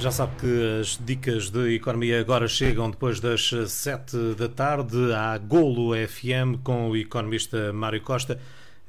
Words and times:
Já 0.00 0.12
sabe 0.12 0.36
que 0.36 0.78
as 0.80 0.96
dicas 1.04 1.50
de 1.50 1.74
economia 1.74 2.20
agora 2.20 2.46
chegam 2.46 2.88
depois 2.88 3.18
das 3.18 3.50
7 3.66 4.36
da 4.36 4.48
tarde 4.48 5.12
à 5.12 5.36
Golo 5.36 5.90
FM 5.92 6.62
com 6.62 6.90
o 6.90 6.96
economista 6.96 7.72
Mário 7.72 8.00
Costa, 8.00 8.38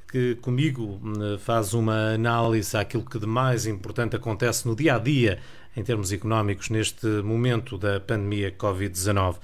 que 0.06 0.36
comigo 0.36 1.00
hum, 1.02 1.36
faz 1.36 1.74
uma 1.74 2.14
análise 2.14 2.76
àquilo 2.76 3.04
que 3.04 3.18
de 3.18 3.26
mais 3.26 3.66
importante 3.66 4.14
acontece 4.14 4.68
no 4.68 4.76
dia 4.76 4.94
a 4.94 4.98
dia 5.00 5.40
em 5.76 5.82
termos 5.82 6.12
económicos 6.12 6.70
neste 6.70 7.08
momento 7.08 7.76
da 7.76 7.98
pandemia 7.98 8.52
Covid-19. 8.52 9.38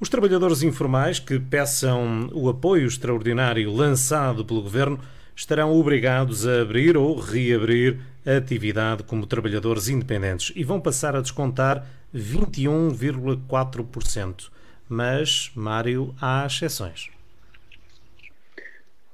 Os 0.00 0.08
trabalhadores 0.08 0.64
informais 0.64 1.20
que 1.20 1.38
peçam 1.38 2.28
o 2.32 2.48
apoio 2.48 2.88
extraordinário 2.88 3.72
lançado 3.72 4.44
pelo 4.44 4.62
governo 4.62 4.98
estarão 5.36 5.72
obrigados 5.78 6.44
a 6.44 6.62
abrir 6.62 6.96
ou 6.96 7.20
reabrir 7.20 8.00
a 8.26 8.36
atividade 8.36 9.02
como 9.02 9.26
trabalhadores 9.26 9.88
independentes 9.88 10.52
e 10.56 10.64
vão 10.64 10.80
passar 10.80 11.14
a 11.14 11.20
descontar 11.20 11.86
21,4%. 12.14 14.48
Mas, 14.88 15.50
Mário, 15.54 16.14
há 16.20 16.46
exceções. 16.46 17.10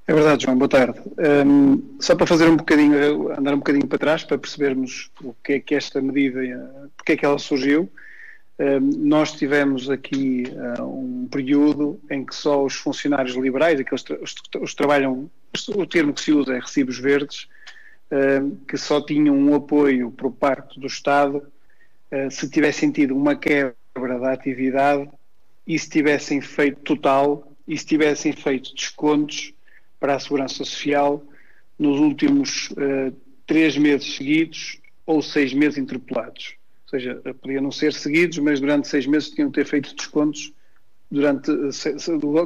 É 0.06 0.12
verdade, 0.12 0.44
João, 0.44 0.58
boa 0.58 0.68
tarde. 0.68 1.00
Um, 1.46 1.96
só 2.00 2.14
para 2.16 2.26
fazer 2.26 2.48
um 2.48 2.56
bocadinho, 2.56 3.32
andar 3.32 3.54
um 3.54 3.58
bocadinho 3.58 3.86
para 3.86 3.98
trás, 3.98 4.24
para 4.24 4.36
percebermos 4.36 5.10
o 5.22 5.32
que 5.44 5.52
é 5.52 5.60
que 5.60 5.72
esta 5.74 6.02
medida, 6.02 6.40
porque 6.96 7.12
é 7.12 7.16
que 7.16 7.24
ela 7.24 7.38
surgiu. 7.38 7.88
Um, 8.58 8.80
nós 9.06 9.32
tivemos 9.32 9.88
aqui 9.88 10.44
uh, 10.78 10.84
um 10.84 11.28
período 11.30 12.00
em 12.10 12.26
que 12.26 12.34
só 12.34 12.64
os 12.64 12.74
funcionários 12.74 13.36
liberais, 13.36 13.78
aqueles 13.78 14.02
tra 14.02 14.18
os, 14.20 14.34
os 14.60 14.74
trabalham, 14.74 15.30
o 15.68 15.86
termo 15.86 16.12
que 16.12 16.20
se 16.20 16.32
usa 16.32 16.54
é 16.54 16.58
recibos 16.58 16.98
verdes, 16.98 17.48
que 18.66 18.76
só 18.76 19.00
tinham 19.00 19.36
um 19.36 19.54
apoio 19.54 20.10
por 20.10 20.32
parte 20.32 20.80
do 20.80 20.86
Estado 20.86 21.46
se 22.30 22.50
tivessem 22.50 22.90
tido 22.90 23.16
uma 23.16 23.36
quebra 23.36 23.74
da 23.94 24.32
atividade 24.32 25.08
e 25.66 25.78
se 25.78 25.88
tivessem 25.88 26.40
feito 26.40 26.80
total 26.80 27.52
e 27.68 27.78
se 27.78 27.86
tivessem 27.86 28.32
feito 28.32 28.74
descontos 28.74 29.54
para 30.00 30.16
a 30.16 30.18
Segurança 30.18 30.54
Social 30.54 31.22
nos 31.78 32.00
últimos 32.00 32.70
uh, 32.72 33.14
três 33.46 33.76
meses 33.76 34.16
seguidos 34.16 34.80
ou 35.06 35.22
seis 35.22 35.52
meses 35.52 35.78
interpelados. 35.78 36.54
Ou 36.84 36.90
seja, 36.90 37.22
podiam 37.40 37.62
não 37.62 37.70
ser 37.70 37.92
seguidos, 37.92 38.38
mas 38.38 38.58
durante 38.58 38.88
seis 38.88 39.06
meses 39.06 39.30
tinham 39.30 39.50
que 39.50 39.60
ter 39.60 39.64
feito 39.64 39.94
descontos 39.94 40.52
durante, 41.10 41.50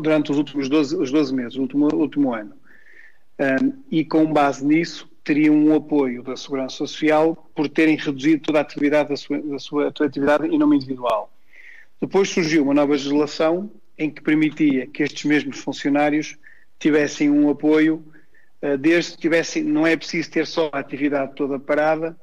durante 0.03 0.31
os 0.31 0.37
últimos 0.37 0.69
12, 0.69 0.97
os 0.97 1.11
12 1.11 1.35
meses, 1.35 1.57
o 1.57 1.63
último, 1.63 1.95
último 1.95 2.35
ano. 2.35 2.55
Um, 3.39 3.83
e 3.91 4.05
com 4.05 4.31
base 4.33 4.65
nisso, 4.65 5.09
teriam 5.25 5.57
um 5.57 5.75
apoio 5.75 6.23
da 6.23 6.37
Segurança 6.37 6.77
Social 6.77 7.35
por 7.55 7.69
terem 7.69 7.97
reduzido 7.97 8.43
toda 8.43 8.59
a 8.59 8.63
atividade 8.63 9.09
da 9.09 9.17
sua, 9.17 9.41
da 9.41 9.59
sua 9.59 9.89
atividade 9.89 10.47
em 10.47 10.59
nome 10.59 10.77
individual. 10.77 11.33
Depois 12.01 12.29
surgiu 12.29 12.63
uma 12.63 12.75
nova 12.75 12.93
legislação 12.93 13.71
em 13.99 14.11
que 14.11 14.23
permitia 14.23 14.87
que 14.87 15.03
estes 15.03 15.25
mesmos 15.25 15.59
funcionários 15.59 16.37
tivessem 16.79 17.31
um 17.31 17.49
apoio, 17.49 18.05
uh, 18.63 18.77
desde 18.77 19.13
que 19.13 19.23
tivessem, 19.23 19.63
não 19.63 19.87
é 19.87 19.97
preciso 19.97 20.31
ter 20.31 20.47
só 20.47 20.69
a 20.73 20.79
atividade 20.79 21.35
toda 21.35 21.59
parada, 21.59 22.15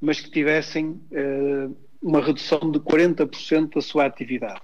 mas 0.00 0.20
que 0.20 0.30
tivessem 0.30 1.00
uh, 1.12 1.74
uma 2.02 2.20
redução 2.20 2.70
de 2.70 2.78
40% 2.80 3.74
da 3.74 3.80
sua 3.80 4.04
atividade. 4.04 4.60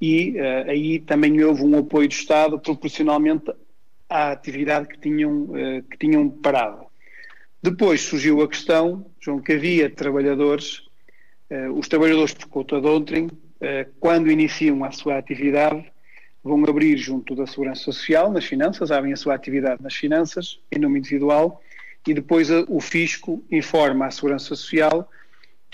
E 0.00 0.36
uh, 0.38 0.70
aí 0.70 1.00
também 1.00 1.42
houve 1.42 1.64
um 1.64 1.76
apoio 1.78 2.06
do 2.06 2.12
Estado 2.12 2.58
proporcionalmente 2.58 3.50
à 4.08 4.30
atividade 4.30 4.88
que 4.88 4.98
tinham, 4.98 5.48
que 5.90 5.98
tinham 5.98 6.30
parado. 6.30 6.87
Depois 7.62 8.02
surgiu 8.02 8.40
a 8.40 8.48
questão, 8.48 9.10
João, 9.20 9.40
que 9.40 9.52
havia 9.52 9.90
trabalhadores, 9.90 10.78
uh, 11.50 11.72
os 11.76 11.88
trabalhadores 11.88 12.32
por 12.32 12.46
conta 12.46 12.80
de 12.80 12.86
ontem, 12.86 13.26
uh, 13.26 13.92
quando 13.98 14.30
iniciam 14.30 14.84
a 14.84 14.92
sua 14.92 15.18
atividade, 15.18 15.84
vão 16.42 16.62
abrir 16.64 16.96
junto 16.96 17.34
da 17.34 17.46
Segurança 17.46 17.82
Social, 17.82 18.30
nas 18.30 18.44
finanças, 18.44 18.92
abrem 18.92 19.12
a 19.12 19.16
sua 19.16 19.34
atividade 19.34 19.82
nas 19.82 19.94
finanças, 19.94 20.60
em 20.70 20.78
nome 20.78 21.00
individual, 21.00 21.60
e 22.06 22.14
depois 22.14 22.48
a, 22.50 22.64
o 22.68 22.80
fisco 22.80 23.44
informa 23.50 24.06
a 24.06 24.10
Segurança 24.10 24.46
Social 24.46 25.10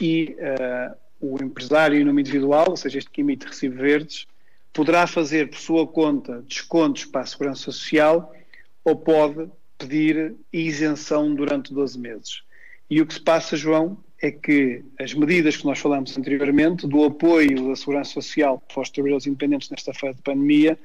e 0.00 0.36
uh, 0.40 0.96
o 1.20 1.42
empresário 1.42 2.00
em 2.00 2.04
nome 2.04 2.22
individual, 2.22 2.70
ou 2.70 2.76
seja, 2.78 2.98
este 2.98 3.10
que 3.10 3.20
emite 3.20 3.46
recibo 3.46 3.76
verdes, 3.76 4.26
poderá 4.72 5.06
fazer 5.06 5.50
por 5.50 5.58
sua 5.58 5.86
conta 5.86 6.42
descontos 6.48 7.04
para 7.04 7.20
a 7.20 7.26
Segurança 7.26 7.62
Social 7.62 8.34
ou 8.82 8.96
pode 8.96 9.48
pedir 9.78 10.34
isenção 10.52 11.34
durante 11.34 11.72
12 11.72 11.98
meses. 11.98 12.42
E 12.88 13.00
o 13.00 13.06
que 13.06 13.14
se 13.14 13.20
passa, 13.20 13.56
João, 13.56 13.98
é 14.20 14.30
que 14.30 14.82
as 14.98 15.12
medidas 15.14 15.56
que 15.56 15.64
nós 15.64 15.78
falamos 15.78 16.16
anteriormente, 16.16 16.86
do 16.86 17.04
apoio 17.04 17.68
da 17.68 17.76
Segurança 17.76 18.12
Social 18.12 18.62
para 18.68 18.82
os 18.82 18.90
trabalhadores 18.90 19.26
independentes 19.26 19.70
nesta 19.70 19.92
fase 19.92 20.16
de 20.16 20.22
pandemia, 20.22 20.78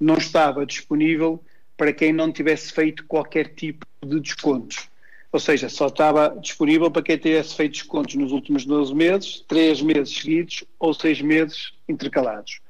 não 0.00 0.16
estava 0.16 0.66
disponível 0.66 1.42
para 1.76 1.92
quem 1.92 2.12
não 2.12 2.32
tivesse 2.32 2.72
feito 2.72 3.04
qualquer 3.06 3.54
tipo 3.54 3.86
de 4.04 4.20
descontos. 4.20 4.88
Ou 5.30 5.40
seja, 5.40 5.68
só 5.70 5.86
estava 5.86 6.36
disponível 6.40 6.90
para 6.90 7.02
quem 7.02 7.16
tivesse 7.16 7.56
feito 7.56 7.72
descontos 7.72 8.14
nos 8.16 8.32
últimos 8.32 8.66
12 8.66 8.94
meses, 8.94 9.44
3 9.48 9.80
meses 9.80 10.14
seguidos 10.14 10.64
ou 10.78 10.92
6 10.92 11.22
meses 11.22 11.72
intercalados. 11.88 12.60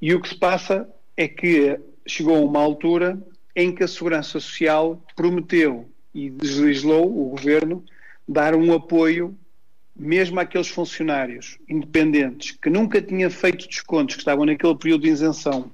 E 0.00 0.14
o 0.14 0.20
que 0.20 0.28
se 0.28 0.36
passa 0.36 0.88
é 1.16 1.26
que 1.26 1.78
chegou 2.06 2.36
a 2.36 2.40
uma 2.40 2.60
altura 2.60 3.20
em 3.54 3.74
que 3.74 3.82
a 3.82 3.88
Segurança 3.88 4.40
Social 4.40 5.02
prometeu 5.16 5.88
e 6.14 6.30
legislou 6.30 7.06
o 7.06 7.30
governo 7.30 7.84
dar 8.26 8.54
um 8.54 8.72
apoio 8.72 9.36
mesmo 9.96 10.38
àqueles 10.38 10.68
funcionários 10.68 11.58
independentes 11.68 12.52
que 12.52 12.70
nunca 12.70 13.02
tinham 13.02 13.30
feito 13.30 13.66
descontos, 13.66 14.14
que 14.14 14.20
estavam 14.20 14.46
naquele 14.46 14.76
período 14.76 15.02
de 15.02 15.08
isenção, 15.08 15.72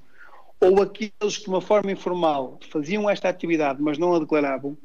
ou 0.59 0.81
aqueles 0.81 1.37
que 1.37 1.43
de 1.43 1.49
uma 1.49 1.61
forma 1.61 1.91
informal 1.91 2.59
faziam 2.71 3.09
esta 3.09 3.29
atividade, 3.29 3.81
mas 3.81 3.97
não 3.97 4.15
a 4.15 4.19
declaravam, 4.19 4.75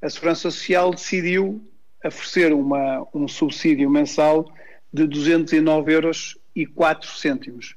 a 0.00 0.08
Segurança 0.08 0.50
Social 0.50 0.90
decidiu 0.92 1.60
oferecer 2.04 2.52
uma, 2.52 3.06
um 3.12 3.26
subsídio 3.28 3.90
mensal 3.90 4.50
de 4.92 5.06
209 5.06 5.92
euros 5.92 6.38
e 6.54 6.64
4 6.64 7.10
cêntimos. 7.10 7.74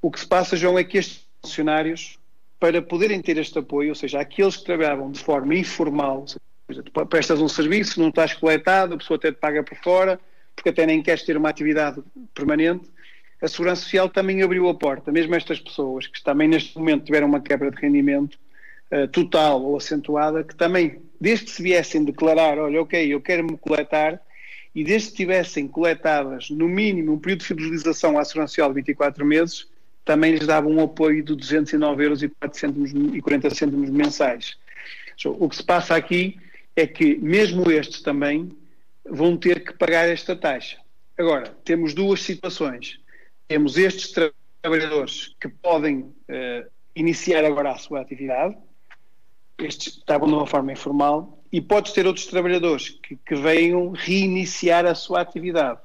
O 0.00 0.10
que 0.10 0.20
se 0.20 0.26
passa, 0.26 0.56
João, 0.56 0.78
é 0.78 0.84
que 0.84 0.96
estes 0.96 1.26
funcionários 1.42 2.17
para 2.58 2.82
poderem 2.82 3.20
ter 3.22 3.38
este 3.38 3.58
apoio, 3.58 3.90
ou 3.90 3.94
seja, 3.94 4.20
aqueles 4.20 4.56
que 4.56 4.64
trabalhavam 4.64 5.10
de 5.10 5.20
forma 5.20 5.54
informal, 5.54 6.26
seja, 6.68 6.82
tu 6.82 7.06
prestas 7.06 7.40
um 7.40 7.48
serviço, 7.48 8.00
não 8.00 8.08
estás 8.08 8.34
coletado, 8.34 8.94
a 8.94 8.98
pessoa 8.98 9.16
até 9.16 9.32
te 9.32 9.38
paga 9.38 9.62
por 9.62 9.76
fora, 9.78 10.20
porque 10.54 10.70
até 10.70 10.84
nem 10.86 11.02
queres 11.02 11.22
ter 11.22 11.36
uma 11.36 11.48
atividade 11.48 12.02
permanente, 12.34 12.90
a 13.40 13.46
Segurança 13.46 13.82
Social 13.82 14.08
também 14.08 14.42
abriu 14.42 14.68
a 14.68 14.74
porta, 14.74 15.12
mesmo 15.12 15.34
estas 15.34 15.60
pessoas 15.60 16.08
que 16.08 16.22
também 16.22 16.48
neste 16.48 16.76
momento 16.76 17.04
tiveram 17.04 17.28
uma 17.28 17.40
quebra 17.40 17.70
de 17.70 17.80
rendimento 17.80 18.36
uh, 18.92 19.06
total 19.08 19.62
ou 19.62 19.76
acentuada, 19.76 20.42
que 20.42 20.56
também, 20.56 21.00
desde 21.20 21.44
que 21.44 21.52
se 21.52 21.62
viessem 21.62 22.04
declarar, 22.04 22.58
olha, 22.58 22.82
ok, 22.82 23.14
eu 23.14 23.20
quero-me 23.20 23.56
coletar, 23.56 24.20
e 24.74 24.82
desde 24.82 25.10
que 25.10 25.18
tivessem 25.18 25.68
coletadas 25.68 26.50
no 26.50 26.68
mínimo 26.68 27.12
um 27.12 27.18
período 27.18 27.40
de 27.40 27.46
fidelização 27.46 28.18
à 28.18 28.24
Segurança 28.24 28.50
Social 28.50 28.68
de 28.70 28.74
24 28.74 29.24
meses, 29.24 29.68
também 30.08 30.32
lhes 30.32 30.46
dava 30.46 30.66
um 30.66 30.82
apoio 30.82 31.22
de 31.22 31.34
209 31.34 32.02
euros 32.02 32.22
e, 32.22 32.30
40 32.30 33.50
cêntimos 33.50 33.90
mensais. 33.90 34.56
O 35.22 35.46
que 35.50 35.56
se 35.56 35.62
passa 35.62 35.94
aqui 35.94 36.40
é 36.74 36.86
que 36.86 37.16
mesmo 37.16 37.70
estes 37.70 38.00
também 38.00 38.50
vão 39.04 39.36
ter 39.36 39.62
que 39.62 39.74
pagar 39.74 40.08
esta 40.08 40.34
taxa. 40.34 40.78
Agora, 41.18 41.54
temos 41.62 41.92
duas 41.92 42.22
situações. 42.22 42.98
Temos 43.46 43.76
estes 43.76 44.14
trabalhadores 44.62 45.36
que 45.38 45.46
podem 45.46 45.98
uh, 45.98 46.70
iniciar 46.96 47.44
agora 47.44 47.72
a 47.72 47.76
sua 47.76 48.00
atividade, 48.00 48.56
estes 49.58 49.98
estavam 49.98 50.26
de 50.26 50.32
uma 50.32 50.46
forma 50.46 50.72
informal, 50.72 51.38
e 51.52 51.60
podes 51.60 51.92
ter 51.92 52.06
outros 52.06 52.24
trabalhadores 52.24 52.88
que, 52.88 53.14
que 53.14 53.34
venham 53.34 53.90
reiniciar 53.90 54.86
a 54.86 54.94
sua 54.94 55.20
atividade. 55.20 55.80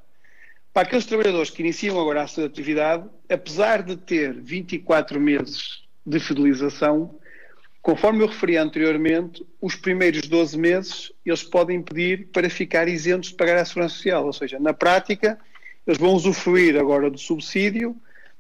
Para 0.74 0.88
aqueles 0.88 1.06
trabalhadores 1.06 1.52
que 1.52 1.62
iniciam 1.62 2.00
agora 2.00 2.24
a 2.24 2.28
sua 2.28 2.46
atividade, 2.46 3.08
apesar 3.30 3.84
de 3.84 3.96
ter 3.96 4.34
24 4.34 5.20
meses 5.20 5.84
de 6.04 6.20
fidelização, 6.20 7.20
conforme 7.80 8.24
eu 8.24 8.28
referi 8.28 8.58
anteriormente, 8.58 9.46
os 9.62 9.76
primeiros 9.76 10.28
12 10.28 10.58
meses 10.58 11.12
eles 11.24 11.44
podem 11.44 11.80
pedir 11.80 12.30
para 12.34 12.50
ficar 12.50 12.88
isentos 12.88 13.30
de 13.30 13.36
pagar 13.36 13.58
a 13.58 13.66
segurança 13.66 13.94
social. 13.94 14.26
Ou 14.26 14.34
seja, 14.34 14.60
na 14.60 14.74
prática, 14.74 15.40
eles 15.86 16.00
vão 16.00 16.16
usufruir 16.16 16.76
agora 16.76 17.12
do 17.12 17.20
subsídio, 17.20 17.96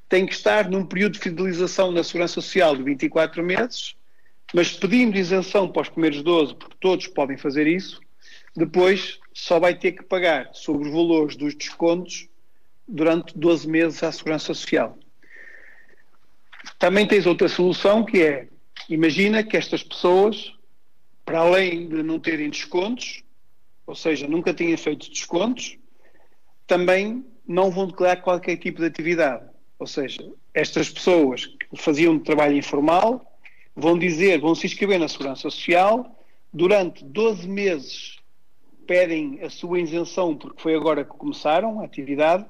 têm 0.09 0.25
que 0.25 0.33
estar 0.33 0.68
num 0.68 0.83
período 0.83 1.13
de 1.13 1.19
fidelização 1.19 1.91
na 1.91 2.03
segurança 2.03 2.33
social 2.33 2.75
de 2.75 2.81
24 2.81 3.44
meses, 3.44 3.95
mas 4.51 4.71
pedindo 4.71 5.19
isenção 5.19 5.71
para 5.71 5.83
os 5.83 5.89
primeiros 5.89 6.24
12, 6.24 6.56
porque 6.56 6.77
todos 6.80 7.06
podem 7.06 7.38
fazer 7.38 7.68
isso, 7.68 8.01
depois 8.56 9.19
só 9.33 9.59
vai 9.59 9.74
ter 9.75 9.94
que 9.94 10.03
pagar 10.03 10.50
sobre 10.53 10.88
os 10.88 10.94
valores 10.94 11.35
dos 11.35 11.56
descontos 11.56 12.27
durante 12.88 13.38
12 13.38 13.68
meses 13.68 14.03
à 14.03 14.12
Segurança 14.12 14.53
Social. 14.53 14.97
Também 16.77 17.07
tens 17.07 17.25
outra 17.25 17.50
solução 17.50 18.06
que 18.06 18.21
é, 18.21 18.47
imagina 18.88 19.44
que 19.44 19.57
estas 19.57 19.81
pessoas, 19.81 20.53
para 21.25 21.39
além 21.39 21.88
de 21.88 22.03
não 22.03 22.19
terem 22.19 22.50
descontos, 22.50 23.24
ou 23.88 23.95
seja, 23.95 24.27
nunca 24.27 24.53
tinham 24.53 24.77
feito 24.77 25.09
descontos, 25.09 25.77
também 26.68 27.25
não 27.45 27.71
vão 27.71 27.88
declarar 27.88 28.18
qualquer 28.18 28.57
tipo 28.57 28.80
de 28.80 28.88
atividade. 28.88 29.45
Ou 29.80 29.88
seja, 29.88 30.31
estas 30.53 30.89
pessoas 30.89 31.47
que 31.47 31.68
faziam 31.75 32.18
trabalho 32.19 32.56
informal 32.56 33.39
vão 33.75 33.97
dizer, 33.97 34.39
vão 34.39 34.53
se 34.56 34.68
inscrever 34.68 35.00
na 35.00 35.07
Segurança 35.07 35.41
Social, 35.41 36.18
durante 36.53 37.03
12 37.03 37.47
meses 37.47 38.12
pedem 38.85 39.39
a 39.41 39.50
sua 39.50 39.80
isenção, 39.80 40.35
porque 40.35 40.62
foi 40.62 40.75
agora 40.75 41.03
que 41.03 41.12
começaram 41.12 41.80
a 41.80 41.85
atividade, 41.85 42.45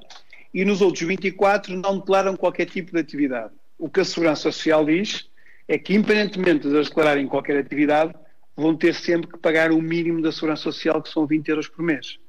e 0.53 0.63
nos 0.63 0.81
outros 0.81 1.07
24 1.07 1.75
não 1.75 1.99
declaram 1.99 2.35
qualquer 2.35 2.65
tipo 2.65 2.91
de 2.91 2.99
atividade. 2.99 3.53
O 3.77 3.89
que 3.89 4.01
a 4.01 4.05
Segurança 4.05 4.43
Social 4.43 4.85
diz 4.85 5.29
é 5.67 5.77
que, 5.77 5.95
independentemente 5.95 6.67
de 6.67 6.75
eles 6.75 6.89
declararem 6.89 7.27
qualquer 7.27 7.57
atividade, 7.57 8.13
vão 8.55 8.75
ter 8.75 8.93
sempre 8.93 9.31
que 9.31 9.37
pagar 9.37 9.71
o 9.71 9.81
mínimo 9.81 10.21
da 10.21 10.31
Segurança 10.31 10.63
Social, 10.63 11.01
que 11.01 11.09
são 11.09 11.25
20 11.25 11.47
euros 11.49 11.67
por 11.67 11.83
mês. 11.83 12.19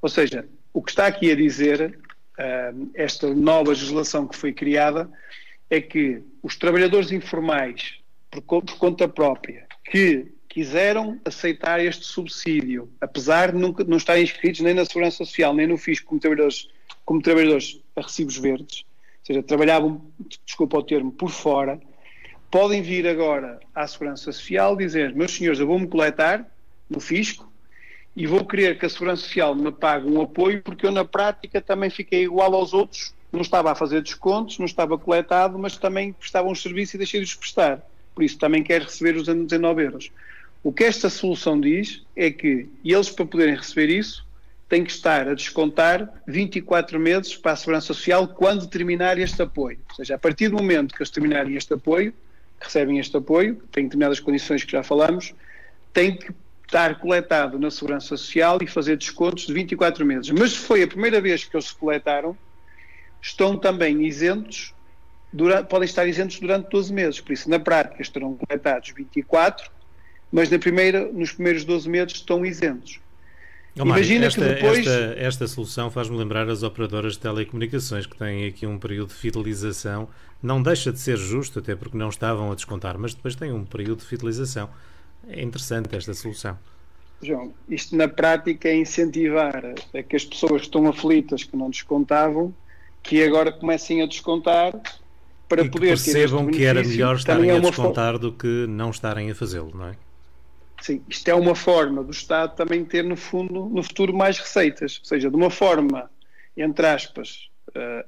Ou 0.00 0.08
seja, 0.08 0.46
o 0.72 0.82
que 0.82 0.90
está 0.90 1.06
aqui 1.06 1.30
a 1.30 1.34
dizer, 1.34 1.98
uh, 2.38 2.90
esta 2.94 3.34
nova 3.34 3.70
legislação 3.70 4.26
que 4.26 4.36
foi 4.36 4.52
criada, 4.52 5.10
é 5.68 5.80
que 5.80 6.22
os 6.42 6.56
trabalhadores 6.56 7.10
informais, 7.10 7.98
por 8.30 8.42
conta 8.78 9.08
própria, 9.08 9.66
que 9.84 10.32
quiseram 10.52 11.18
aceitar 11.24 11.82
este 11.82 12.04
subsídio, 12.04 12.86
apesar 13.00 13.52
de 13.52 13.58
nunca, 13.58 13.82
não 13.84 13.96
estarem 13.96 14.22
inscritos 14.22 14.60
nem 14.60 14.74
na 14.74 14.84
Segurança 14.84 15.24
Social, 15.24 15.54
nem 15.54 15.66
no 15.66 15.78
FISC 15.78 16.04
como 16.04 16.20
trabalhadores, 16.20 16.68
como 17.06 17.22
trabalhadores 17.22 17.80
a 17.96 18.02
recibos 18.02 18.36
verdes, 18.36 18.84
ou 18.84 19.26
seja, 19.26 19.42
trabalhavam, 19.42 20.04
desculpa 20.44 20.76
o 20.76 20.82
termo, 20.82 21.10
por 21.10 21.30
fora, 21.30 21.80
podem 22.50 22.82
vir 22.82 23.08
agora 23.08 23.60
à 23.74 23.86
Segurança 23.86 24.30
Social 24.30 24.76
dizer, 24.76 25.14
meus 25.14 25.32
senhores, 25.34 25.58
eu 25.58 25.66
vou-me 25.66 25.86
coletar 25.86 26.46
no 26.90 27.00
fisco 27.00 27.50
e 28.14 28.26
vou 28.26 28.44
querer 28.44 28.78
que 28.78 28.84
a 28.84 28.90
Segurança 28.90 29.22
Social 29.22 29.54
me 29.54 29.72
pague 29.72 30.06
um 30.06 30.20
apoio 30.20 30.60
porque 30.60 30.84
eu 30.84 30.90
na 30.90 31.02
prática 31.06 31.62
também 31.62 31.88
fiquei 31.88 32.24
igual 32.24 32.54
aos 32.54 32.74
outros, 32.74 33.14
não 33.32 33.40
estava 33.40 33.72
a 33.72 33.74
fazer 33.74 34.02
descontos, 34.02 34.58
não 34.58 34.66
estava 34.66 34.98
coletado, 34.98 35.58
mas 35.58 35.78
também 35.78 36.12
prestava 36.12 36.46
um 36.46 36.54
serviço 36.54 36.96
e 36.96 36.98
deixei 36.98 37.20
de 37.20 37.24
os 37.24 37.34
prestar. 37.34 37.80
Por 38.14 38.22
isso 38.22 38.36
também 38.36 38.62
quero 38.62 38.84
receber 38.84 39.16
os 39.16 39.24
19 39.24 39.82
euros. 39.82 40.12
O 40.62 40.72
que 40.72 40.84
esta 40.84 41.10
solução 41.10 41.60
diz 41.60 42.02
é 42.14 42.30
que 42.30 42.68
eles, 42.84 43.10
para 43.10 43.26
poderem 43.26 43.56
receber 43.56 43.90
isso, 43.90 44.24
têm 44.68 44.84
que 44.84 44.92
estar 44.92 45.28
a 45.28 45.34
descontar 45.34 46.22
24 46.26 46.98
meses 47.00 47.36
para 47.36 47.52
a 47.52 47.56
Segurança 47.56 47.88
Social 47.88 48.28
quando 48.28 48.66
terminar 48.66 49.18
este 49.18 49.42
apoio. 49.42 49.78
Ou 49.90 49.96
seja, 49.96 50.14
a 50.14 50.18
partir 50.18 50.48
do 50.48 50.56
momento 50.56 50.94
que 50.94 51.02
eles 51.02 51.10
terminarem 51.10 51.56
este 51.56 51.74
apoio, 51.74 52.14
recebem 52.60 52.98
este 52.98 53.16
apoio, 53.16 53.56
têm 53.72 53.84
determinadas 53.84 54.20
condições 54.20 54.62
que 54.62 54.72
já 54.72 54.82
falamos, 54.82 55.34
têm 55.92 56.16
que 56.16 56.32
estar 56.64 56.98
coletado 57.00 57.58
na 57.58 57.70
Segurança 57.70 58.16
Social 58.16 58.58
e 58.62 58.66
fazer 58.66 58.96
descontos 58.96 59.46
de 59.46 59.52
24 59.52 60.06
meses. 60.06 60.30
Mas 60.30 60.52
se 60.52 60.58
foi 60.58 60.82
a 60.82 60.86
primeira 60.86 61.20
vez 61.20 61.44
que 61.44 61.54
eles 61.54 61.66
se 61.66 61.74
coletaram, 61.74 62.34
estão 63.20 63.58
também 63.58 64.06
isentos, 64.06 64.72
durante, 65.32 65.66
podem 65.66 65.84
estar 65.84 66.06
isentos 66.06 66.40
durante 66.40 66.70
12 66.70 66.92
meses. 66.92 67.20
Por 67.20 67.32
isso, 67.32 67.50
na 67.50 67.58
prática, 67.58 68.00
estarão 68.00 68.34
coletados 68.36 68.90
24, 68.96 69.70
mas 70.32 70.50
na 70.50 70.58
primeira, 70.58 71.12
nos 71.12 71.32
primeiros 71.32 71.64
12 71.64 71.88
meses 71.88 72.14
estão 72.14 72.44
isentos. 72.44 72.98
Oh, 73.78 73.82
Imagina 73.82 74.26
esta, 74.26 74.40
que 74.40 74.54
depois. 74.54 74.78
Esta, 74.78 75.14
esta 75.18 75.46
solução 75.46 75.90
faz-me 75.90 76.16
lembrar 76.16 76.48
as 76.48 76.62
operadoras 76.62 77.14
de 77.14 77.20
telecomunicações 77.20 78.06
que 78.06 78.16
têm 78.16 78.46
aqui 78.46 78.66
um 78.66 78.78
período 78.78 79.08
de 79.08 79.14
fidelização. 79.14 80.08
Não 80.42 80.62
deixa 80.62 80.92
de 80.92 80.98
ser 80.98 81.16
justo, 81.16 81.58
até 81.58 81.76
porque 81.76 81.96
não 81.96 82.08
estavam 82.08 82.50
a 82.50 82.54
descontar, 82.54 82.98
mas 82.98 83.14
depois 83.14 83.34
tem 83.34 83.52
um 83.52 83.64
período 83.64 84.00
de 84.00 84.06
fidelização. 84.06 84.68
É 85.28 85.40
interessante 85.40 85.94
esta 85.94 86.12
solução. 86.14 86.58
João, 87.22 87.54
isto 87.68 87.96
na 87.96 88.08
prática 88.08 88.68
é 88.68 88.76
incentivar 88.76 89.74
a 89.94 90.02
que 90.02 90.16
as 90.16 90.24
pessoas 90.24 90.62
que 90.62 90.66
estão 90.66 90.88
aflitas, 90.88 91.44
que 91.44 91.56
não 91.56 91.70
descontavam, 91.70 92.52
que 93.02 93.22
agora 93.22 93.52
comecem 93.52 94.02
a 94.02 94.06
descontar 94.06 94.72
para 95.48 95.62
e 95.62 95.70
poder 95.70 95.96
que 95.96 96.04
percebam 96.04 96.46
que 96.46 96.64
era 96.64 96.82
melhor 96.82 97.16
estarem 97.16 97.50
é 97.50 97.56
a 97.56 97.60
descontar 97.60 98.18
do 98.18 98.32
que 98.32 98.66
não 98.68 98.90
estarem 98.90 99.30
a 99.30 99.34
fazê-lo, 99.34 99.70
não 99.74 99.86
é? 99.86 99.96
Sim, 100.82 101.00
isto 101.08 101.28
é 101.28 101.34
uma 101.34 101.54
forma 101.54 102.02
do 102.02 102.10
Estado 102.10 102.56
também 102.56 102.84
ter, 102.84 103.04
no 103.04 103.16
fundo, 103.16 103.66
no 103.68 103.84
futuro, 103.84 104.12
mais 104.12 104.36
receitas. 104.36 104.98
Ou 104.98 105.04
seja, 105.04 105.30
de 105.30 105.36
uma 105.36 105.48
forma, 105.48 106.10
entre 106.56 106.84
aspas, 106.84 107.48
uh, 107.68 108.04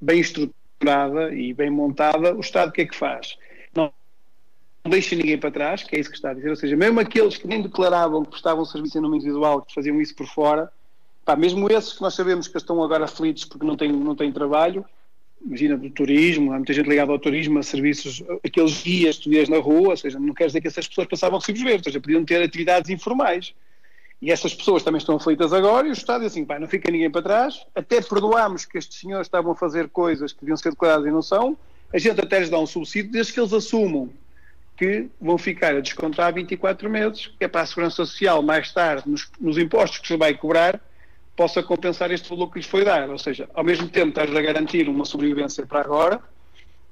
bem 0.00 0.20
estruturada 0.20 1.34
e 1.34 1.52
bem 1.52 1.68
montada, 1.68 2.34
o 2.34 2.40
Estado 2.40 2.70
o 2.70 2.72
que 2.72 2.80
é 2.80 2.86
que 2.86 2.96
faz? 2.96 3.36
Não 3.74 3.92
deixa 4.88 5.14
ninguém 5.14 5.36
para 5.36 5.50
trás, 5.50 5.82
que 5.82 5.94
é 5.94 6.00
isso 6.00 6.08
que 6.08 6.16
está 6.16 6.30
a 6.30 6.34
dizer. 6.34 6.48
Ou 6.48 6.56
seja, 6.56 6.74
mesmo 6.74 7.00
aqueles 7.00 7.36
que 7.36 7.46
nem 7.46 7.60
declaravam 7.60 8.24
que 8.24 8.30
prestavam 8.30 8.64
serviço 8.64 8.96
em 8.96 9.02
nome 9.02 9.18
individual, 9.18 9.60
que 9.60 9.74
faziam 9.74 10.00
isso 10.00 10.16
por 10.16 10.26
fora, 10.26 10.72
pá, 11.22 11.36
mesmo 11.36 11.70
esses 11.70 11.92
que 11.92 12.00
nós 12.00 12.14
sabemos 12.14 12.48
que 12.48 12.56
estão 12.56 12.82
agora 12.82 13.04
aflitos 13.04 13.44
porque 13.44 13.66
não 13.66 13.76
têm, 13.76 13.92
não 13.92 14.16
têm 14.16 14.32
trabalho, 14.32 14.86
imagina, 15.46 15.76
do 15.76 15.88
turismo, 15.88 16.52
há 16.52 16.56
muita 16.56 16.72
gente 16.72 16.88
ligada 16.88 17.12
ao 17.12 17.18
turismo, 17.18 17.58
a 17.58 17.62
serviços, 17.62 18.22
aqueles 18.44 18.82
guias 18.82 19.18
que 19.18 19.30
tu 19.30 19.50
na 19.50 19.58
rua, 19.58 19.90
ou 19.90 19.96
seja, 19.96 20.18
não 20.18 20.34
quer 20.34 20.46
dizer 20.46 20.60
que 20.60 20.66
essas 20.66 20.88
pessoas 20.88 21.06
passavam 21.06 21.38
recibos 21.38 21.62
verdes, 21.62 21.86
ou 21.86 21.92
seja, 21.92 22.00
podiam 22.00 22.24
ter 22.24 22.42
atividades 22.42 22.90
informais. 22.90 23.54
E 24.20 24.32
essas 24.32 24.54
pessoas 24.54 24.82
também 24.82 24.98
estão 24.98 25.16
aflitas 25.16 25.52
agora 25.52 25.86
e 25.86 25.90
o 25.90 25.92
Estado 25.92 26.22
diz 26.22 26.32
assim, 26.32 26.44
pá, 26.44 26.58
não 26.58 26.66
fica 26.66 26.90
ninguém 26.90 27.10
para 27.10 27.22
trás, 27.22 27.66
até 27.74 28.00
perdoamos 28.00 28.64
que 28.64 28.76
estes 28.78 28.98
senhores 28.98 29.26
estavam 29.26 29.52
a 29.52 29.54
fazer 29.54 29.88
coisas 29.88 30.32
que 30.32 30.40
deviam 30.40 30.56
ser 30.56 30.70
declaradas 30.70 31.06
e 31.06 31.10
não 31.10 31.22
são, 31.22 31.56
a 31.92 31.98
gente 31.98 32.20
até 32.20 32.40
lhes 32.40 32.50
dá 32.50 32.58
um 32.58 32.66
subsídio 32.66 33.12
desde 33.12 33.32
que 33.32 33.38
eles 33.38 33.52
assumam 33.52 34.10
que 34.76 35.08
vão 35.20 35.38
ficar 35.38 35.74
a 35.76 35.80
descontar 35.80 36.34
24 36.34 36.90
meses, 36.90 37.28
que 37.38 37.44
é 37.44 37.48
para 37.48 37.62
a 37.62 37.66
Segurança 37.66 37.96
Social 37.96 38.42
mais 38.42 38.72
tarde, 38.72 39.08
nos, 39.08 39.30
nos 39.40 39.56
impostos 39.58 39.98
que 40.00 40.08
se 40.08 40.16
vai 40.16 40.34
cobrar, 40.34 40.80
possa 41.36 41.62
compensar 41.62 42.10
este 42.10 42.28
valor 42.28 42.50
que 42.50 42.58
lhes 42.58 42.66
foi 42.66 42.84
dado. 42.84 43.12
Ou 43.12 43.18
seja, 43.18 43.48
ao 43.54 43.62
mesmo 43.62 43.88
tempo 43.88 44.08
estás 44.08 44.34
a 44.34 44.40
garantir 44.40 44.88
uma 44.88 45.04
sobrevivência 45.04 45.66
para 45.66 45.80
agora 45.80 46.20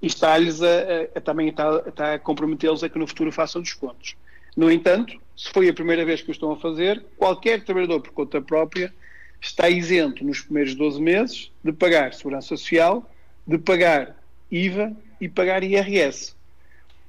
e 0.00 0.06
está-lhes 0.06 0.62
a, 0.62 0.66
a, 0.66 1.18
a, 1.18 1.20
também 1.20 1.48
está, 1.48 1.82
está 1.86 2.14
a 2.14 2.18
comprometê-los 2.18 2.84
a 2.84 2.88
que 2.88 2.98
no 2.98 3.06
futuro 3.06 3.32
façam 3.32 3.62
descontos. 3.62 4.14
No 4.56 4.70
entanto, 4.70 5.18
se 5.36 5.50
foi 5.50 5.68
a 5.68 5.74
primeira 5.74 6.04
vez 6.04 6.22
que 6.22 6.30
o 6.30 6.32
estão 6.32 6.52
a 6.52 6.56
fazer, 6.56 7.04
qualquer 7.16 7.64
trabalhador 7.64 8.00
por 8.00 8.12
conta 8.12 8.40
própria 8.40 8.92
está 9.40 9.68
isento 9.68 10.24
nos 10.24 10.40
primeiros 10.42 10.74
12 10.74 11.00
meses 11.00 11.50
de 11.62 11.72
pagar 11.72 12.14
Segurança 12.14 12.48
Social, 12.48 13.10
de 13.46 13.58
pagar 13.58 14.16
IVA 14.50 14.94
e 15.20 15.28
pagar 15.28 15.64
IRS. 15.64 16.34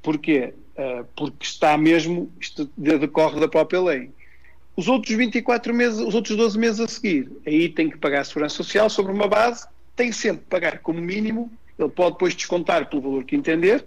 Porquê? 0.01 0.53
Uh, 0.77 1.05
porque 1.15 1.45
está 1.45 1.77
mesmo, 1.77 2.31
isto 2.39 2.69
decorre 2.77 3.39
da 3.39 3.47
própria 3.47 3.81
lei. 3.81 4.11
Os 4.75 4.87
outros 4.87 5.15
24 5.15 5.73
meses, 5.73 5.99
os 5.99 6.13
outros 6.13 6.35
12 6.35 6.59
meses 6.59 6.79
a 6.81 6.87
seguir, 6.87 7.31
aí 7.45 7.69
tem 7.69 7.89
que 7.89 7.97
pagar 7.97 8.21
a 8.21 8.23
segurança 8.25 8.55
social 8.55 8.89
sobre 8.89 9.11
uma 9.11 9.27
base, 9.27 9.65
tem 9.95 10.11
sempre 10.11 10.43
que 10.43 10.49
pagar 10.49 10.79
como 10.79 10.99
mínimo, 10.99 11.49
ele 11.79 11.89
pode 11.89 12.13
depois 12.13 12.35
descontar 12.35 12.89
pelo 12.89 13.01
valor 13.01 13.23
que 13.23 13.35
entender, 13.35 13.85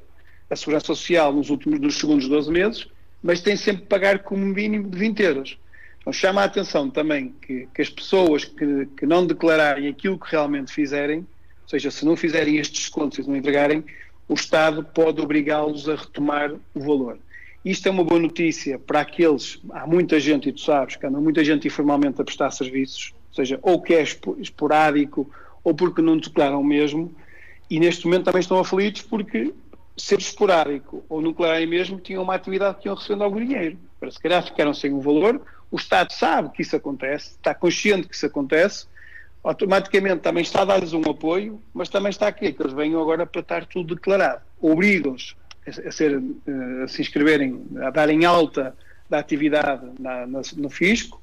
a 0.49 0.57
segurança 0.57 0.87
social 0.87 1.33
nos 1.33 1.51
últimos 1.51 1.79
dos 1.79 1.99
segundos 1.99 2.27
12 2.27 2.51
meses, 2.51 2.89
mas 3.23 3.43
tem 3.43 3.57
sempre 3.57 3.83
que 3.83 3.89
pagar 3.89 4.21
como 4.21 4.45
mínimo 4.45 4.89
de 4.89 4.99
20 4.99 5.23
euros. 5.23 5.59
Então 6.01 6.13
chama 6.13 6.41
a 6.41 6.45
atenção 6.45 6.89
também 6.89 7.35
que, 7.43 7.69
que 7.75 7.83
as 7.83 7.91
pessoas 7.91 8.45
que, 8.47 8.87
que 8.97 9.05
não 9.05 9.27
declararem 9.27 9.89
aquilo 9.89 10.19
que 10.19 10.31
realmente 10.31 10.73
fizerem, 10.73 11.19
ou 11.19 11.69
seja, 11.69 11.91
se 11.91 12.05
não 12.07 12.17
fizerem 12.17 12.57
estes 12.57 12.81
descontos 12.81 13.19
e 13.19 13.29
não 13.29 13.37
entregarem, 13.37 13.85
o 14.27 14.33
Estado 14.33 14.83
pode 14.83 15.21
obrigá-los 15.21 15.87
a 15.87 15.97
retomar 15.97 16.55
o 16.75 16.81
valor. 16.81 17.19
Isto 17.65 17.89
é 17.89 17.91
uma 17.91 18.05
boa 18.05 18.21
notícia 18.21 18.79
para 18.79 19.01
aqueles, 19.01 19.61
há 19.71 19.87
muita 19.87 20.21
gente, 20.21 20.49
e 20.49 20.53
tu 20.53 20.61
sabes, 20.61 20.97
que 20.97 21.05
anda 21.05 21.21
muita 21.21 21.45
gente 21.45 21.67
informalmente 21.67 22.21
a 22.21 22.25
prestar 22.25 22.51
serviços, 22.53 23.13
ou 23.31 23.35
seja, 23.35 23.59
ou 23.63 23.83
que 23.83 23.95
é 23.95 24.03
esporádico, 24.03 25.29
ou 25.65 25.75
porque 25.75 26.01
não 26.01 26.17
declaram 26.17 26.63
mesmo, 26.63 27.15
e 27.69 27.81
neste 27.81 28.07
momento 28.07 28.25
também 28.25 28.41
estão 28.41 28.59
aflitos 28.59 29.03
porque 29.03 29.53
ser 29.97 30.19
esporádico 30.19 31.05
ou 31.09 31.21
nuclear 31.21 31.67
mesmo 31.67 31.99
tinham 31.99 32.23
uma 32.23 32.35
atividade 32.35 32.79
que 32.79 32.89
iam 32.89 32.95
recebendo 32.95 33.25
algum 33.25 33.45
dinheiro. 33.45 33.77
Para 33.99 34.11
se 34.11 34.19
calhar 34.21 34.43
ficaram 34.45 34.73
sem 34.73 34.93
um 34.93 35.01
valor, 35.01 35.43
o 35.71 35.77
Estado 35.77 36.13
sabe 36.13 36.51
que 36.51 36.63
isso 36.63 36.77
acontece, 36.77 37.33
está 37.33 37.53
consciente 37.53 38.09
que 38.09 38.15
isso 38.15 38.25
acontece, 38.25 38.87
automaticamente 39.43 40.21
também 40.21 40.43
está 40.43 40.63
a 40.63 40.65
dar-lhes 40.65 40.93
um 40.93 41.03
apoio, 41.03 41.61
mas 41.75 41.89
também 41.89 42.11
está 42.11 42.29
aqui, 42.29 42.53
que 42.53 42.63
eles 42.63 42.73
venham 42.73 43.01
agora 43.03 43.27
para 43.27 43.41
estar 43.41 43.67
tudo 43.67 43.97
declarado. 43.97 44.43
Obrigam-os 44.61 45.37
a, 45.69 45.93
ser, 45.93 46.23
eh, 46.47 46.83
a 46.85 46.89
se 46.89 47.03
inscreverem, 47.03 47.63
a 47.83 47.91
darem 47.91 48.25
alta 48.25 48.75
da 49.09 49.19
atividade 49.19 49.87
na, 49.99 50.27
na, 50.27 50.41
no 50.57 50.71
fisco 50.71 51.21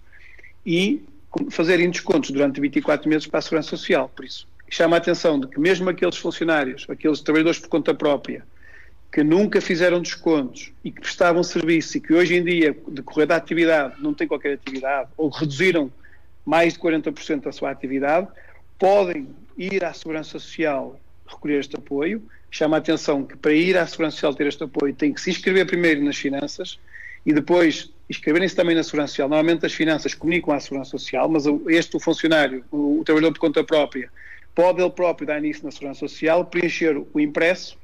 e 0.66 1.04
fazerem 1.52 1.90
descontos 1.90 2.32
durante 2.32 2.60
24 2.62 3.10
meses 3.10 3.28
para 3.28 3.40
a 3.40 3.42
Segurança 3.42 3.70
Social. 3.70 4.10
Por 4.16 4.26
isso, 4.26 4.48
chama 4.70 4.96
a 4.96 5.00
atenção 5.00 5.40
de 5.40 5.48
que 5.48 5.60
mesmo 5.60 5.90
aqueles 5.90 6.18
funcionários, 6.18 6.86
aqueles 6.90 7.22
trabalhadores 7.22 7.60
por 7.60 7.70
conta 7.70 7.94
própria, 7.94 8.44
que 9.12 9.24
nunca 9.24 9.62
fizeram 9.62 10.02
descontos 10.02 10.72
e 10.84 10.92
que 10.92 11.00
prestavam 11.00 11.44
serviço 11.44 11.98
e 11.98 12.02
que 12.02 12.14
hoje 12.14 12.36
em 12.36 12.44
dia, 12.44 12.76
decorrer 12.88 13.28
da 13.28 13.36
atividade, 13.36 13.96
não 14.02 14.14
têm 14.14 14.28
qualquer 14.28 14.54
atividade 14.54 15.10
ou 15.16 15.30
reduziram 15.30 15.92
mais 16.46 16.74
de 16.74 16.80
40% 16.80 17.44
da 17.44 17.52
sua 17.52 17.72
atividade, 17.72 18.28
podem 18.78 19.28
ir 19.58 19.84
à 19.86 19.94
Segurança 19.94 20.32
Social 20.32 21.00
recolher 21.26 21.60
este 21.60 21.76
apoio 21.76 22.22
chama 22.56 22.78
a 22.78 22.80
atenção 22.80 23.26
que 23.26 23.36
para 23.36 23.52
ir 23.52 23.78
à 23.78 23.86
Segurança 23.86 24.16
Social 24.16 24.34
ter 24.34 24.48
este 24.48 24.64
apoio 24.64 24.94
tem 24.94 25.12
que 25.12 25.20
se 25.20 25.30
inscrever 25.30 25.66
primeiro 25.66 26.02
nas 26.02 26.16
finanças 26.16 26.80
e 27.26 27.34
depois 27.34 27.92
inscreverem-se 28.10 28.56
também 28.56 28.74
na 28.74 28.82
Segurança 28.82 29.10
Social. 29.10 29.28
Normalmente 29.28 29.66
as 29.66 29.74
finanças 29.74 30.14
comunicam 30.14 30.54
à 30.54 30.60
Segurança 30.62 30.92
Social, 30.92 31.28
mas 31.28 31.44
este 31.68 31.98
o 31.98 32.00
funcionário, 32.00 32.64
o, 32.72 33.02
o 33.02 33.04
trabalhador 33.04 33.34
por 33.34 33.40
conta 33.40 33.62
própria, 33.62 34.10
pode 34.54 34.82
ele 34.82 34.90
próprio 34.90 35.28
dar 35.28 35.38
início 35.40 35.66
na 35.66 35.72
Segurança 35.72 36.00
Social, 36.00 36.46
preencher 36.46 36.96
o 36.98 37.20
impresso 37.20 37.78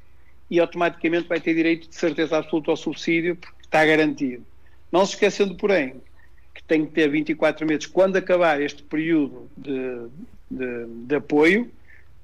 e 0.49 0.57
automaticamente 0.57 1.27
vai 1.27 1.41
ter 1.41 1.53
direito 1.53 1.89
de 1.89 1.95
certeza 1.95 2.37
absoluta 2.37 2.71
ao 2.71 2.77
subsídio, 2.77 3.35
porque 3.35 3.63
está 3.65 3.85
garantido. 3.85 4.45
Não 4.89 5.05
se 5.05 5.15
esquecendo, 5.15 5.53
porém, 5.55 5.95
que 6.55 6.63
tem 6.63 6.85
que 6.85 6.93
ter 6.93 7.09
24 7.09 7.67
meses, 7.67 7.87
quando 7.87 8.15
acabar 8.15 8.61
este 8.61 8.83
período 8.83 9.49
de, 9.57 10.07
de, 10.49 10.85
de 11.07 11.15
apoio, 11.15 11.69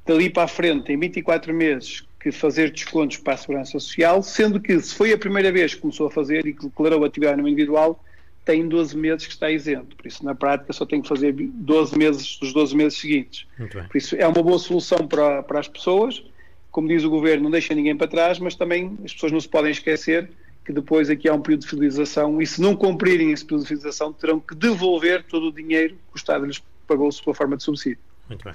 dali 0.05 0.29
para 0.29 0.43
a 0.43 0.47
frente 0.47 0.85
tem 0.85 0.97
24 0.97 1.53
meses 1.53 2.06
que 2.31 2.39
fazer 2.39 2.71
descontos 2.71 3.17
para 3.17 3.33
a 3.33 3.37
Segurança 3.37 3.71
Social, 3.71 4.21
sendo 4.21 4.59
que 4.59 4.79
se 4.79 4.93
foi 4.93 5.11
a 5.13 5.17
primeira 5.17 5.51
vez 5.51 5.75
que 5.75 5.81
começou 5.81 6.07
a 6.07 6.11
fazer 6.11 6.45
e 6.45 6.53
que 6.53 6.65
declarou 6.65 7.03
atividade 7.03 7.41
no 7.41 7.47
individual, 7.47 8.03
tem 8.45 8.67
12 8.67 8.95
meses 8.95 9.27
que 9.27 9.33
está 9.33 9.51
isento. 9.51 9.95
Por 9.95 10.07
isso, 10.07 10.23
na 10.23 10.33
prática, 10.33 10.71
só 10.71 10.85
tem 10.85 11.01
que 11.01 11.07
fazer 11.07 11.33
12 11.33 11.97
meses 11.97 12.37
dos 12.37 12.53
12 12.53 12.75
meses 12.75 12.97
seguintes. 12.97 13.45
Por 13.87 13.97
isso, 13.97 14.15
é 14.15 14.25
uma 14.25 14.41
boa 14.41 14.57
solução 14.57 15.05
para, 15.07 15.43
para 15.43 15.59
as 15.59 15.67
pessoas. 15.67 16.23
Como 16.71 16.87
diz 16.87 17.03
o 17.03 17.09
Governo, 17.09 17.43
não 17.43 17.51
deixa 17.51 17.75
ninguém 17.75 17.95
para 17.95 18.07
trás, 18.07 18.39
mas 18.39 18.55
também 18.55 18.97
as 19.03 19.13
pessoas 19.13 19.31
não 19.31 19.39
se 19.39 19.49
podem 19.49 19.71
esquecer 19.71 20.29
que 20.63 20.73
depois 20.73 21.09
aqui 21.09 21.29
há 21.29 21.33
um 21.33 21.41
período 21.41 21.61
de 21.61 21.69
fidelização 21.69 22.41
e 22.41 22.45
se 22.45 22.61
não 22.61 22.75
cumprirem 22.75 23.31
esse 23.31 23.43
período 23.43 23.61
de 23.61 23.69
fidelização 23.69 24.11
terão 24.11 24.37
que 24.37 24.53
devolver 24.53 25.23
todo 25.23 25.47
o 25.47 25.51
dinheiro 25.51 25.95
que 25.95 26.15
o 26.15 26.17
Estado 26.17 26.45
lhes 26.45 26.61
pagou 26.85 27.09
sob 27.09 27.31
a 27.31 27.33
forma 27.33 27.55
de 27.55 27.63
subsídio. 27.63 27.99
Muito 28.27 28.43
bem. 28.43 28.53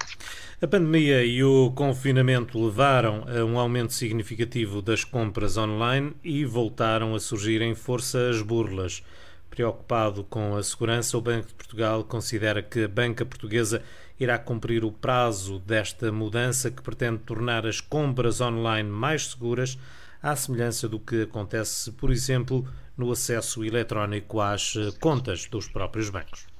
A 0.61 0.67
pandemia 0.67 1.25
e 1.25 1.43
o 1.43 1.71
confinamento 1.71 2.63
levaram 2.63 3.25
a 3.27 3.43
um 3.43 3.57
aumento 3.57 3.91
significativo 3.91 4.81
das 4.81 5.03
compras 5.03 5.57
online 5.57 6.15
e 6.23 6.45
voltaram 6.45 7.15
a 7.15 7.19
surgir 7.19 7.61
em 7.61 7.73
forças 7.73 8.41
burlas. 8.41 9.03
Preocupado 9.49 10.23
com 10.23 10.55
a 10.55 10.63
segurança, 10.63 11.17
o 11.17 11.21
Banco 11.21 11.47
de 11.47 11.53
Portugal 11.53 12.03
considera 12.03 12.61
que 12.61 12.83
a 12.83 12.87
banca 12.87 13.25
portuguesa 13.25 13.83
irá 14.19 14.37
cumprir 14.37 14.83
o 14.83 14.91
prazo 14.91 15.59
desta 15.59 16.11
mudança 16.11 16.69
que 16.69 16.81
pretende 16.81 17.19
tornar 17.19 17.65
as 17.65 17.81
compras 17.81 18.41
online 18.41 18.89
mais 18.89 19.27
seguras, 19.27 19.77
à 20.21 20.35
semelhança 20.35 20.87
do 20.87 20.99
que 20.99 21.23
acontece, 21.23 21.91
por 21.91 22.11
exemplo, 22.11 22.67
no 22.95 23.11
acesso 23.11 23.63
eletrónico 23.63 24.39
às 24.39 24.73
contas 24.99 25.47
dos 25.47 25.67
próprios 25.67 26.09
bancos. 26.09 26.52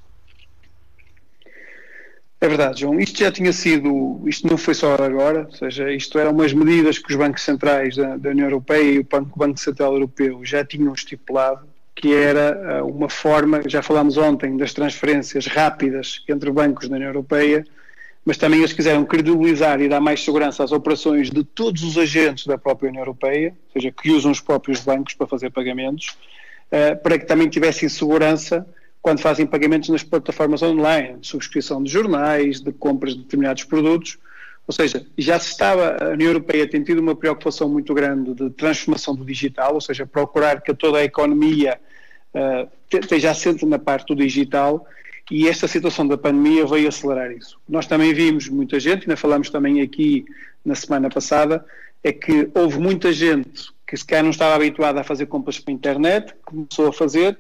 É 2.44 2.48
verdade, 2.50 2.82
João. 2.82 3.00
Isto 3.00 3.20
já 3.20 3.32
tinha 3.32 3.54
sido, 3.54 4.22
isto 4.28 4.46
não 4.46 4.58
foi 4.58 4.74
só 4.74 4.96
agora, 4.96 5.48
ou 5.50 5.56
seja, 5.56 5.90
isto 5.94 6.20
eram 6.20 6.32
umas 6.32 6.52
medidas 6.52 7.00
que 7.00 7.10
os 7.10 7.16
bancos 7.16 7.42
centrais 7.42 7.96
da, 7.96 8.18
da 8.18 8.32
União 8.32 8.48
Europeia 8.48 8.84
e 8.84 9.00
o 9.00 9.04
Banco, 9.06 9.40
Banco 9.40 9.58
Central 9.58 9.94
Europeu 9.94 10.44
já 10.44 10.66
tinham 10.66 10.94
estipulado 10.94 11.66
que 11.96 12.14
era 12.14 12.84
uh, 12.84 12.86
uma 12.86 13.08
forma, 13.08 13.62
já 13.66 13.82
falámos 13.82 14.18
ontem, 14.18 14.58
das 14.58 14.74
transferências 14.74 15.48
rápidas 15.48 16.22
entre 16.28 16.52
bancos 16.52 16.90
da 16.90 16.98
União 16.98 17.08
Europeia, 17.08 17.66
mas 18.26 18.36
também 18.36 18.60
eles 18.60 18.74
quiseram 18.74 19.06
credibilizar 19.06 19.80
e 19.80 19.88
dar 19.88 20.02
mais 20.02 20.22
segurança 20.22 20.66
às 20.66 20.74
operações 20.74 21.32
de 21.32 21.46
todos 21.46 21.82
os 21.82 21.98
agentes 21.98 22.46
da 22.46 22.58
própria 22.58 22.90
União 22.90 23.04
Europeia, 23.04 23.56
ou 23.68 23.72
seja, 23.82 23.90
que 23.90 24.12
usam 24.12 24.34
os 24.34 24.42
próprios 24.42 24.82
bancos 24.82 25.14
para 25.14 25.28
fazer 25.28 25.50
pagamentos, 25.50 26.18
uh, 26.74 27.02
para 27.02 27.18
que 27.18 27.26
também 27.26 27.48
tivessem 27.48 27.88
segurança 27.88 28.68
quando 29.04 29.20
fazem 29.20 29.46
pagamentos 29.46 29.90
nas 29.90 30.02
plataformas 30.02 30.64
online, 30.64 31.18
subscrição 31.22 31.84
de 31.84 31.92
jornais, 31.92 32.62
de 32.62 32.72
compras 32.72 33.14
de 33.14 33.20
determinados 33.20 33.66
produtos, 33.66 34.18
ou 34.66 34.74
seja, 34.74 35.06
já 35.18 35.38
se 35.38 35.52
estava, 35.52 35.98
a 36.02 36.10
União 36.12 36.30
Europeia 36.30 36.66
tem 36.66 36.82
tido 36.82 37.00
uma 37.00 37.14
preocupação 37.14 37.68
muito 37.68 37.94
grande 37.94 38.34
de 38.34 38.50
transformação 38.52 39.14
do 39.14 39.26
digital, 39.26 39.74
ou 39.74 39.82
seja, 39.82 40.06
procurar 40.06 40.62
que 40.62 40.74
toda 40.74 41.00
a 41.00 41.04
economia 41.04 41.78
uh, 42.34 42.70
esteja 42.90 43.32
assente 43.32 43.66
na 43.66 43.78
parte 43.78 44.08
do 44.08 44.16
digital 44.16 44.88
e 45.30 45.50
esta 45.50 45.68
situação 45.68 46.08
da 46.08 46.18
pandemia 46.18 46.66
veio 46.66 46.88
acelerar 46.88 47.30
isso. 47.34 47.60
Nós 47.68 47.86
também 47.86 48.14
vimos 48.14 48.48
muita 48.48 48.80
gente, 48.80 49.02
ainda 49.02 49.18
falamos 49.18 49.50
também 49.50 49.82
aqui 49.82 50.24
na 50.64 50.76
semana 50.76 51.10
passada, 51.10 51.66
é 52.02 52.14
que 52.14 52.50
houve 52.56 52.80
muita 52.80 53.12
gente 53.12 53.70
que 53.86 53.98
se 53.98 54.06
calhar 54.06 54.24
não 54.24 54.32
estava 54.32 54.56
habituada 54.56 55.02
a 55.02 55.04
fazer 55.04 55.26
compras 55.26 55.60
pela 55.60 55.76
internet, 55.76 56.34
começou 56.46 56.88
a 56.88 56.94
fazer, 56.94 57.38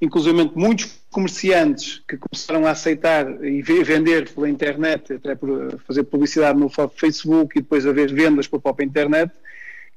inclusive 0.00 0.50
muitos 0.54 1.00
comerciantes 1.10 2.02
que 2.06 2.16
começaram 2.16 2.66
a 2.66 2.70
aceitar 2.70 3.42
e 3.44 3.62
vender 3.62 4.30
pela 4.30 4.48
internet, 4.48 5.14
até 5.14 5.34
por 5.34 5.80
fazer 5.86 6.04
publicidade 6.04 6.58
no 6.58 6.68
Facebook 6.68 7.58
e 7.58 7.62
depois 7.62 7.86
haver 7.86 8.12
vendas 8.12 8.46
pela 8.46 8.60
própria 8.60 8.84
internet, 8.84 9.32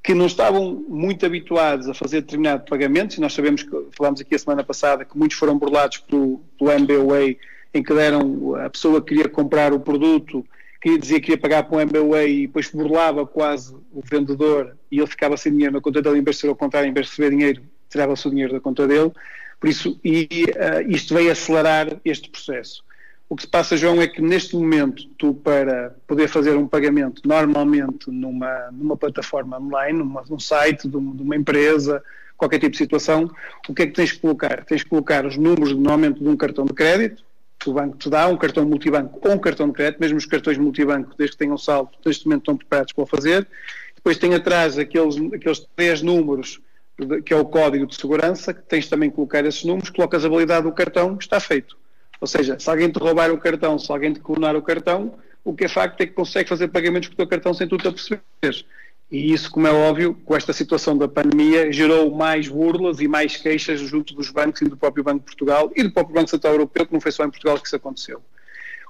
que 0.01 0.13
não 0.13 0.27
estavam 0.27 0.85
muito 0.87 1.25
habituados 1.25 1.89
a 1.89 1.93
fazer 1.93 2.21
determinados 2.21 2.69
pagamentos, 2.69 3.17
e 3.17 3.21
nós 3.21 3.33
sabemos 3.33 3.63
que 3.63 3.87
falámos 3.91 4.21
aqui 4.21 4.33
a 4.33 4.39
semana 4.39 4.63
passada 4.63 5.03
que 5.03 5.17
muitos 5.17 5.37
foram 5.37 5.57
burlados 5.57 5.97
pelo, 5.97 6.41
pelo 6.57 6.71
MBWay, 6.71 7.37
em 7.73 7.83
que 7.83 7.93
deram, 7.93 8.55
a 8.55 8.69
pessoa 8.69 9.01
queria 9.01 9.27
comprar 9.27 9.73
o 9.73 9.79
produto, 9.79 10.45
queria 10.81 10.97
dizer 10.97 11.19
que 11.19 11.31
ia 11.31 11.37
pagar 11.37 11.63
para 11.63 11.77
o 11.77 11.81
MBWay 11.81 12.43
e 12.43 12.47
depois 12.47 12.69
burlava 12.71 13.27
quase 13.27 13.75
o 13.91 14.01
vendedor 14.01 14.77
e 14.89 14.99
ele 14.99 15.07
ficava 15.07 15.35
sem 15.35 15.51
dinheiro 15.51 15.73
na 15.73 15.81
conta 15.81 16.01
dele, 16.01 16.19
em 16.19 16.23
vez 16.23 16.37
de 16.37 16.41
ser 16.41 16.47
ao 16.47 16.55
contrário, 16.55 16.89
em 16.89 16.93
vez 16.93 17.07
de 17.07 17.11
receber 17.11 17.31
dinheiro, 17.31 17.61
tirava-se 17.89 18.25
o 18.25 18.31
dinheiro 18.31 18.53
da 18.53 18.59
conta 18.61 18.87
dele. 18.87 19.11
Por 19.59 19.69
isso, 19.69 19.99
e, 20.03 20.45
uh, 20.55 20.89
isto 20.89 21.13
veio 21.13 21.31
acelerar 21.31 21.99
este 22.05 22.29
processo. 22.29 22.83
O 23.27 23.35
que 23.35 23.43
se 23.43 23.47
passa, 23.47 23.77
João, 23.77 24.01
é 24.01 24.07
que 24.07 24.21
neste 24.21 24.55
momento, 24.55 25.05
tu 25.17 25.35
para 25.35 25.95
poder 26.07 26.27
fazer 26.27 26.55
um 26.55 26.67
pagamento 26.67 27.21
normalmente 27.27 28.09
numa, 28.09 28.71
numa 28.71 28.97
plataforma 28.97 29.59
online, 29.59 29.99
numa, 29.99 30.23
num 30.27 30.39
site 30.39 30.87
de 30.87 30.97
uma, 30.97 31.15
de 31.15 31.21
uma, 31.21 31.35
empresa, 31.35 32.01
qualquer 32.35 32.57
tipo 32.57 32.71
de 32.71 32.77
situação, 32.77 33.29
o 33.67 33.73
que 33.73 33.83
é 33.83 33.85
que 33.85 33.93
tens 33.93 34.13
que 34.13 34.19
colocar? 34.19 34.65
Tens 34.65 34.81
que 34.81 34.89
colocar 34.89 35.27
os 35.27 35.37
números 35.37 35.73
normalmente 35.73 36.23
de 36.23 36.27
um 36.27 36.35
cartão 36.35 36.65
de 36.65 36.73
crédito, 36.73 37.23
que 37.59 37.69
o 37.69 37.73
banco 37.73 37.97
te 37.97 38.09
dá, 38.09 38.27
um 38.27 38.37
cartão 38.37 38.65
multibanco 38.65 39.19
ou 39.27 39.35
um 39.35 39.37
cartão 39.37 39.67
de 39.67 39.73
crédito, 39.73 39.99
mesmo 39.99 40.17
os 40.17 40.25
cartões 40.25 40.57
multibanco, 40.57 41.13
desde 41.15 41.35
que 41.35 41.43
tenham 41.43 41.57
saldo, 41.57 41.91
neste 42.03 42.25
momento 42.25 42.41
estão 42.41 42.57
preparados 42.57 42.93
para 42.93 43.03
o 43.03 43.05
fazer. 43.05 43.47
Depois 43.93 44.17
tem 44.17 44.33
atrás 44.33 44.79
aqueles, 44.79 45.17
aqueles 45.33 45.67
três 45.75 46.01
números 46.01 46.61
que 47.25 47.33
é 47.33 47.37
o 47.37 47.45
código 47.45 47.85
de 47.85 47.95
segurança, 47.95 48.53
que 48.53 48.61
tens 48.61 48.87
também 48.87 49.09
que 49.09 49.15
colocar 49.15 49.45
esses 49.45 49.63
números, 49.63 49.89
colocas 49.89 50.25
a 50.25 50.29
validade 50.29 50.63
do 50.63 50.71
cartão, 50.71 51.17
está 51.19 51.39
feito. 51.39 51.77
Ou 52.21 52.27
seja, 52.27 52.59
se 52.59 52.69
alguém 52.69 52.89
te 52.89 52.99
roubar 52.99 53.31
o 53.31 53.37
cartão, 53.37 53.79
se 53.79 53.91
alguém 53.91 54.13
te 54.13 54.19
clonar 54.19 54.55
o 54.55 54.61
cartão, 54.61 55.13
o 55.43 55.53
que 55.53 55.65
é 55.65 55.67
facto 55.67 56.01
é 56.01 56.05
que 56.05 56.13
consegue 56.13 56.49
fazer 56.49 56.67
pagamentos 56.67 57.07
com 57.07 57.13
o 57.13 57.17
teu 57.17 57.27
cartão 57.27 57.53
sem 57.53 57.67
tu 57.67 57.77
te 57.77 57.87
aperceberes. 57.87 58.65
E 59.11 59.33
isso, 59.33 59.49
como 59.49 59.65
é 59.65 59.71
óbvio, 59.71 60.13
com 60.23 60.35
esta 60.35 60.53
situação 60.53 60.95
da 60.95 61.07
pandemia, 61.07 61.71
gerou 61.71 62.11
mais 62.11 62.47
burlas 62.47 62.99
e 62.99 63.07
mais 63.07 63.37
queixas 63.37 63.79
junto 63.79 64.13
dos 64.13 64.29
bancos 64.29 64.61
e 64.61 64.65
do 64.65 64.77
próprio 64.77 65.03
Banco 65.03 65.19
de 65.19 65.25
Portugal 65.25 65.71
e 65.75 65.81
do 65.81 65.91
próprio 65.91 66.13
Banco 66.13 66.29
Central 66.29 66.53
Europeu, 66.53 66.85
que 66.85 66.93
não 66.93 67.01
foi 67.01 67.11
só 67.11 67.25
em 67.25 67.29
Portugal 67.29 67.57
que 67.59 67.65
isso 67.65 67.75
aconteceu. 67.75 68.21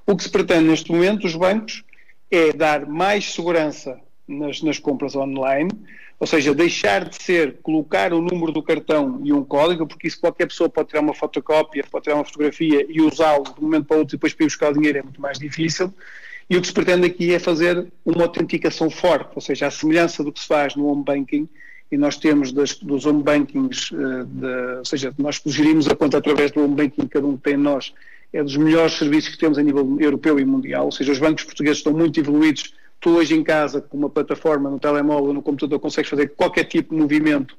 O 0.05 0.17
que 0.17 0.23
se 0.23 0.29
pretende 0.29 0.67
neste 0.67 0.91
momento, 0.91 1.25
os 1.25 1.35
bancos, 1.35 1.83
é 2.29 2.51
dar 2.51 2.85
mais 2.85 3.31
segurança 3.31 3.97
nas, 4.27 4.61
nas 4.61 4.77
compras 4.77 5.15
online, 5.15 5.71
ou 6.19 6.27
seja, 6.27 6.53
deixar 6.53 7.07
de 7.07 7.15
ser 7.15 7.59
colocar 7.63 8.13
o 8.13 8.21
número 8.21 8.51
do 8.51 8.61
cartão 8.61 9.21
e 9.23 9.31
um 9.31 9.43
código, 9.43 9.87
porque 9.87 10.07
isso 10.07 10.19
qualquer 10.19 10.47
pessoa 10.47 10.69
pode 10.69 10.89
tirar 10.89 11.01
uma 11.01 11.13
fotocópia, 11.13 11.85
pode 11.89 12.03
tirar 12.03 12.17
uma 12.17 12.25
fotografia 12.25 12.85
e 12.89 13.01
usá-lo 13.01 13.45
de 13.45 13.59
um 13.59 13.63
momento 13.63 13.85
para 13.85 13.95
o 13.95 13.99
outro 14.01 14.15
e 14.15 14.17
depois 14.17 14.33
para 14.33 14.43
ir 14.43 14.47
buscar 14.47 14.71
o 14.71 14.73
dinheiro 14.73 14.97
é 14.97 15.01
muito 15.01 15.21
mais 15.21 15.39
difícil. 15.39 15.93
E 16.49 16.57
o 16.57 16.61
que 16.61 16.67
se 16.67 16.73
pretende 16.73 17.05
aqui 17.05 17.33
é 17.33 17.39
fazer 17.39 17.87
uma 18.03 18.23
autenticação 18.23 18.89
forte, 18.89 19.29
ou 19.35 19.41
seja, 19.41 19.67
a 19.67 19.71
semelhança 19.71 20.23
do 20.23 20.31
que 20.31 20.41
se 20.41 20.47
faz 20.47 20.75
no 20.75 20.87
home 20.87 21.03
banking, 21.05 21.47
e 21.91 21.97
nós 21.97 22.17
temos 22.17 22.51
das, 22.51 22.75
dos 22.75 23.05
home 23.05 23.23
bankings, 23.23 23.91
uh, 23.91 24.25
de, 24.25 24.77
ou 24.79 24.85
seja, 24.85 25.13
nós 25.17 25.41
gerimos 25.45 25.87
a 25.87 25.95
conta 25.95 26.17
através 26.17 26.51
do 26.51 26.63
home 26.63 26.75
banking, 26.75 27.07
cada 27.07 27.25
um 27.25 27.37
tem 27.37 27.55
nós, 27.55 27.93
é 28.33 28.43
dos 28.43 28.57
melhores 28.57 28.93
serviços 28.93 29.31
que 29.31 29.37
temos 29.37 29.57
a 29.57 29.63
nível 29.63 29.97
europeu 29.99 30.39
e 30.39 30.45
mundial, 30.45 30.85
ou 30.85 30.91
seja, 30.91 31.11
os 31.11 31.19
bancos 31.19 31.43
portugueses 31.43 31.77
estão 31.77 31.93
muito 31.93 32.19
evoluídos 32.19 32.73
tu 32.99 33.11
hoje 33.11 33.35
em 33.35 33.43
casa, 33.43 33.81
com 33.81 33.97
uma 33.97 34.09
plataforma 34.09 34.69
no 34.69 34.79
telemóvel 34.79 35.33
no 35.33 35.41
computador, 35.41 35.79
consegues 35.79 36.09
fazer 36.09 36.29
qualquer 36.29 36.65
tipo 36.65 36.93
de 36.93 37.01
movimento 37.01 37.57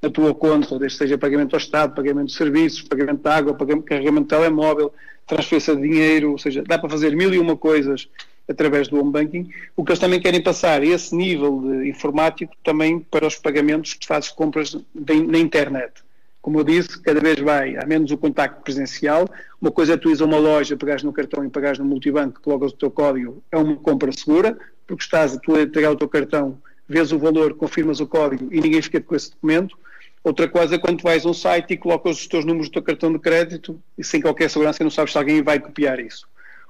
na 0.00 0.10
tua 0.10 0.34
conta, 0.34 0.78
desde 0.78 0.98
seja 0.98 1.18
pagamento 1.18 1.54
ao 1.54 1.58
Estado, 1.58 1.94
pagamento 1.94 2.28
de 2.28 2.34
serviços, 2.34 2.82
pagamento 2.82 3.22
de 3.22 3.28
água, 3.28 3.54
pagamento, 3.54 3.84
carregamento 3.84 4.22
de 4.24 4.28
telemóvel, 4.28 4.92
transferência 5.26 5.74
de 5.74 5.82
dinheiro, 5.82 6.32
ou 6.32 6.38
seja, 6.38 6.62
dá 6.62 6.78
para 6.78 6.88
fazer 6.88 7.16
mil 7.16 7.32
e 7.34 7.38
uma 7.38 7.56
coisas 7.56 8.08
através 8.48 8.88
do 8.88 9.00
home 9.00 9.10
banking. 9.10 9.50
O 9.74 9.84
que 9.84 9.90
eles 9.90 9.98
também 9.98 10.20
querem 10.20 10.40
passar 10.40 10.82
é 10.82 10.86
esse 10.86 11.14
nível 11.14 11.60
de 11.60 11.88
informático 11.88 12.54
também 12.62 13.00
para 13.00 13.26
os 13.26 13.36
pagamentos 13.36 13.94
que 13.94 14.06
fazes 14.06 14.30
compras 14.30 14.78
na 14.94 15.38
internet. 15.38 16.05
Como 16.46 16.60
eu 16.60 16.62
disse, 16.62 17.02
cada 17.02 17.20
vez 17.20 17.40
vai, 17.40 17.76
há 17.76 17.84
menos 17.84 18.08
o 18.12 18.16
contacto 18.16 18.62
presencial. 18.62 19.28
Uma 19.60 19.72
coisa 19.72 19.94
é 19.94 19.96
tu 19.96 20.10
ires 20.10 20.20
a 20.20 20.24
uma 20.26 20.38
loja, 20.38 20.76
pegares 20.76 21.02
no 21.02 21.12
cartão 21.12 21.44
e 21.44 21.50
pagares 21.50 21.80
no 21.80 21.84
multibanco, 21.84 22.40
colocas 22.40 22.70
o 22.70 22.76
teu 22.76 22.88
código, 22.88 23.42
é 23.50 23.56
uma 23.56 23.74
compra 23.74 24.12
segura 24.12 24.56
porque 24.86 25.02
estás 25.02 25.32
a 25.32 25.60
entregar 25.60 25.90
o 25.90 25.96
teu 25.96 26.08
cartão, 26.08 26.56
vês 26.88 27.10
o 27.10 27.18
valor, 27.18 27.54
confirmas 27.54 27.98
o 27.98 28.06
código 28.06 28.46
e 28.54 28.60
ninguém 28.60 28.80
fica 28.80 29.00
com 29.00 29.16
esse 29.16 29.32
documento. 29.32 29.76
Outra 30.22 30.46
coisa 30.46 30.76
é 30.76 30.78
quando 30.78 31.02
vais 31.02 31.26
a 31.26 31.30
um 31.30 31.34
site 31.34 31.72
e 31.72 31.76
colocas 31.76 32.16
os 32.16 32.28
teus 32.28 32.44
números 32.44 32.68
do 32.68 32.74
teu 32.74 32.82
cartão 32.82 33.12
de 33.12 33.18
crédito 33.18 33.82
e 33.98 34.04
sem 34.04 34.20
qualquer 34.20 34.48
segurança 34.48 34.84
não 34.84 34.90
sabes 34.90 35.10
se 35.10 35.18
alguém 35.18 35.42
vai 35.42 35.58
copiar 35.58 35.98
isso. 35.98 36.28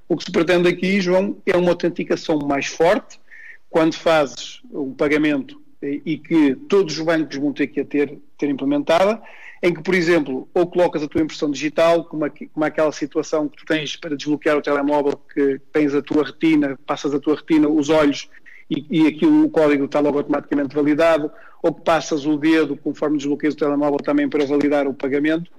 O 0.08 0.16
que 0.16 0.24
se 0.24 0.32
pretende 0.32 0.70
aqui, 0.70 1.02
João, 1.02 1.36
é 1.44 1.54
uma 1.54 1.68
autenticação 1.68 2.38
mais 2.38 2.64
forte 2.64 3.20
quando 3.68 3.94
fazes 3.94 4.62
um 4.72 4.94
pagamento 4.94 5.60
e 5.82 6.16
que 6.16 6.54
todos 6.66 6.98
os 6.98 7.04
bancos 7.04 7.36
vão 7.36 7.52
ter 7.52 7.66
que 7.66 7.84
ter, 7.84 8.18
ter 8.38 8.48
implementada 8.48 9.20
em 9.62 9.72
que, 9.72 9.82
por 9.82 9.94
exemplo, 9.94 10.48
ou 10.52 10.66
colocas 10.66 11.02
a 11.02 11.08
tua 11.08 11.22
impressão 11.22 11.50
digital, 11.50 12.04
como, 12.04 12.24
aqui, 12.24 12.46
como 12.46 12.64
aquela 12.64 12.92
situação 12.92 13.48
que 13.48 13.56
tu 13.56 13.64
tens 13.64 13.96
para 13.96 14.16
desbloquear 14.16 14.56
o 14.56 14.62
telemóvel, 14.62 15.20
que 15.32 15.60
tens 15.72 15.94
a 15.94 16.02
tua 16.02 16.24
retina, 16.24 16.78
passas 16.86 17.14
a 17.14 17.20
tua 17.20 17.36
retina, 17.36 17.68
os 17.68 17.88
olhos, 17.88 18.28
e, 18.70 18.86
e 18.90 19.06
aquilo, 19.06 19.44
o 19.44 19.50
código 19.50 19.84
está 19.84 20.00
logo 20.00 20.18
automaticamente 20.18 20.74
validado, 20.74 21.30
ou 21.62 21.72
que 21.72 21.82
passas 21.82 22.26
o 22.26 22.36
dedo, 22.36 22.76
conforme 22.76 23.16
desbloqueias 23.16 23.54
o 23.54 23.58
telemóvel, 23.58 23.98
também 23.98 24.28
para 24.28 24.44
validar 24.44 24.86
o 24.86 24.94
pagamento, 24.94 25.50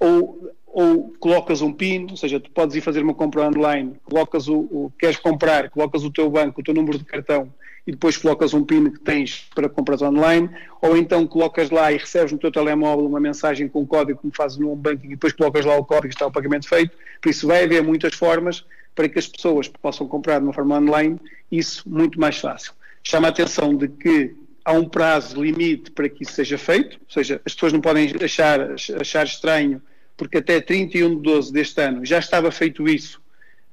ou, 0.00 0.50
ou 0.74 1.14
colocas 1.20 1.62
um 1.62 1.72
PIN, 1.72 2.08
ou 2.10 2.16
seja, 2.16 2.40
tu 2.40 2.50
podes 2.50 2.74
ir 2.74 2.80
fazer 2.80 3.00
uma 3.00 3.14
compra 3.14 3.46
online, 3.46 3.94
colocas 4.02 4.48
o, 4.48 4.56
o 4.56 4.92
queres 4.98 5.16
comprar, 5.16 5.70
colocas 5.70 6.02
o 6.02 6.10
teu 6.10 6.28
banco, 6.28 6.60
o 6.60 6.64
teu 6.64 6.74
número 6.74 6.98
de 6.98 7.04
cartão, 7.04 7.48
e 7.86 7.92
depois 7.92 8.16
colocas 8.16 8.52
um 8.52 8.64
PIN 8.64 8.90
que 8.90 8.98
tens 8.98 9.48
para 9.54 9.68
compras 9.68 10.02
online, 10.02 10.50
ou 10.82 10.96
então 10.96 11.24
colocas 11.28 11.70
lá 11.70 11.92
e 11.92 11.96
recebes 11.96 12.32
no 12.32 12.38
teu 12.38 12.50
telemóvel 12.50 13.06
uma 13.06 13.20
mensagem 13.20 13.68
com 13.68 13.82
o 13.82 13.86
código 13.86 14.18
como 14.18 14.34
fazes 14.34 14.58
no 14.58 14.72
home 14.72 14.82
banking 14.82 15.06
e 15.06 15.10
depois 15.10 15.32
colocas 15.32 15.64
lá 15.64 15.76
o 15.76 15.84
código 15.84 16.08
e 16.08 16.10
está 16.10 16.26
o 16.26 16.32
pagamento 16.32 16.68
feito. 16.68 16.90
Por 17.22 17.28
isso 17.28 17.46
vai 17.46 17.62
haver 17.62 17.80
muitas 17.80 18.12
formas 18.16 18.64
para 18.96 19.08
que 19.08 19.20
as 19.20 19.28
pessoas 19.28 19.68
possam 19.68 20.08
comprar 20.08 20.40
de 20.40 20.44
uma 20.44 20.52
forma 20.52 20.76
online 20.76 21.20
isso 21.52 21.88
muito 21.88 22.18
mais 22.18 22.38
fácil. 22.38 22.72
Chama 23.04 23.28
a 23.28 23.30
atenção 23.30 23.76
de 23.76 23.86
que 23.86 24.34
há 24.64 24.72
um 24.72 24.88
prazo 24.88 25.40
limite 25.40 25.92
para 25.92 26.08
que 26.08 26.24
isso 26.24 26.32
seja 26.32 26.58
feito, 26.58 26.94
ou 26.94 27.12
seja, 27.12 27.40
as 27.44 27.54
pessoas 27.54 27.72
não 27.72 27.80
podem 27.80 28.12
achar, 28.20 28.72
achar 28.98 29.24
estranho, 29.24 29.80
porque 30.16 30.38
até 30.38 30.60
31 30.60 31.16
de 31.16 31.22
12 31.22 31.52
deste 31.52 31.80
ano 31.80 32.04
já 32.04 32.18
estava 32.18 32.50
feito 32.50 32.88
isso 32.88 33.22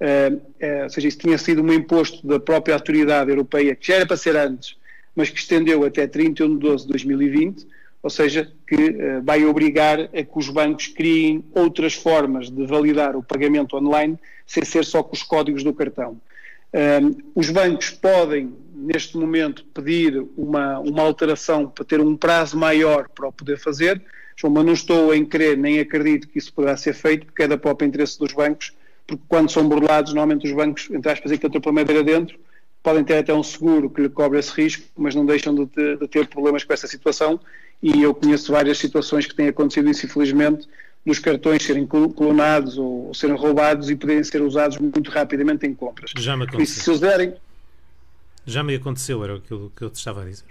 Uh, 0.02 0.36
uh, 0.36 0.84
ou 0.84 0.90
seja, 0.90 1.08
isso 1.08 1.20
tinha 1.20 1.38
sido 1.38 1.62
um 1.62 1.72
imposto 1.72 2.26
da 2.26 2.40
própria 2.40 2.74
autoridade 2.74 3.30
europeia, 3.30 3.76
que 3.76 3.86
já 3.86 3.96
era 3.98 4.06
para 4.06 4.18
ser 4.18 4.36
antes, 4.36 4.76
mas 5.16 5.30
que 5.30 5.38
estendeu 5.38 5.86
até 5.86 6.08
31 6.08 6.56
de 6.56 6.58
12 6.58 6.86
de 6.86 6.90
2020, 6.90 7.68
ou 8.02 8.10
seja, 8.10 8.52
que 8.66 8.76
uh, 8.76 9.22
vai 9.24 9.46
obrigar 9.46 10.00
a 10.00 10.24
que 10.24 10.32
os 10.34 10.50
bancos 10.50 10.88
criem 10.88 11.46
outras 11.54 11.94
formas 11.94 12.50
de 12.50 12.66
validar 12.66 13.16
o 13.16 13.22
pagamento 13.22 13.78
online, 13.78 14.18
sem 14.48 14.66
ser 14.66 14.84
só 14.86 15.04
com 15.04 15.14
os 15.14 15.22
códigos 15.22 15.64
do 15.64 15.72
cartão. 15.72 16.20
os 17.36 17.50
bancos 17.52 17.92
podem, 17.92 18.56
neste 18.74 19.16
momento, 19.16 19.64
pedir 19.72 20.26
uma, 20.36 20.80
uma 20.80 21.04
alteração 21.04 21.68
para 21.68 21.86
ter 21.86 22.02
um 22.02 22.18
prazo 22.18 22.58
maior 22.58 23.08
para 23.08 23.28
o 23.28 23.32
poder 23.32 23.60
fazer, 23.60 24.02
mas 24.50 24.66
não 24.66 24.74
estou 24.74 25.14
em 25.14 25.26
crer 25.26 25.58
nem 25.58 25.80
acredito 25.80 26.28
que 26.28 26.38
isso 26.38 26.54
poderá 26.54 26.76
ser 26.76 26.94
feito, 26.94 27.26
porque 27.26 27.44
é 27.44 27.48
da 27.48 27.58
própria 27.58 27.86
interesse 27.86 28.18
dos 28.18 28.34
bancos 28.34 28.74
porque 29.12 29.24
quando 29.28 29.52
são 29.52 29.68
burlados, 29.68 30.14
normalmente 30.14 30.48
os 30.48 30.54
bancos, 30.54 30.90
entre 30.90 31.12
aspas, 31.12 31.38
que 31.38 31.46
entram 31.46 31.62
pela 31.62 31.74
madeira 31.74 32.04
dentro, 32.04 32.40
podem 32.82 33.04
ter 33.04 33.18
até 33.18 33.34
um 33.34 33.44
seguro 33.44 33.90
que 33.90 34.02
lhe 34.02 34.10
cobre 34.10 34.40
esse 34.40 34.52
risco, 34.54 34.84
mas 34.96 35.14
não 35.14 35.26
deixam 35.26 35.54
de 35.54 35.66
ter, 35.68 35.98
de 35.98 36.08
ter 36.08 36.28
problemas 36.28 36.64
com 36.64 36.74
essa 36.74 36.88
situação. 36.88 37.40
E 37.84 38.02
eu 38.02 38.14
conheço 38.14 38.52
várias 38.52 38.78
situações 38.78 39.26
que 39.26 39.36
têm 39.36 39.50
acontecido 39.50 39.90
isso, 39.90 40.06
infelizmente, 40.06 40.68
dos 41.06 41.20
cartões 41.20 41.64
serem 41.64 41.86
clonados 41.86 42.78
ou, 42.78 43.08
ou 43.08 43.14
serem 43.14 43.36
roubados 43.36 43.90
e 43.90 43.96
poderem 43.96 44.24
ser 44.24 44.42
usados 44.42 44.78
muito 44.78 45.10
rapidamente 45.10 45.66
em 45.66 45.74
compras. 45.74 46.12
Já 46.18 46.38
me 46.38 46.44
aconteceu. 46.44 46.84
se 46.84 46.90
eles 46.90 47.00
derem... 47.00 47.34
Já 48.46 48.64
me 48.64 48.76
aconteceu, 48.76 49.24
era 49.24 49.36
aquilo 49.36 49.72
que 49.76 49.84
eu 49.84 49.90
te 49.90 49.96
estava 49.96 50.22
a 50.22 50.26
dizer. 50.26 50.46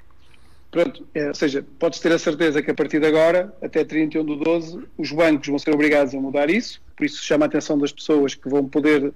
Pronto, 0.71 1.07
é, 1.15 1.29
ou 1.29 1.35
seja, 1.35 1.67
podes 1.79 1.99
ter 1.99 2.13
a 2.13 2.19
certeza 2.19 2.63
que 2.63 2.71
a 2.71 2.75
partir 2.75 3.01
de 3.01 3.07
agora, 3.07 3.53
até 3.61 3.85
31 3.85 4.25
de 4.25 4.37
12, 4.37 4.81
os 4.97 5.11
bancos 5.11 5.49
vão 5.49 5.59
ser 5.59 5.75
obrigados 5.75 6.15
a 6.15 6.21
mudar 6.21 6.49
isso, 6.49 6.81
por 6.97 7.05
isso 7.05 7.23
chama 7.25 7.47
a 7.47 7.49
atenção 7.49 7.77
das 7.77 7.91
pessoas 7.91 8.37
que 8.37 8.49
vão 8.49 8.69
poder, 8.69 9.13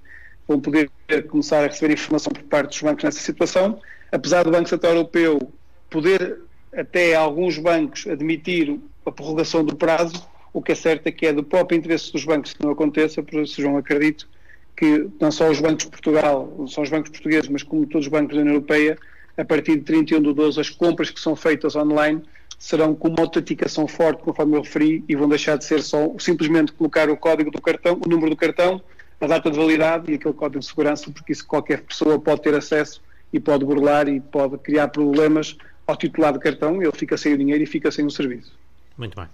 vão 0.49 0.61
poder 0.61 0.90
começar 1.28 1.62
a 1.62 1.68
receber 1.68 1.94
informação 1.94 2.32
por 2.32 2.42
parte 2.44 2.70
dos 2.70 2.82
bancos 2.82 3.04
nessa 3.04 3.20
situação. 3.20 3.80
Apesar 4.11 4.42
do 4.42 4.50
Banco 4.50 4.68
Central 4.68 4.94
Europeu 4.94 5.52
poder 5.88 6.40
até 6.76 7.14
alguns 7.14 7.56
bancos 7.56 8.04
admitir 8.08 8.80
a 9.06 9.12
prorrogação 9.12 9.64
do 9.64 9.76
prazo, 9.76 10.28
o 10.52 10.61
que 10.61 10.73
é 10.73 10.75
certo 10.75 11.06
é 11.06 11.12
que 11.12 11.26
é 11.26 11.32
do 11.32 11.44
próprio 11.44 11.76
interesse 11.76 12.12
dos 12.12 12.25
bancos 12.25 12.52
que 12.52 12.64
não 12.64 12.73
aconteça, 12.73 13.23
por 13.23 13.42
isso, 13.42 13.62
João, 13.62 13.76
acredito 13.76 14.28
que 14.76 15.08
não 15.20 15.30
só 15.30 15.49
os 15.49 15.61
bancos 15.61 15.84
de 15.84 15.90
Portugal, 15.90 16.52
não 16.58 16.66
só 16.66 16.82
os 16.82 16.90
bancos 16.90 17.11
portugueses, 17.11 17.49
mas 17.49 17.62
como 17.62 17.87
todos 17.87 18.06
os 18.06 18.11
bancos 18.11 18.34
da 18.34 18.40
União 18.40 18.54
Europeia, 18.54 18.99
a 19.37 19.45
partir 19.45 19.76
de 19.76 19.83
31 19.83 20.23
de 20.23 20.33
12, 20.33 20.61
as 20.61 20.71
compras 20.71 21.11
que 21.11 21.21
são 21.21 21.35
feitas 21.35 21.75
online 21.76 22.23
serão 22.59 22.94
com 22.94 23.09
uma 23.09 23.20
autenticação 23.20 23.87
forte, 23.87 24.23
conforme 24.23 24.57
eu 24.57 24.62
referi, 24.62 25.05
e 25.09 25.14
vão 25.14 25.29
deixar 25.29 25.57
de 25.57 25.64
ser 25.64 25.83
só 25.83 26.12
simplesmente 26.18 26.73
colocar 26.73 27.11
o 27.11 27.16
código 27.16 27.51
do 27.51 27.61
cartão, 27.61 28.01
o 28.05 28.09
número 28.09 28.31
do 28.31 28.37
cartão, 28.37 28.81
a 29.20 29.27
data 29.27 29.51
de 29.51 29.57
validade 29.57 30.11
e 30.11 30.14
aquele 30.14 30.35
código 30.35 30.61
de 30.61 30.66
segurança, 30.66 31.11
porque 31.11 31.33
isso 31.33 31.47
qualquer 31.47 31.83
pessoa 31.83 32.18
pode 32.18 32.42
ter 32.42 32.55
acesso 32.55 33.03
e 33.33 33.40
pode 33.40 33.64
burlar 33.64 34.09
e 34.09 34.20
pode 34.20 34.57
criar 34.59 34.88
problemas 34.88 35.57
ao 35.87 35.97
titular 35.97 36.33
do 36.33 36.40
cartão, 36.40 36.81
ele 36.81 36.92
fica 36.92 37.16
sem 37.16 37.35
o 37.35 37.38
dinheiro 37.38 37.62
e 37.62 37.66
fica 37.66 37.90
sem 37.90 38.07
o 38.07 38.11
serviço. 38.11 38.53
Muito 38.97 39.16
bem. 39.16 39.29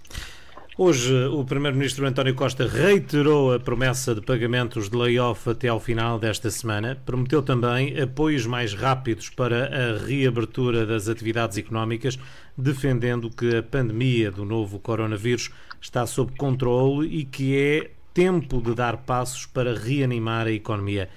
Hoje, 0.83 1.13
o 1.27 1.45
Primeiro-Ministro 1.45 2.07
António 2.07 2.33
Costa 2.33 2.65
reiterou 2.65 3.53
a 3.53 3.59
promessa 3.59 4.15
de 4.15 4.21
pagamentos 4.21 4.89
de 4.89 4.97
layoff 4.97 5.47
até 5.47 5.67
ao 5.67 5.79
final 5.79 6.17
desta 6.17 6.49
semana. 6.49 6.99
Prometeu 7.05 7.43
também 7.43 8.01
apoios 8.01 8.47
mais 8.47 8.73
rápidos 8.73 9.29
para 9.29 9.67
a 9.67 10.03
reabertura 10.03 10.83
das 10.83 11.07
atividades 11.07 11.55
económicas, 11.59 12.17
defendendo 12.57 13.29
que 13.29 13.57
a 13.57 13.61
pandemia 13.61 14.31
do 14.31 14.43
novo 14.43 14.79
coronavírus 14.79 15.51
está 15.79 16.07
sob 16.07 16.35
controle 16.35 17.15
e 17.15 17.25
que 17.25 17.55
é 17.55 17.91
tempo 18.11 18.59
de 18.59 18.73
dar 18.73 18.97
passos 18.97 19.45
para 19.45 19.77
reanimar 19.77 20.47
a 20.47 20.51
economia. 20.51 21.09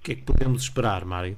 O 0.00 0.02
que 0.02 0.12
é 0.12 0.14
que 0.14 0.22
podemos 0.22 0.62
esperar, 0.62 1.04
Mário? 1.04 1.36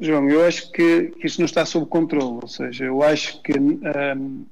João, 0.00 0.28
eu 0.30 0.44
acho 0.44 0.70
que, 0.70 1.12
que 1.18 1.26
isso 1.26 1.40
não 1.40 1.46
está 1.46 1.66
sob 1.66 1.86
controle, 1.86 2.38
ou 2.40 2.48
seja, 2.48 2.84
eu 2.84 3.02
acho 3.02 3.42
que 3.42 3.58
um, 3.58 3.80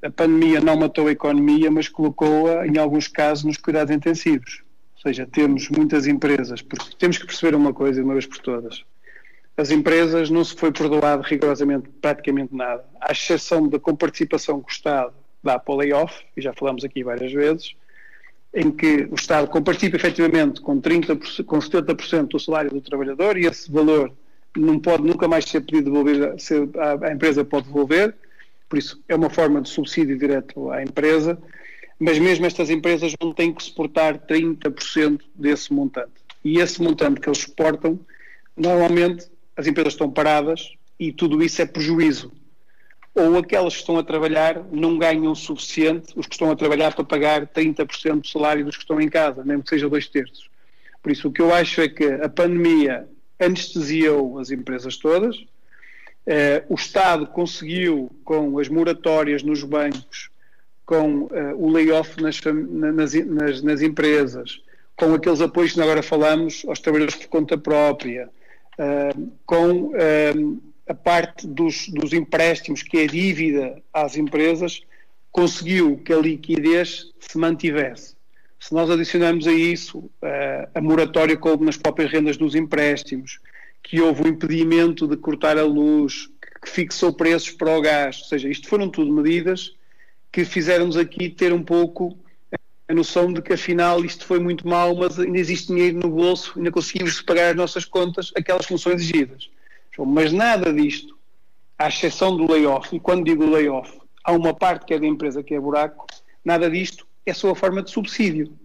a 0.02 0.11
pandemia 0.11 0.61
não 0.61 0.76
matou 0.76 1.06
a 1.06 1.12
economia, 1.12 1.70
mas 1.70 1.88
colocou-a, 1.88 2.66
em 2.66 2.76
alguns 2.78 3.06
casos, 3.06 3.44
nos 3.44 3.56
cuidados 3.56 3.94
intensivos. 3.94 4.62
Ou 4.96 5.02
seja, 5.02 5.26
temos 5.30 5.68
muitas 5.68 6.09
empresas, 6.09 6.62
porque 6.62 6.96
temos 6.98 7.18
que 7.18 7.26
perceber 7.26 7.54
uma 7.54 7.72
coisa 7.72 8.00
de 8.00 8.04
uma 8.04 8.14
vez 8.14 8.26
por 8.26 8.38
todas. 8.38 8.85
As 9.56 9.70
empresas 9.70 10.30
não 10.30 10.44
se 10.44 10.54
foi 10.56 10.72
perdoado 10.72 11.22
rigorosamente 11.22 11.88
praticamente 12.00 12.54
nada, 12.54 12.85
à 13.00 13.12
exceção 13.12 13.68
da 13.68 13.78
comparticipação 13.78 14.61
que 14.61 14.70
o 14.70 14.72
Estado 14.72 15.14
dá 15.42 15.61
para 15.61 15.74
o 15.74 15.76
layoff, 15.76 16.24
e 16.37 16.42
já 16.42 16.52
falamos 16.52 16.85
aqui 16.85 17.04
várias 17.04 17.32
vezes, 17.32 17.76
em 18.52 18.72
que 18.72 19.06
o 19.11 19.14
Estado 19.14 19.46
comparticipa 19.46 19.96
efetivamente 19.96 20.61
com, 20.61 20.80
30%, 20.80 21.44
com 21.44 21.59
70% 21.59 22.28
do 22.28 22.40
salário 22.40 22.70
do 22.70 22.80
trabalhador 22.80 23.37
e 23.37 23.46
esse 23.46 23.70
valor 23.70 24.12
não 24.57 24.79
pode 24.79 25.03
nunca 25.03 25.29
mais 25.29 25.45
ser 25.45 25.61
pedido 25.61 25.90
devolver, 25.90 26.40
ser, 26.40 26.69
a, 26.77 27.09
a, 27.09 27.12
empresa 27.12 27.45
pode 27.45 27.66
devolver, 27.66 28.14
por 28.69 28.79
isso 28.79 29.03
é 29.09 29.14
uma 29.14 29.31
forma 29.31 29.61
de 29.61 29.69
subsídio 29.69 30.19
direto 30.19 30.71
à 30.71 30.83
empresa, 30.83 31.38
mas 31.99 32.19
mesmo 32.19 32.47
estas 32.47 32.69
empresas 32.71 33.14
não 33.21 33.33
têm 33.33 33.53
que 33.53 33.62
suportar 33.62 34.19
30% 34.19 35.21
desse 35.35 35.73
montante. 35.73 36.12
E 36.45 36.59
esse 36.59 36.83
montante 36.83 37.21
que 37.21 37.29
eles 37.29 37.38
suportam, 37.38 37.99
normalmente 38.57 39.27
as 39.57 39.66
empresas 39.66 39.95
estão 39.95 40.11
paradas 40.11 40.73
e 40.99 41.12
tudo 41.12 41.42
isso 41.42 41.62
é 41.62 41.66
prejuízo. 41.66 42.33
Ou 43.14 43.38
aquelas 43.38 43.75
que 43.75 43.81
estão 43.81 43.97
a 43.99 44.03
trabalhar 44.03 44.62
não 44.71 44.99
ganham 44.99 45.33
o 45.33 45.37
suficiente, 45.37 46.12
os 46.16 46.27
que 46.27 46.35
estão 46.35 46.51
a 46.51 46.57
trabalhar 46.57 46.95
para 46.95 47.05
pagar 47.05 47.47
30% 47.47 48.21
do 48.21 48.27
salário 48.27 48.64
dos 48.64 48.77
que 48.77 48.83
estão 48.83 49.01
em 49.01 49.09
casa, 49.09 49.42
mesmo 49.42 49.62
que 49.62 49.71
seja 49.71 49.88
dois 49.88 50.07
terços. 50.07 50.51
Por 51.03 51.11
isso, 51.11 51.29
o 51.29 51.33
que 51.33 51.40
eu 51.40 51.55
acho 51.55 51.81
é 51.81 51.88
que 51.88 52.05
a 52.05 52.29
pandemia 52.29 53.09
anestesiou 53.38 54.38
as 54.38 54.51
empresas 54.51 54.96
todas. 54.96 55.37
Uh, 55.37 56.64
o 56.68 56.75
Estado 56.75 57.27
conseguiu, 57.27 58.11
com 58.25 58.59
as 58.59 58.68
moratórias 58.68 59.42
nos 59.42 59.62
bancos, 59.62 60.31
com 60.85 61.22
uh, 61.22 61.31
o 61.57 61.70
layoff 61.70 62.20
nas, 62.20 62.40
nas, 62.40 63.14
nas, 63.14 63.62
nas, 63.62 63.83
empresas, 63.83 64.61
com 64.96 65.14
aqueles 65.14 65.40
apoios 65.40 65.72
que 65.72 65.81
agora 65.81 66.03
falamos 66.03 66.64
aos 66.66 66.81
trabalhadores 66.81 67.16
por 67.16 67.29
conta 67.29 67.57
própria, 67.57 68.29
uh, 68.79 69.31
com 69.44 69.92
a 70.88 70.94
parte 70.94 71.46
dos, 71.46 71.88
dos 71.88 72.12
empréstimos, 72.12 72.83
que 72.83 72.99
é 72.99 73.07
dívida 73.07 73.83
às 73.92 74.16
empresas, 74.16 74.83
conseguiu 75.31 75.99
que 75.99 76.12
a 76.12 76.18
liquidez 76.18 77.12
se 77.20 77.38
mantivesse. 77.38 78.15
Se 78.66 78.74
nós 78.74 78.90
adicionamos 78.90 79.46
a 79.46 79.52
isso 79.52 79.98
uh, 79.98 80.68
a 80.74 80.81
moratória 80.81 81.37
que 81.37 81.46
houve 81.46 81.64
nas 81.64 81.76
próprias 81.76 82.11
rendas 82.11 82.37
dos 82.37 82.57
empréstimos, 82.57 83.38
que 83.81 84.00
houve 84.00 84.24
o 84.24 84.26
impedimento 84.26 85.07
de 85.07 85.16
cortar 85.16 85.57
a 85.57 85.62
luz, 85.62 86.29
que 86.61 86.68
fixou 86.68 87.12
preços 87.12 87.52
para 87.52 87.79
o 87.79 87.81
gás, 87.81 88.18
ou 88.22 88.24
seja, 88.24 88.48
isto 88.48 88.68
foram 88.68 88.88
tudo 88.88 89.12
medidas 89.12 89.72
que 90.33 90.44
fizeram-nos 90.44 90.96
aqui 90.96 91.31
ter 91.31 91.52
um 91.52 91.62
pouco 91.62 92.18
a 92.88 92.92
noção 92.92 93.33
de 93.33 93.40
que 93.40 93.52
afinal 93.52 94.05
isto 94.05 94.26
foi 94.26 94.40
muito 94.40 94.66
mal, 94.66 94.96
mas 94.96 95.16
ainda 95.16 95.38
existe 95.38 95.68
dinheiro 95.68 96.00
no 96.00 96.11
bolso, 96.11 96.55
ainda 96.57 96.72
conseguimos 96.72 97.22
pagar 97.22 97.50
as 97.50 97.57
nossas 97.57 97.85
contas, 97.85 98.33
aquelas 98.37 98.66
funções 98.66 98.96
exigidas. 98.96 99.48
Mas 99.96 100.33
nada 100.33 100.72
disto, 100.72 101.16
à 101.79 101.87
exceção 101.87 102.37
do 102.37 102.50
layoff, 102.50 102.96
e 102.96 102.98
quando 102.98 103.26
digo 103.26 103.48
layoff, 103.48 103.96
há 104.24 104.33
uma 104.33 104.52
parte 104.52 104.87
que 104.87 104.94
é 104.94 104.98
da 104.98 105.07
empresa 105.07 105.40
que 105.40 105.55
é 105.55 105.61
buraco, 105.61 106.05
nada 106.44 106.68
disto 106.68 107.07
é 107.30 107.34
só 107.34 107.50
a 107.50 107.56
forma 107.56 107.82
de 107.82 107.90
subsídio. 107.90 108.56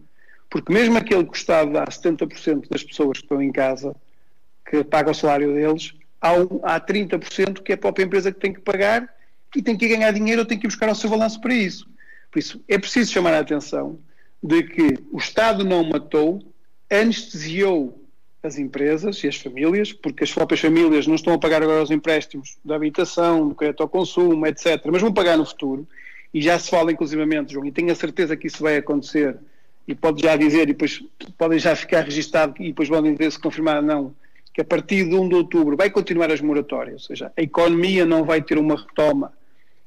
Porque 0.49 0.71
mesmo 0.71 0.97
aquele 0.97 1.25
que 1.25 1.37
Estado 1.37 1.71
dá 1.71 1.85
70% 1.85 2.69
das 2.69 2.83
pessoas 2.83 3.17
que 3.17 3.25
estão 3.25 3.41
em 3.41 3.51
casa, 3.51 3.95
que 4.69 4.83
paga 4.83 5.11
o 5.11 5.15
salário 5.15 5.53
deles, 5.53 5.93
há, 6.19 6.33
um, 6.33 6.59
há 6.63 6.79
30% 6.79 7.61
que 7.61 7.71
é 7.71 7.75
a 7.75 7.77
própria 7.77 8.03
empresa 8.03 8.31
que 8.31 8.39
tem 8.39 8.53
que 8.53 8.61
pagar 8.61 9.09
e 9.55 9.61
tem 9.61 9.77
que 9.77 9.87
ganhar 9.87 10.11
dinheiro 10.11 10.41
ou 10.41 10.45
tem 10.45 10.59
que 10.59 10.65
ir 10.65 10.69
buscar 10.69 10.89
o 10.89 10.95
seu 10.95 11.09
balanço 11.09 11.39
para 11.41 11.53
isso. 11.53 11.89
Por 12.31 12.39
isso, 12.39 12.63
é 12.67 12.77
preciso 12.77 13.11
chamar 13.11 13.33
a 13.33 13.39
atenção 13.39 13.99
de 14.41 14.63
que 14.63 14.97
o 15.11 15.17
Estado 15.17 15.63
não 15.63 15.83
matou, 15.83 16.41
anestesiou 16.89 18.01
as 18.43 18.57
empresas 18.57 19.23
e 19.23 19.27
as 19.27 19.35
famílias, 19.35 19.93
porque 19.93 20.23
as 20.23 20.33
próprias 20.33 20.59
famílias 20.59 21.05
não 21.05 21.15
estão 21.15 21.33
a 21.33 21.37
pagar 21.37 21.61
agora 21.61 21.83
os 21.83 21.91
empréstimos 21.91 22.57
da 22.65 22.75
habitação, 22.75 23.47
do 23.47 23.55
crédito 23.55 23.83
ao 23.83 23.89
consumo, 23.89 24.47
etc., 24.47 24.81
mas 24.91 25.01
vão 25.01 25.13
pagar 25.13 25.37
no 25.37 25.45
futuro, 25.45 25.87
e 26.33 26.41
já 26.41 26.57
se 26.57 26.69
fala 26.69 26.91
inclusivamente, 26.91 27.53
João, 27.53 27.65
e 27.65 27.71
tenho 27.71 27.91
a 27.91 27.95
certeza 27.95 28.37
que 28.37 28.47
isso 28.47 28.63
vai 28.63 28.77
acontecer, 28.77 29.37
e 29.87 29.95
pode 29.95 30.21
já 30.21 30.35
dizer, 30.35 30.63
e 30.63 30.73
depois 30.73 31.03
podem 31.37 31.59
já 31.59 31.75
ficar 31.75 32.01
registado, 32.01 32.55
e 32.59 32.67
depois 32.67 32.87
podem 32.87 33.13
dizer 33.13 33.31
se 33.31 33.39
confirmar 33.39 33.77
ou 33.77 33.81
não, 33.81 34.15
que 34.53 34.61
a 34.61 34.65
partir 34.65 35.07
de 35.07 35.15
1 35.15 35.29
de 35.29 35.35
outubro 35.35 35.77
vai 35.77 35.89
continuar 35.89 36.31
as 36.31 36.41
moratórias, 36.41 37.03
ou 37.03 37.07
seja, 37.07 37.31
a 37.35 37.41
economia 37.41 38.05
não 38.05 38.23
vai 38.23 38.41
ter 38.41 38.57
uma 38.57 38.75
retoma 38.75 39.33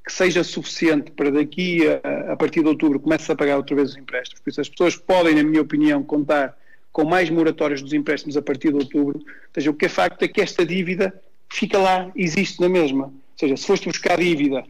que 0.04 0.12
seja 0.12 0.44
suficiente 0.44 1.10
para 1.10 1.30
daqui 1.30 1.80
a, 1.88 2.32
a 2.32 2.36
partir 2.36 2.60
de 2.60 2.68
outubro 2.68 3.00
comece 3.00 3.30
a 3.32 3.34
pagar 3.34 3.56
outra 3.56 3.74
vez 3.74 3.90
os 3.90 3.96
empréstimos. 3.96 4.40
Por 4.40 4.50
isso 4.50 4.60
as 4.60 4.68
pessoas 4.68 4.96
podem, 4.96 5.34
na 5.34 5.42
minha 5.42 5.62
opinião, 5.62 6.02
contar 6.02 6.54
com 6.92 7.04
mais 7.04 7.30
moratórias 7.30 7.80
dos 7.80 7.94
empréstimos 7.94 8.36
a 8.36 8.42
partir 8.42 8.68
de 8.68 8.76
outubro. 8.76 9.18
Ou 9.18 9.24
seja, 9.54 9.70
o 9.70 9.74
que 9.74 9.86
é 9.86 9.88
facto 9.88 10.22
é 10.22 10.28
que 10.28 10.42
esta 10.42 10.64
dívida 10.64 11.12
fica 11.48 11.78
lá, 11.78 12.10
existe 12.14 12.60
na 12.60 12.68
mesma. 12.68 13.06
Ou 13.06 13.38
seja, 13.38 13.56
se 13.56 13.66
foste 13.66 13.88
buscar 13.88 14.18
dívida, 14.18 14.62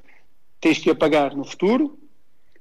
tens 0.64 0.79
que 0.79 0.94
pagar 0.94 1.37
no 1.37 1.44
futuro. 1.44 1.98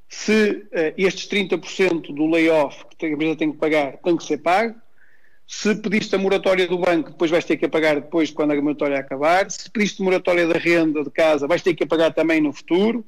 Se 0.10 0.50
uh, 0.52 0.94
estes 0.98 1.26
30% 1.30 2.14
do 2.14 2.28
layoff 2.28 2.84
que 2.98 3.06
a 3.06 3.10
empresa 3.10 3.38
tem 3.38 3.54
que 3.54 3.58
pagar 3.58 3.94
tem 3.98 4.18
que 4.18 4.26
ser 4.26 4.40
pago, 4.40 4.76
se 5.48 5.74
pediste 5.76 6.14
a 6.14 6.18
moratória 6.18 6.68
do 6.68 6.78
banco, 6.78 7.12
depois 7.12 7.32
vais 7.32 7.46
ter 7.46 7.56
que 7.56 7.66
pagar 7.66 7.96
depois 7.96 8.30
quando 8.30 8.52
a 8.52 8.62
moratória 8.62 9.00
acabar. 9.00 9.50
Se 9.50 9.72
pediste 9.72 10.02
moratória 10.02 10.46
da 10.46 10.60
renda 10.60 11.02
de 11.02 11.10
casa, 11.10 11.48
vais 11.48 11.62
ter 11.62 11.74
que 11.76 11.86
pagar 11.86 12.14
também 12.14 12.42
no 12.42 12.52
futuro. 12.52 13.06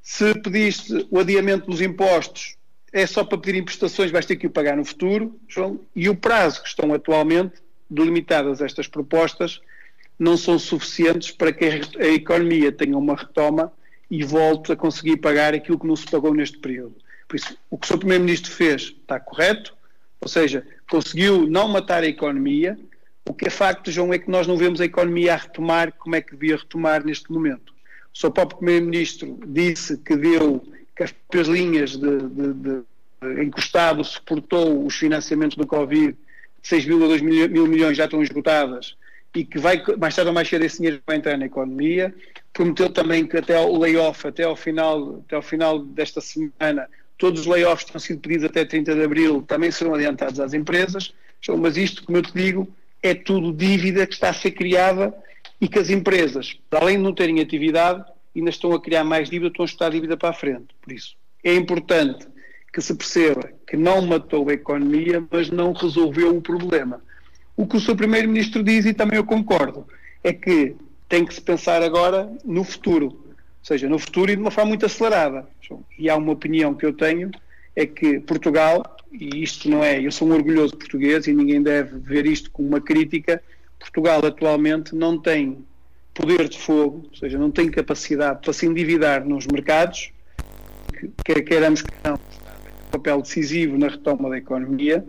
Se 0.00 0.34
pediste 0.40 1.06
o 1.10 1.18
adiamento 1.18 1.70
dos 1.70 1.82
impostos, 1.82 2.56
é 2.90 3.06
só 3.06 3.22
para 3.24 3.36
pedir 3.36 3.62
prestações, 3.62 4.10
vais 4.10 4.24
ter 4.24 4.36
que 4.36 4.46
o 4.46 4.50
pagar 4.50 4.78
no 4.78 4.84
futuro, 4.84 5.38
João. 5.46 5.78
E 5.94 6.08
o 6.08 6.16
prazo 6.16 6.62
que 6.62 6.68
estão 6.68 6.94
atualmente 6.94 7.60
delimitadas 7.90 8.62
estas 8.62 8.88
propostas 8.88 9.60
não 10.18 10.38
são 10.38 10.58
suficientes 10.58 11.30
para 11.30 11.52
que 11.52 11.64
a 11.66 12.06
economia 12.06 12.72
tenha 12.72 12.96
uma 12.96 13.14
retoma 13.14 13.72
e 14.10 14.24
volte 14.24 14.72
a 14.72 14.76
conseguir 14.76 15.18
pagar 15.18 15.54
aquilo 15.54 15.78
que 15.78 15.86
não 15.86 15.96
se 15.96 16.06
pagou 16.06 16.34
neste 16.34 16.58
período. 16.58 16.96
Por 17.26 17.36
isso, 17.36 17.56
o 17.70 17.76
que 17.76 17.86
o 17.86 17.88
Sr. 17.88 17.98
Primeiro-Ministro 17.98 18.50
fez 18.50 18.82
está 18.82 19.20
correto, 19.20 19.74
ou 20.20 20.28
seja, 20.28 20.66
conseguiu 20.88 21.46
não 21.46 21.68
matar 21.68 22.02
a 22.02 22.06
economia. 22.06 22.78
O 23.26 23.34
que 23.34 23.46
é 23.46 23.50
facto, 23.50 23.90
João, 23.90 24.12
é 24.12 24.18
que 24.18 24.30
nós 24.30 24.46
não 24.46 24.56
vemos 24.56 24.80
a 24.80 24.84
economia 24.86 25.34
a 25.34 25.36
retomar 25.36 25.92
como 25.92 26.16
é 26.16 26.22
que 26.22 26.32
devia 26.32 26.56
retomar 26.56 27.04
neste 27.04 27.30
momento. 27.30 27.74
O 28.14 28.18
seu 28.18 28.30
próprio 28.30 28.58
Primeiro-Ministro 28.58 29.38
disse 29.46 29.98
que 29.98 30.16
deu 30.16 30.66
que 30.96 31.02
as 31.02 31.12
próprias 31.12 31.48
linhas 31.48 31.90
de, 31.96 32.18
de, 32.28 32.54
de 32.54 33.42
encostado 33.44 34.02
suportou 34.02 34.84
os 34.86 34.96
financiamentos 34.96 35.56
do 35.56 35.66
Covid, 35.66 36.16
6,2 36.64 37.22
mil, 37.22 37.48
mil 37.48 37.66
milhões 37.66 37.96
já 37.96 38.06
estão 38.06 38.22
esgotadas 38.22 38.96
e 39.34 39.44
que 39.44 39.58
vai, 39.58 39.82
mais 39.98 40.14
tarde 40.14 40.28
ou 40.28 40.34
mais 40.34 40.48
cedo 40.48 40.64
esse 40.64 40.78
dinheiro 40.78 41.00
vai 41.06 41.16
entrar 41.16 41.36
na 41.36 41.46
economia. 41.46 42.14
Prometeu 42.52 42.90
também 42.90 43.26
que 43.26 43.36
até 43.36 43.58
o 43.60 43.78
layoff, 43.78 44.26
até 44.26 44.44
ao 44.44 44.56
final, 44.56 45.22
até 45.26 45.36
ao 45.36 45.42
final 45.42 45.78
desta 45.78 46.20
semana, 46.20 46.88
todos 47.16 47.42
os 47.42 47.46
layoffs 47.46 47.84
que 47.84 47.90
estão 47.90 48.00
sido 48.00 48.20
pedidos 48.20 48.44
até 48.44 48.64
30 48.64 48.94
de 48.94 49.02
abril 49.02 49.42
também 49.42 49.70
serão 49.70 49.94
adiantados 49.94 50.40
às 50.40 50.54
empresas, 50.54 51.12
mas 51.58 51.76
isto, 51.76 52.04
como 52.04 52.18
eu 52.18 52.22
te 52.22 52.32
digo, 52.32 52.68
é 53.02 53.14
tudo 53.14 53.52
dívida 53.52 54.06
que 54.06 54.14
está 54.14 54.30
a 54.30 54.34
ser 54.34 54.52
criada 54.52 55.14
e 55.60 55.68
que 55.68 55.78
as 55.78 55.90
empresas, 55.90 56.56
além 56.70 56.96
de 56.96 57.02
não 57.02 57.14
terem 57.14 57.40
atividade, 57.40 58.04
ainda 58.34 58.50
estão 58.50 58.72
a 58.72 58.80
criar 58.80 59.04
mais 59.04 59.28
dívida, 59.28 59.48
estão 59.48 59.64
a 59.64 59.66
estar 59.66 59.86
a 59.86 59.90
dívida 59.90 60.16
para 60.16 60.30
a 60.30 60.32
frente. 60.32 60.68
Por 60.80 60.92
isso, 60.92 61.16
é 61.42 61.54
importante 61.54 62.26
que 62.72 62.80
se 62.80 62.94
perceba 62.94 63.50
que 63.66 63.76
não 63.76 64.02
matou 64.02 64.48
a 64.48 64.52
economia, 64.52 65.24
mas 65.30 65.50
não 65.50 65.72
resolveu 65.72 66.36
o 66.36 66.42
problema. 66.42 67.02
O 67.58 67.66
que 67.66 67.76
o 67.76 67.80
seu 67.80 67.94
Primeiro-Ministro 67.94 68.62
diz, 68.62 68.86
e 68.86 68.94
também 68.94 69.18
eu 69.18 69.24
concordo, 69.24 69.86
é 70.24 70.32
que 70.32 70.74
tem 71.08 71.26
que 71.26 71.34
se 71.34 71.40
pensar 71.42 71.82
agora 71.82 72.30
no 72.44 72.64
futuro 72.64 73.28
seja, 73.68 73.88
no 73.88 73.98
futuro 73.98 74.32
e 74.32 74.36
de 74.36 74.40
uma 74.40 74.50
forma 74.50 74.70
muito 74.70 74.86
acelerada. 74.86 75.46
E 75.98 76.08
há 76.08 76.16
uma 76.16 76.32
opinião 76.32 76.74
que 76.74 76.86
eu 76.86 76.92
tenho, 76.92 77.30
é 77.76 77.86
que 77.86 78.18
Portugal, 78.20 78.96
e 79.12 79.42
isto 79.42 79.68
não 79.68 79.84
é, 79.84 80.00
eu 80.00 80.10
sou 80.10 80.26
um 80.26 80.32
orgulhoso 80.32 80.76
português 80.76 81.26
e 81.26 81.32
ninguém 81.34 81.62
deve 81.62 81.98
ver 81.98 82.26
isto 82.26 82.50
como 82.50 82.68
uma 82.68 82.80
crítica, 82.80 83.42
Portugal 83.78 84.24
atualmente 84.24 84.94
não 84.94 85.18
tem 85.18 85.58
poder 86.14 86.48
de 86.48 86.58
fogo, 86.58 87.06
ou 87.10 87.16
seja, 87.16 87.38
não 87.38 87.50
tem 87.50 87.70
capacidade 87.70 88.40
para 88.40 88.52
se 88.52 88.66
endividar 88.66 89.24
nos 89.24 89.46
mercados, 89.46 90.10
quer 91.24 91.42
queiramos 91.42 91.82
que 91.82 91.92
não, 92.02 92.14
um 92.14 92.90
papel 92.90 93.20
decisivo 93.20 93.76
na 93.78 93.88
retoma 93.88 94.30
da 94.30 94.38
economia, 94.38 95.04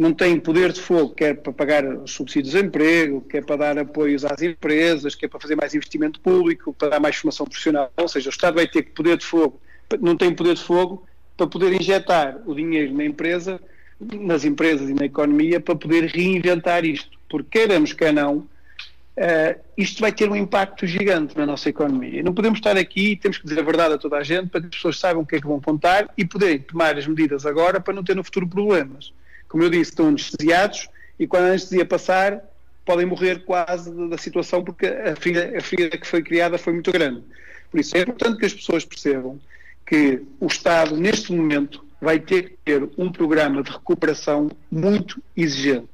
não 0.00 0.14
tem 0.14 0.40
poder 0.40 0.72
de 0.72 0.80
fogo, 0.80 1.10
quer 1.10 1.36
para 1.36 1.52
pagar 1.52 1.84
os 1.84 2.12
subsídios 2.12 2.54
de 2.54 2.58
emprego, 2.58 3.20
quer 3.20 3.44
para 3.44 3.56
dar 3.56 3.78
apoios 3.78 4.24
às 4.24 4.40
empresas, 4.40 5.14
quer 5.14 5.28
para 5.28 5.38
fazer 5.38 5.54
mais 5.56 5.74
investimento 5.74 6.18
público, 6.20 6.72
para 6.72 6.88
dar 6.88 7.00
mais 7.00 7.16
formação 7.16 7.44
profissional. 7.44 7.92
Ou 7.98 8.08
seja, 8.08 8.30
o 8.30 8.32
Estado 8.32 8.54
vai 8.54 8.66
ter 8.66 8.82
poder 8.94 9.18
de 9.18 9.26
fogo, 9.26 9.60
não 10.00 10.16
tem 10.16 10.34
poder 10.34 10.54
de 10.54 10.62
fogo 10.62 11.06
para 11.36 11.46
poder 11.46 11.78
injetar 11.78 12.40
o 12.46 12.54
dinheiro 12.54 12.94
na 12.94 13.04
empresa, 13.04 13.60
nas 14.00 14.42
empresas 14.46 14.88
e 14.88 14.94
na 14.94 15.04
economia, 15.04 15.60
para 15.60 15.76
poder 15.76 16.06
reinventar 16.06 16.82
isto. 16.82 17.18
Porque 17.28 17.58
queiramos 17.58 17.92
que 17.92 18.10
não, 18.10 18.38
uh, 18.38 19.60
isto 19.76 20.00
vai 20.00 20.12
ter 20.12 20.30
um 20.30 20.36
impacto 20.36 20.86
gigante 20.86 21.36
na 21.36 21.44
nossa 21.44 21.68
economia. 21.68 22.20
E 22.20 22.22
não 22.22 22.32
podemos 22.32 22.58
estar 22.58 22.74
aqui, 22.78 23.16
temos 23.16 23.36
que 23.36 23.46
dizer 23.46 23.60
a 23.60 23.64
verdade 23.64 23.92
a 23.92 23.98
toda 23.98 24.16
a 24.16 24.22
gente, 24.22 24.48
para 24.48 24.62
que 24.62 24.68
as 24.68 24.76
pessoas 24.76 24.98
saibam 24.98 25.24
o 25.24 25.26
que 25.26 25.36
é 25.36 25.40
que 25.42 25.46
vão 25.46 25.60
contar 25.60 26.08
e 26.16 26.24
poderem 26.24 26.58
tomar 26.58 26.96
as 26.96 27.06
medidas 27.06 27.44
agora 27.44 27.78
para 27.78 27.92
não 27.92 28.02
ter 28.02 28.16
no 28.16 28.24
futuro 28.24 28.48
problemas 28.48 29.12
como 29.50 29.64
eu 29.64 29.68
disse, 29.68 29.90
estão 29.90 30.08
anestesiados 30.08 30.88
e 31.18 31.26
quando 31.26 31.44
a 31.44 31.48
anestesia 31.48 31.84
passar 31.84 32.42
podem 32.86 33.04
morrer 33.04 33.44
quase 33.44 33.92
da 34.08 34.16
situação 34.16 34.64
porque 34.64 34.86
a 34.86 35.14
ferida, 35.16 35.94
a 35.94 35.98
que 35.98 36.06
foi 36.06 36.22
criada 36.22 36.56
foi 36.56 36.72
muito 36.72 36.90
grande. 36.90 37.22
Por 37.70 37.80
isso 37.80 37.96
é 37.96 38.00
importante 38.00 38.38
que 38.38 38.46
as 38.46 38.54
pessoas 38.54 38.84
percebam 38.84 39.38
que 39.86 40.22
o 40.38 40.46
Estado, 40.46 40.96
neste 40.96 41.32
momento, 41.32 41.84
vai 42.00 42.20
ter 42.20 42.50
que 42.50 42.56
ter 42.64 42.88
um 42.96 43.10
programa 43.10 43.62
de 43.62 43.72
recuperação 43.72 44.50
muito 44.70 45.20
exigente. 45.36 45.88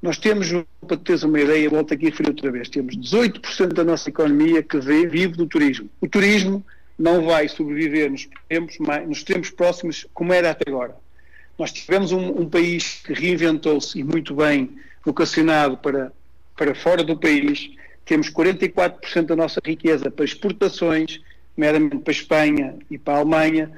Nós 0.00 0.16
temos, 0.16 0.48
para 0.86 0.96
teres 0.96 1.24
uma 1.24 1.40
ideia, 1.40 1.68
volto 1.68 1.92
aqui 1.94 2.06
a 2.06 2.10
referir 2.10 2.30
outra 2.30 2.50
vez, 2.50 2.68
temos 2.68 2.96
18% 2.96 3.72
da 3.72 3.84
nossa 3.84 4.08
economia 4.08 4.62
que 4.62 4.78
vive 4.78 5.28
do 5.28 5.46
turismo. 5.46 5.88
O 6.00 6.08
turismo 6.08 6.64
não 6.98 7.24
vai 7.24 7.48
sobreviver 7.48 8.10
nos 8.10 8.28
tempos, 8.48 8.78
nos 9.08 9.22
tempos 9.24 9.50
próximos 9.50 10.06
como 10.14 10.32
era 10.32 10.50
até 10.50 10.70
agora. 10.70 10.96
Nós 11.58 11.72
tivemos 11.72 12.12
um, 12.12 12.40
um 12.40 12.48
país 12.48 13.02
que 13.04 13.12
reinventou-se 13.12 13.98
e 13.98 14.04
muito 14.04 14.34
bem 14.34 14.70
vocacionado 15.04 15.76
para, 15.76 16.12
para 16.56 16.74
fora 16.74 17.02
do 17.02 17.16
país. 17.16 17.70
Temos 18.04 18.30
44% 18.30 19.26
da 19.26 19.36
nossa 19.36 19.60
riqueza 19.64 20.10
para 20.10 20.24
exportações, 20.24 21.20
meramente 21.56 21.98
para 21.98 22.10
a 22.10 22.16
Espanha 22.16 22.74
e 22.90 22.98
para 22.98 23.14
a 23.14 23.18
Alemanha 23.18 23.70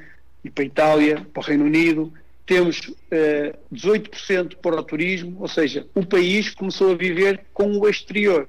e 0.45 0.51
para 0.51 0.65
a 0.65 0.67
Itália, 0.67 1.27
para 1.33 1.41
o 1.41 1.45
Reino 1.45 1.65
Unido. 1.65 2.13
Temos 2.47 2.81
uh, 2.89 2.95
eh, 3.11 3.55
18% 3.73 4.57
para 4.57 4.77
o 4.77 4.83
turismo, 4.83 5.39
ou 5.41 5.49
seja, 5.49 5.87
o 5.95 6.05
país 6.05 6.51
começou 6.51 6.93
a 6.93 6.95
viver 6.95 7.41
com 7.55 7.79
o 7.79 7.89
exterior. 7.89 8.47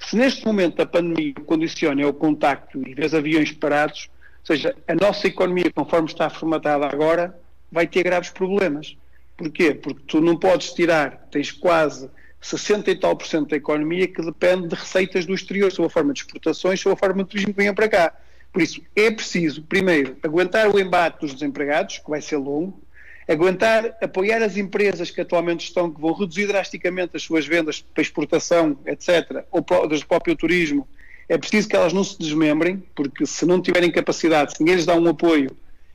Se 0.00 0.16
neste 0.16 0.44
momento 0.44 0.82
a 0.82 0.86
pandemia 0.86 1.34
condiciona 1.46 2.06
o 2.06 2.12
contacto 2.12 2.82
e 2.86 2.94
vês 2.94 3.14
aviões 3.14 3.52
parados, 3.52 4.10
ou 4.40 4.46
seja, 4.56 4.74
a 4.88 4.94
nossa 4.94 5.28
economia, 5.28 5.70
conforme 5.72 6.08
está 6.08 6.28
formatada 6.28 6.86
agora, 6.86 7.38
vai 7.70 7.86
ter 7.86 8.02
graves 8.02 8.30
problemas. 8.30 8.96
Porquê? 9.36 9.74
Porque 9.74 10.02
tu 10.06 10.20
não 10.20 10.36
podes 10.36 10.72
tirar, 10.72 11.28
tens 11.30 11.52
quase 11.52 12.10
60 12.40 12.90
e 12.90 12.96
tal 12.96 13.16
por 13.16 13.26
cento 13.26 13.50
da 13.50 13.56
economia 13.56 14.06
que 14.08 14.22
depende 14.22 14.68
de 14.68 14.74
receitas 14.74 15.26
do 15.26 15.34
exterior, 15.34 15.70
sob 15.70 15.86
a 15.86 15.90
forma 15.90 16.12
de 16.12 16.20
exportações, 16.20 16.80
sob 16.80 16.94
a 16.94 16.96
forma 16.96 17.22
de 17.22 17.30
turismo 17.30 17.52
que 17.52 17.58
venha 17.58 17.74
para 17.74 17.88
cá. 17.88 18.14
Por 18.52 18.62
isso, 18.62 18.80
é 18.96 19.10
preciso, 19.10 19.62
primeiro, 19.62 20.16
aguentar 20.22 20.68
o 20.68 20.78
embate 20.78 21.20
dos 21.20 21.34
desempregados, 21.34 21.98
que 21.98 22.08
vai 22.08 22.20
ser 22.20 22.36
longo, 22.36 22.80
aguentar, 23.28 23.96
apoiar 24.00 24.42
as 24.42 24.56
empresas 24.56 25.10
que 25.10 25.20
atualmente 25.20 25.64
estão, 25.66 25.90
que 25.90 26.00
vão 26.00 26.12
reduzir 26.12 26.46
drasticamente 26.46 27.16
as 27.16 27.22
suas 27.22 27.46
vendas 27.46 27.80
para 27.80 28.02
exportação, 28.02 28.78
etc., 28.86 29.44
ou 29.50 29.60
do 29.60 30.06
próprio 30.06 30.34
turismo. 30.34 30.88
É 31.28 31.36
preciso 31.36 31.68
que 31.68 31.76
elas 31.76 31.92
não 31.92 32.02
se 32.02 32.18
desmembrem, 32.18 32.82
porque 32.94 33.26
se 33.26 33.44
não 33.44 33.60
tiverem 33.60 33.92
capacidade, 33.92 34.56
se 34.56 34.60
ninguém 34.60 34.76
lhes 34.76 34.86
dá 34.86 34.94
um 34.94 35.06
apoio, 35.06 35.54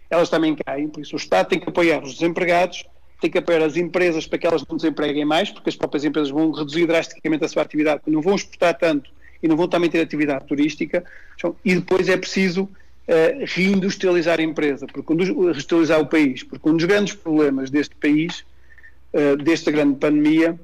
elas 0.10 0.30
também 0.30 0.56
caem, 0.56 0.88
por 0.88 1.02
isso 1.02 1.16
o 1.16 1.18
Estado 1.18 1.50
tem 1.50 1.60
que 1.60 1.70
apoiar 1.70 2.04
os 2.04 2.14
desempregados, 2.14 2.86
tem 3.20 3.32
que 3.32 3.38
apoiar 3.38 3.64
as 3.64 3.78
empresas 3.78 4.28
para 4.28 4.38
que 4.38 4.46
elas 4.46 4.66
não 4.68 4.76
desempreguem 4.76 5.24
mais, 5.24 5.50
porque 5.50 5.70
as 5.70 5.76
próprias 5.76 6.04
empresas 6.04 6.30
vão 6.30 6.52
reduzir 6.52 6.86
drasticamente 6.86 7.46
a 7.46 7.48
sua 7.48 7.62
atividade, 7.62 8.02
não 8.08 8.22
vão 8.22 8.36
exportar 8.36 8.78
tanto 8.78 9.10
e 9.42 9.48
não 9.48 9.56
vão 9.56 9.68
também 9.68 9.90
ter 9.90 10.02
atividade 10.02 10.46
turística, 10.46 11.04
e 11.64 11.76
depois 11.76 12.10
é 12.10 12.18
preciso 12.18 12.64
uh, 12.64 12.70
reindustrializar 13.46 14.40
a 14.40 14.44
empresa, 14.44 14.88
porque 14.88 15.14
reindustrializar 15.14 16.00
o 16.02 16.06
país, 16.06 16.44
porque 16.44 16.70
um 16.70 16.76
dos 16.76 16.86
grandes 16.86 17.14
problemas 17.14 17.70
deste 17.70 17.96
país, 17.96 18.44
uh, 19.14 19.38
desta 19.38 19.72
grande 19.72 19.98
pandemia, 20.00 20.60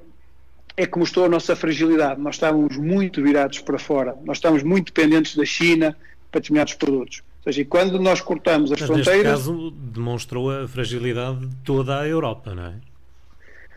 é 0.76 0.86
que 0.86 0.98
mostrou 0.98 1.26
a 1.26 1.30
nossa 1.30 1.56
fragilidade. 1.56 2.22
Nós 2.22 2.36
estávamos 2.36 2.78
muito 2.78 3.22
virados 3.22 3.60
para 3.60 3.78
fora, 3.78 4.16
nós 4.24 4.38
estávamos 4.38 4.64
muito 4.64 4.94
dependentes 4.94 5.36
da 5.36 5.44
China 5.46 5.96
para 6.32 6.40
determinados 6.40 6.74
produtos. 6.74 7.22
Ou 7.46 7.54
seja, 7.54 7.66
quando 7.66 8.00
nós 8.00 8.22
cortamos 8.22 8.72
as 8.72 8.82
Mas 8.82 8.88
fronteiras. 8.88 9.24
Neste 9.24 9.48
caso, 9.48 9.72
demonstrou 9.72 10.52
a 10.52 10.68
fragilidade 10.68 11.46
de 11.46 11.56
toda 11.64 12.00
a 12.00 12.08
Europa, 12.08 12.54
não 12.54 12.66
é? 12.66 12.74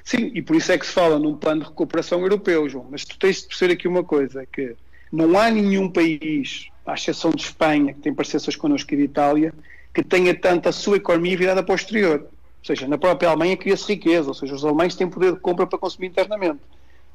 Sim, 0.05 0.33
e 0.35 0.43
por 0.43 0.57
isso 0.57 0.73
é 0.73 0.79
que 0.79 0.87
se 0.87 0.93
fala 0.93 1.19
num 1.19 1.37
plano 1.37 1.63
de 1.63 1.69
recuperação 1.69 2.21
europeu, 2.21 2.69
João. 2.69 2.89
Mas 2.91 3.05
tu 3.05 3.17
tens 3.19 3.43
de 3.43 3.49
perceber 3.49 3.75
aqui 3.75 3.87
uma 3.87 4.03
coisa: 4.03 4.45
que 4.47 4.75
não 5.13 5.39
há 5.39 5.51
nenhum 5.51 5.89
país, 5.89 6.69
à 6.85 6.95
exceção 6.95 7.31
de 7.31 7.43
Espanha, 7.43 7.93
que 7.93 8.01
tem 8.01 8.13
parceiras 8.13 8.57
connosco 8.57 8.93
e 8.95 8.97
de 8.97 9.05
Itália, 9.05 9.55
que 9.95 10.03
tenha 10.03 10.35
tanto 10.35 10.69
a 10.69 10.73
sua 10.73 10.97
economia 10.97 11.37
virada 11.37 11.63
para 11.63 11.73
o 11.73 11.77
exterior. 11.77 12.21
Ou 12.21 12.67
seja, 12.67 12.87
na 12.89 12.99
própria 12.99 13.29
Alemanha 13.29 13.57
cria-se 13.57 13.87
riqueza, 13.87 14.29
ou 14.29 14.35
seja, 14.35 14.55
os 14.55 14.65
alemães 14.65 14.95
têm 14.95 15.09
poder 15.09 15.33
de 15.33 15.41
compra 15.41 15.67
para 15.67 15.79
consumir 15.79 16.09
internamente. 16.09 16.61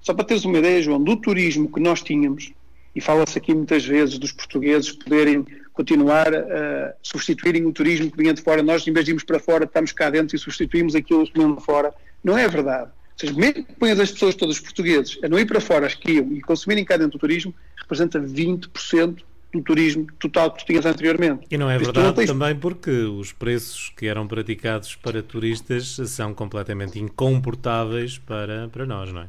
Só 0.01 0.13
para 0.13 0.25
teres 0.25 0.45
uma 0.45 0.57
ideia, 0.57 0.81
João, 0.81 1.01
do 1.01 1.15
turismo 1.17 1.71
que 1.71 1.79
nós 1.79 2.01
tínhamos, 2.01 2.51
e 2.95 3.01
fala-se 3.01 3.37
aqui 3.37 3.53
muitas 3.53 3.85
vezes 3.85 4.17
dos 4.17 4.31
portugueses 4.31 4.91
poderem 4.91 5.45
continuar 5.77 6.33
a 6.35 6.93
substituírem 7.03 7.63
o 7.65 7.71
turismo 7.71 8.09
que 8.09 8.17
vinha 8.17 8.33
de 8.33 8.41
fora, 8.41 8.63
nós 8.63 8.85
em 8.87 8.91
vez 8.91 9.05
de 9.05 9.11
irmos 9.11 9.23
para 9.23 9.39
fora, 9.39 9.65
estamos 9.65 9.91
cá 9.91 10.09
dentro 10.09 10.35
e 10.35 10.39
substituímos 10.39 10.95
aquilo 10.95 11.25
que 11.25 11.39
vinha 11.39 11.55
de 11.55 11.63
fora. 11.63 11.93
Não 12.23 12.35
é 12.35 12.47
verdade. 12.47 12.89
Ou 12.89 13.19
seja, 13.19 13.33
mesmo 13.33 13.63
que 13.63 13.73
ponhas 13.75 13.99
as 13.99 14.11
pessoas, 14.11 14.35
todos 14.35 14.55
os 14.55 14.61
portugueses, 14.61 15.19
a 15.23 15.29
não 15.29 15.39
ir 15.39 15.45
para 15.45 15.61
fora, 15.61 15.85
as 15.85 15.93
que 15.93 16.13
iam 16.13 16.31
e 16.33 16.41
consumirem 16.41 16.83
cá 16.83 16.97
dentro 16.97 17.13
do 17.13 17.19
turismo, 17.19 17.53
representa 17.79 18.19
20% 18.19 19.23
do 19.53 19.61
turismo 19.61 20.07
total 20.19 20.51
que 20.51 20.59
tu 20.59 20.65
tinhas 20.65 20.85
anteriormente. 20.85 21.45
E 21.49 21.57
não 21.57 21.69
é 21.69 21.77
verdade 21.77 22.25
também 22.25 22.55
porque 22.55 22.91
os 22.91 23.31
preços 23.31 23.91
que 23.95 24.07
eram 24.07 24.27
praticados 24.27 24.95
para 24.95 25.21
turistas 25.21 25.95
são 26.07 26.33
completamente 26.33 26.99
incomportáveis 26.99 28.17
para, 28.17 28.67
para 28.67 28.85
nós, 28.85 29.13
não 29.13 29.21
é? 29.21 29.27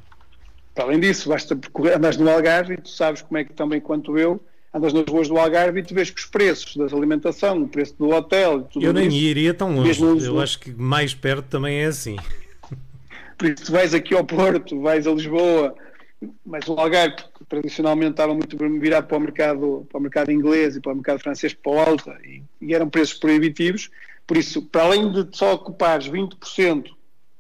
Além 0.77 1.01
disso, 1.01 1.29
basta 1.29 1.59
andas 1.95 2.17
no 2.17 2.29
Algarve 2.31 2.75
e 2.75 2.77
tu 2.79 2.89
sabes 2.89 3.23
como 3.23 3.37
é 3.37 3.45
que 3.45 3.53
também 3.53 3.81
quanto 3.81 4.17
eu 4.17 4.41
andas 4.79 4.93
nas 4.93 5.05
ruas 5.07 5.29
do 5.29 5.37
Algarve 5.37 5.81
e 5.81 5.83
tu 5.83 5.95
vês 5.95 6.11
que 6.11 6.21
os 6.21 6.27
preços 6.27 6.77
da 6.77 6.85
alimentação, 6.97 7.63
o 7.63 7.69
preço 7.69 7.95
do 7.99 8.09
hotel 8.09 8.63
tudo 8.63 8.85
Eu 8.85 8.93
nem 8.93 9.09
isso, 9.09 9.17
iria 9.17 9.53
tão 9.53 9.75
longe, 9.75 10.01
eu 10.25 10.41
acho 10.41 10.59
que 10.59 10.71
mais 10.73 11.15
perto 11.15 11.47
também 11.49 11.83
é 11.83 11.87
assim. 11.87 12.17
Por 13.37 13.49
isso, 13.49 13.67
tu 13.67 13.73
vais 13.73 13.95
aqui 13.95 14.15
ao 14.15 14.25
Porto, 14.25 14.81
vais 14.81 15.07
a 15.07 15.13
Lisboa, 15.13 15.75
mas 16.45 16.67
o 16.67 16.73
Algarve, 16.73 17.17
que 17.17 17.45
tradicionalmente 17.49 18.13
estava 18.13 18.35
muito 18.35 18.57
virado 18.81 19.07
para 19.07 19.17
o 19.17 19.21
mercado, 19.21 19.87
para 19.89 19.99
o 19.99 20.01
mercado 20.01 20.33
inglês 20.33 20.77
e 20.77 20.81
para 20.81 20.93
o 20.93 20.95
mercado 20.97 21.21
francês 21.21 21.55
para 21.55 21.73
o 21.73 21.79
alta, 21.79 22.19
e, 22.25 22.43
e 22.61 22.75
eram 22.75 22.89
preços 22.89 23.19
proibitivos, 23.19 23.91
por 24.27 24.37
isso, 24.37 24.63
para 24.63 24.83
além 24.83 25.11
de 25.11 25.27
só 25.37 25.55
ocupares 25.55 26.09
20% 26.09 26.91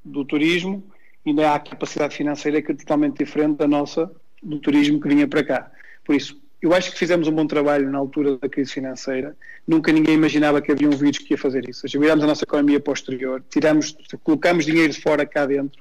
do 0.04 0.24
turismo, 0.24 0.84
ainda 1.26 1.50
há 1.50 1.56
a 1.56 1.60
capacidade 1.60 2.16
financeira 2.16 2.62
que 2.62 2.72
é 2.72 2.74
totalmente 2.74 3.18
diferente 3.18 3.58
da 3.58 3.68
nossa, 3.68 4.10
do 4.42 4.58
turismo 4.58 5.00
que 5.00 5.08
vinha 5.08 5.26
para 5.26 5.44
cá. 5.44 5.70
Por 6.04 6.14
isso, 6.14 6.40
eu 6.60 6.74
acho 6.74 6.90
que 6.90 6.98
fizemos 6.98 7.28
um 7.28 7.32
bom 7.32 7.46
trabalho 7.46 7.88
na 7.90 7.98
altura 7.98 8.36
da 8.36 8.48
crise 8.48 8.72
financeira. 8.72 9.36
Nunca 9.66 9.92
ninguém 9.92 10.14
imaginava 10.14 10.60
que 10.60 10.72
havia 10.72 10.88
um 10.88 10.96
vírus 10.96 11.18
que 11.18 11.34
ia 11.34 11.38
fazer 11.38 11.68
isso. 11.68 11.86
Virámos 11.98 12.24
a 12.24 12.26
nossa 12.26 12.44
economia 12.44 12.82
exterior, 12.92 13.42
tiramos, 13.48 13.96
colocamos 14.24 14.64
dinheiro 14.64 14.92
de 14.92 15.00
fora 15.00 15.24
cá 15.24 15.46
dentro, 15.46 15.80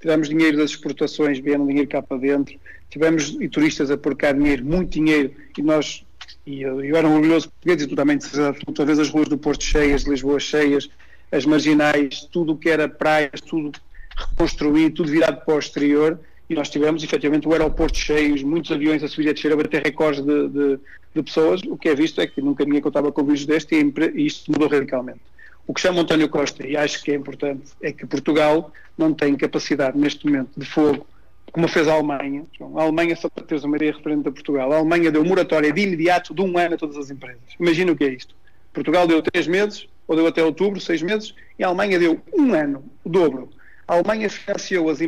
tiramos 0.00 0.28
dinheiro 0.28 0.56
das 0.56 0.70
exportações, 0.70 1.38
vieram 1.38 1.66
dinheiro 1.66 1.88
cá 1.88 2.02
para 2.02 2.16
dentro, 2.16 2.58
tivemos 2.90 3.36
e 3.40 3.48
turistas 3.48 3.90
a 3.90 3.96
pôr 3.96 4.16
cá 4.16 4.32
dinheiro, 4.32 4.64
muito 4.64 4.90
dinheiro, 4.90 5.32
e 5.56 5.62
nós, 5.62 6.04
e 6.44 6.62
eu, 6.62 6.84
eu 6.84 6.96
era 6.96 7.06
um 7.06 7.14
orgulhoso 7.14 7.50
português 7.50 7.82
e 7.82 8.64
muitas 8.66 8.86
vezes 8.86 8.98
as 8.98 9.08
ruas 9.08 9.28
do 9.28 9.38
Porto 9.38 9.62
cheias, 9.62 10.04
de 10.04 10.10
Lisboa 10.10 10.40
cheias, 10.40 10.88
as 11.30 11.44
marginais, 11.44 12.28
tudo 12.32 12.52
o 12.52 12.56
que 12.56 12.68
era 12.68 12.88
praias, 12.88 13.40
tudo 13.40 13.72
reconstruído, 14.16 14.96
tudo 14.96 15.10
virado 15.10 15.44
para 15.44 15.54
o 15.54 15.58
exterior, 15.58 16.18
e 16.48 16.54
nós 16.54 16.68
tivemos 16.68 17.02
efetivamente 17.02 17.48
o 17.48 17.52
aeroporto 17.52 17.98
cheio, 17.98 18.46
muitos 18.46 18.70
aviões 18.70 19.02
a 19.02 19.08
subir 19.08 19.26
e 19.26 19.30
a 19.30 19.32
descer, 19.32 19.52
a 19.52 19.56
bater 19.56 19.82
recordes 19.82 20.24
de, 20.24 20.48
de, 20.48 20.78
de, 21.14 21.22
pessoas. 21.22 21.60
O 21.62 21.76
que 21.76 21.88
é 21.88 21.94
visto 21.94 22.20
é 22.20 22.26
que 22.26 22.40
nunca 22.40 22.64
ninguém 22.64 22.80
contava 22.80 23.10
com 23.10 23.24
vírus 23.24 23.44
deste 23.44 23.74
e, 23.74 23.92
e 24.14 24.26
isto 24.26 24.50
mudou 24.50 24.68
radicalmente. 24.68 25.20
O 25.66 25.74
que 25.74 25.80
chama 25.80 26.00
António 26.00 26.28
Costa, 26.28 26.64
e 26.64 26.76
acho 26.76 27.02
que 27.02 27.10
é 27.10 27.14
importante, 27.16 27.72
é 27.82 27.90
que 27.90 28.06
Portugal 28.06 28.72
não 28.96 29.12
tem 29.12 29.34
capacidade 29.34 29.98
neste 29.98 30.24
momento 30.24 30.50
de 30.56 30.64
fogo, 30.64 31.04
como 31.50 31.66
fez 31.66 31.88
a 31.88 31.94
Alemanha. 31.94 32.44
A 32.76 32.82
Alemanha, 32.82 33.16
só 33.16 33.28
para 33.28 33.44
teres 33.44 33.64
uma 33.64 33.76
ideia 33.76 33.92
referente 33.92 34.28
a 34.28 34.32
Portugal, 34.32 34.72
a 34.72 34.76
Alemanha 34.76 35.10
deu 35.10 35.24
moratória 35.24 35.72
de 35.72 35.80
imediato 35.80 36.32
de 36.32 36.40
um 36.40 36.56
ano 36.56 36.76
a 36.76 36.78
todas 36.78 36.96
as 36.96 37.10
empresas. 37.10 37.40
Imagina 37.58 37.90
o 37.90 37.96
que 37.96 38.04
é 38.04 38.10
isto. 38.10 38.34
Portugal 38.72 39.08
deu 39.08 39.20
três 39.22 39.48
meses, 39.48 39.88
ou 40.06 40.14
deu 40.14 40.26
até 40.26 40.44
outubro, 40.44 40.80
seis 40.80 41.02
meses, 41.02 41.34
e 41.58 41.64
a 41.64 41.66
Alemanha 41.66 41.98
deu 41.98 42.20
um 42.32 42.54
ano, 42.54 42.84
o 43.02 43.08
dobro. 43.08 43.50
A 43.88 43.94
Alemanha 43.94 44.28
financiou 44.28 44.90
as 44.90 44.98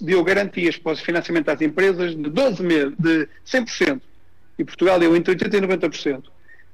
deu 0.00 0.22
garantias 0.22 0.76
para 0.76 0.92
o 0.92 0.96
financiamento 0.96 1.48
às 1.48 1.60
empresas 1.60 2.14
de 2.14 2.30
12 2.30 2.62
meses, 2.62 2.94
de 2.98 3.28
100%. 3.44 4.00
E 4.58 4.64
Portugal 4.64 4.98
deu 4.98 5.16
entre 5.16 5.34
80% 5.34 5.54
e 5.54 5.60
90%. 5.60 6.24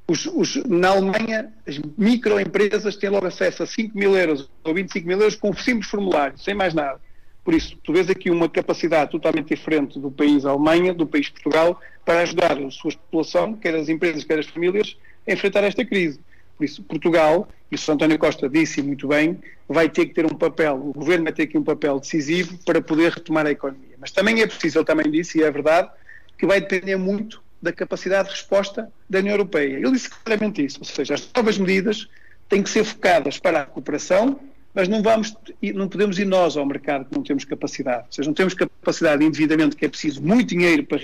Os, 0.09 0.27
os, 0.27 0.57
na 0.67 0.91
Alemanha, 0.91 1.53
as 1.67 1.79
microempresas 1.97 2.97
têm 2.97 3.11
logo 3.11 3.27
acesso 3.27 3.63
a 3.63 3.67
5 3.67 3.97
mil 3.97 4.17
euros 4.17 4.49
ou 4.63 4.75
25 4.75 5.07
mil 5.07 5.19
euros 5.19 5.35
com 5.35 5.51
um 5.51 5.57
simples 5.57 5.89
formulário, 5.91 6.39
sem 6.39 6.55
mais 6.55 6.75
nada. 6.75 7.01
Por 7.43 7.55
isso, 7.55 7.77
tu 7.83 7.93
vês 7.93 8.11
aqui 8.11 8.31
uma 8.31 8.49
capacidade 8.49 9.11
totalmente 9.11 9.49
diferente 9.49 9.99
do 9.99 10.11
país 10.11 10.45
Alemanha, 10.45 10.93
do 10.93 11.07
país 11.07 11.29
Portugal, 11.29 11.81
para 12.05 12.21
ajudar 12.21 12.59
a 12.59 12.71
sua 12.71 12.93
população, 12.93 13.55
quer 13.55 13.75
as 13.75 13.89
empresas, 13.89 14.25
quer 14.25 14.39
as 14.39 14.47
famílias, 14.47 14.97
a 15.27 15.33
enfrentar 15.33 15.65
esta 15.65 15.85
crise. 15.85 16.21
Por 16.57 16.65
isso, 16.65 16.83
Portugal, 16.83 17.49
e 17.71 17.75
o 17.75 17.79
Sr. 17.79 17.93
António 17.93 18.19
Costa 18.19 18.49
disse 18.49 18.83
muito 18.83 19.09
bem, 19.09 19.39
vai 19.69 19.89
ter 19.89 20.07
que 20.07 20.15
ter 20.15 20.25
um 20.25 20.37
papel, 20.37 20.77
o 20.77 20.93
governo 20.93 21.25
vai 21.25 21.33
ter 21.33 21.43
aqui 21.43 21.59
um 21.59 21.63
papel 21.63 21.99
decisivo 22.01 22.59
para 22.65 22.81
poder 22.81 23.13
retomar 23.13 23.47
a 23.47 23.51
economia. 23.51 23.97
Mas 23.99 24.11
também 24.11 24.41
é 24.41 24.47
preciso, 24.47 24.79
ele 24.79 24.85
também 24.85 25.11
disse, 25.11 25.39
e 25.39 25.43
é 25.43 25.51
verdade, 25.51 25.91
que 26.39 26.47
vai 26.47 26.61
depender 26.61 26.97
muito 26.97 27.43
da 27.61 27.73
capacidade 27.73 28.29
de 28.29 28.35
resposta 28.35 28.91
da 29.09 29.19
União 29.19 29.35
Europeia. 29.35 29.77
Ele 29.77 29.93
disse 29.93 30.11
claramente 30.11 30.65
isso, 30.65 30.79
ou 30.81 30.85
seja, 30.85 31.15
as 31.15 31.29
novas 31.35 31.59
medidas 31.59 32.09
têm 32.49 32.63
que 32.63 32.71
ser 32.71 32.85
focadas 32.85 33.39
para 33.39 33.61
a 33.61 33.65
recuperação, 33.65 34.39
mas 34.73 34.89
não 34.89 35.03
vamos, 35.03 35.35
não 35.75 35.89
podemos 35.89 36.19
ir 36.19 36.27
nós 36.27 36.57
ao 36.57 36.67
mercado 36.67 37.07
que 37.07 37.17
não 37.17 37.23
temos 37.23 37.45
capacidade. 37.45 38.05
Ou 38.07 38.13
seja, 38.13 38.29
não 38.29 38.35
temos 38.35 38.53
capacidade 38.53 39.21
de 39.21 39.27
endividamento, 39.27 39.75
que 39.77 39.87
é 39.87 39.89
preciso 39.89 40.23
muito 40.23 40.51
dinheiro 40.51 40.85
para 40.85 40.99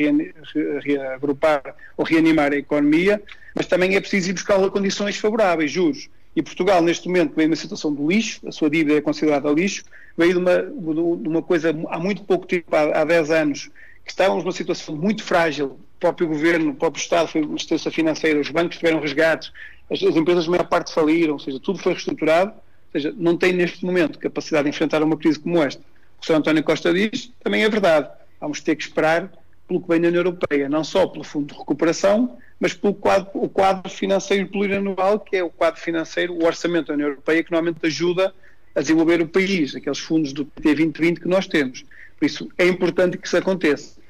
reagrupar 0.85 1.75
ou 1.97 2.05
reanimar 2.05 2.53
a 2.53 2.57
economia, 2.57 3.21
mas 3.55 3.67
também 3.67 3.95
é 3.95 4.01
preciso 4.01 4.31
ir 4.31 4.33
buscar 4.33 4.59
condições 4.71 5.17
favoráveis, 5.17 5.71
juros. 5.71 6.09
E 6.35 6.43
Portugal, 6.43 6.81
neste 6.83 7.07
momento, 7.09 7.35
veio 7.35 7.49
uma 7.49 7.57
situação 7.57 7.95
de 7.95 8.03
lixo, 8.03 8.41
a 8.47 8.53
sua 8.53 8.71
dívida 8.71 8.97
é 8.97 9.01
considerada 9.01 9.51
lixo, 9.51 9.85
veio 10.17 10.33
de 10.33 10.39
uma, 10.39 10.63
de 10.63 11.29
uma 11.29 11.43
coisa 11.43 11.75
há 11.89 11.99
muito 11.99 12.25
pouco 12.25 12.47
tempo, 12.47 12.75
há, 12.75 13.03
há 13.03 13.05
10 13.05 13.31
anos, 13.31 13.71
que 14.05 14.11
estávamos 14.11 14.43
numa 14.43 14.53
situação 14.53 14.97
muito 14.97 15.23
frágil, 15.23 15.67
o 15.67 16.01
próprio 16.01 16.27
governo, 16.27 16.71
o 16.71 16.75
próprio 16.75 17.01
Estado 17.01 17.29
foi 17.29 17.43
uma 17.43 17.55
assistência 17.55 17.91
financeira, 17.91 18.41
os 18.41 18.51
bancos 18.51 18.79
tiveram 18.79 19.01
resgates, 19.01 19.53
as, 19.91 20.03
as 20.03 20.17
empresas, 20.17 20.47
a 20.47 20.51
maior 20.51 20.67
parte, 20.67 20.93
faliram, 20.93 21.35
ou 21.35 21.39
seja, 21.39 21.61
tudo 21.61 21.79
foi 21.79 21.93
reestruturado, 21.93 22.53
ou 22.53 23.01
seja, 23.01 23.15
não 23.17 23.37
tem 23.37 23.53
neste 23.53 23.85
momento 23.85 24.19
capacidade 24.19 24.65
de 24.65 24.71
enfrentar 24.71 25.03
uma 25.03 25.17
crise 25.17 25.39
como 25.39 25.63
esta. 25.63 25.81
O 25.81 26.21
que 26.21 26.25
o 26.25 26.27
Sr. 26.27 26.39
António 26.39 26.63
Costa 26.63 26.93
diz 26.93 27.33
também 27.43 27.63
é 27.63 27.69
verdade. 27.69 28.09
Vamos 28.41 28.61
ter 28.61 28.75
que 28.77 28.83
esperar 28.83 29.31
pelo 29.73 29.81
que 29.81 29.89
vem 29.89 30.01
da 30.01 30.09
União 30.09 30.21
Europeia, 30.21 30.69
não 30.69 30.85
só 30.85 31.07
pelo 31.07 31.25
Fundo 31.25 31.53
de 31.53 31.59
Recuperação, 31.59 32.37
mas 32.61 32.75
pelo 32.75 32.93
quadro, 32.95 33.31
o 33.35 33.49
quadro 33.49 33.91
financeiro 33.91 34.47
plurianual, 34.49 35.19
que 35.19 35.37
é 35.37 35.43
o 35.43 35.49
quadro 35.49 35.81
financeiro, 35.81 36.35
o 36.35 36.45
orçamento 36.45 36.89
da 36.89 36.95
União 36.95 37.09
Europeia, 37.09 37.43
que 37.43 37.51
normalmente 37.51 37.85
ajuda 37.87 38.35
a 38.75 38.81
desenvolver 38.81 39.21
o 39.23 39.27
país, 39.27 39.75
aqueles 39.75 39.99
fundos 39.99 40.33
do 40.33 40.45
PT 40.45 40.75
2020 40.75 41.21
que 41.21 41.29
nós 41.29 41.47
temos. 41.47 41.85
Por 42.19 42.27
isso, 42.27 42.49
é 42.59 42.67
importante 42.67 43.17
que 43.17 43.27
isso 43.27 43.37
aconteça. 43.37 44.01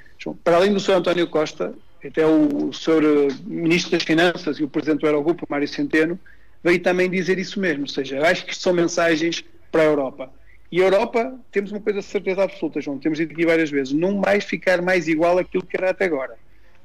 Para 0.44 0.56
além 0.56 0.72
do 0.72 0.80
Sr. 0.80 0.92
António 0.94 1.26
Costa, 1.28 1.74
até 2.04 2.26
o 2.26 2.72
Sr. 2.72 3.32
Ministro 3.44 3.92
das 3.92 4.02
Finanças 4.02 4.58
e 4.58 4.64
o 4.64 4.68
Presidente 4.68 5.00
do 5.00 5.06
Eurogrupo, 5.06 5.46
Mário 5.48 5.68
Centeno, 5.68 6.18
veio 6.62 6.80
também 6.80 7.08
dizer 7.08 7.38
isso 7.38 7.58
mesmo, 7.58 7.82
ou 7.82 7.88
seja, 7.88 8.20
acho 8.22 8.44
que 8.44 8.52
isto 8.52 8.62
são 8.62 8.72
mensagens 8.72 9.44
para 9.70 9.82
a 9.82 9.86
Europa. 9.86 10.30
E 10.72 10.80
a 10.80 10.86
Europa, 10.86 11.38
temos 11.50 11.70
uma 11.70 11.82
coisa 11.82 12.00
de 12.00 12.06
certeza 12.06 12.44
absoluta, 12.44 12.80
João, 12.80 12.98
temos 12.98 13.18
dito 13.18 13.34
aqui 13.34 13.44
várias 13.44 13.70
vezes, 13.70 13.92
não 13.92 14.14
mais 14.14 14.42
ficar 14.42 14.80
mais 14.80 15.06
igual 15.06 15.36
àquilo 15.36 15.66
que 15.66 15.76
era 15.76 15.90
até 15.90 16.06
agora. 16.06 16.34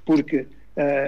Porque 0.06 0.39
uh, 0.39 0.47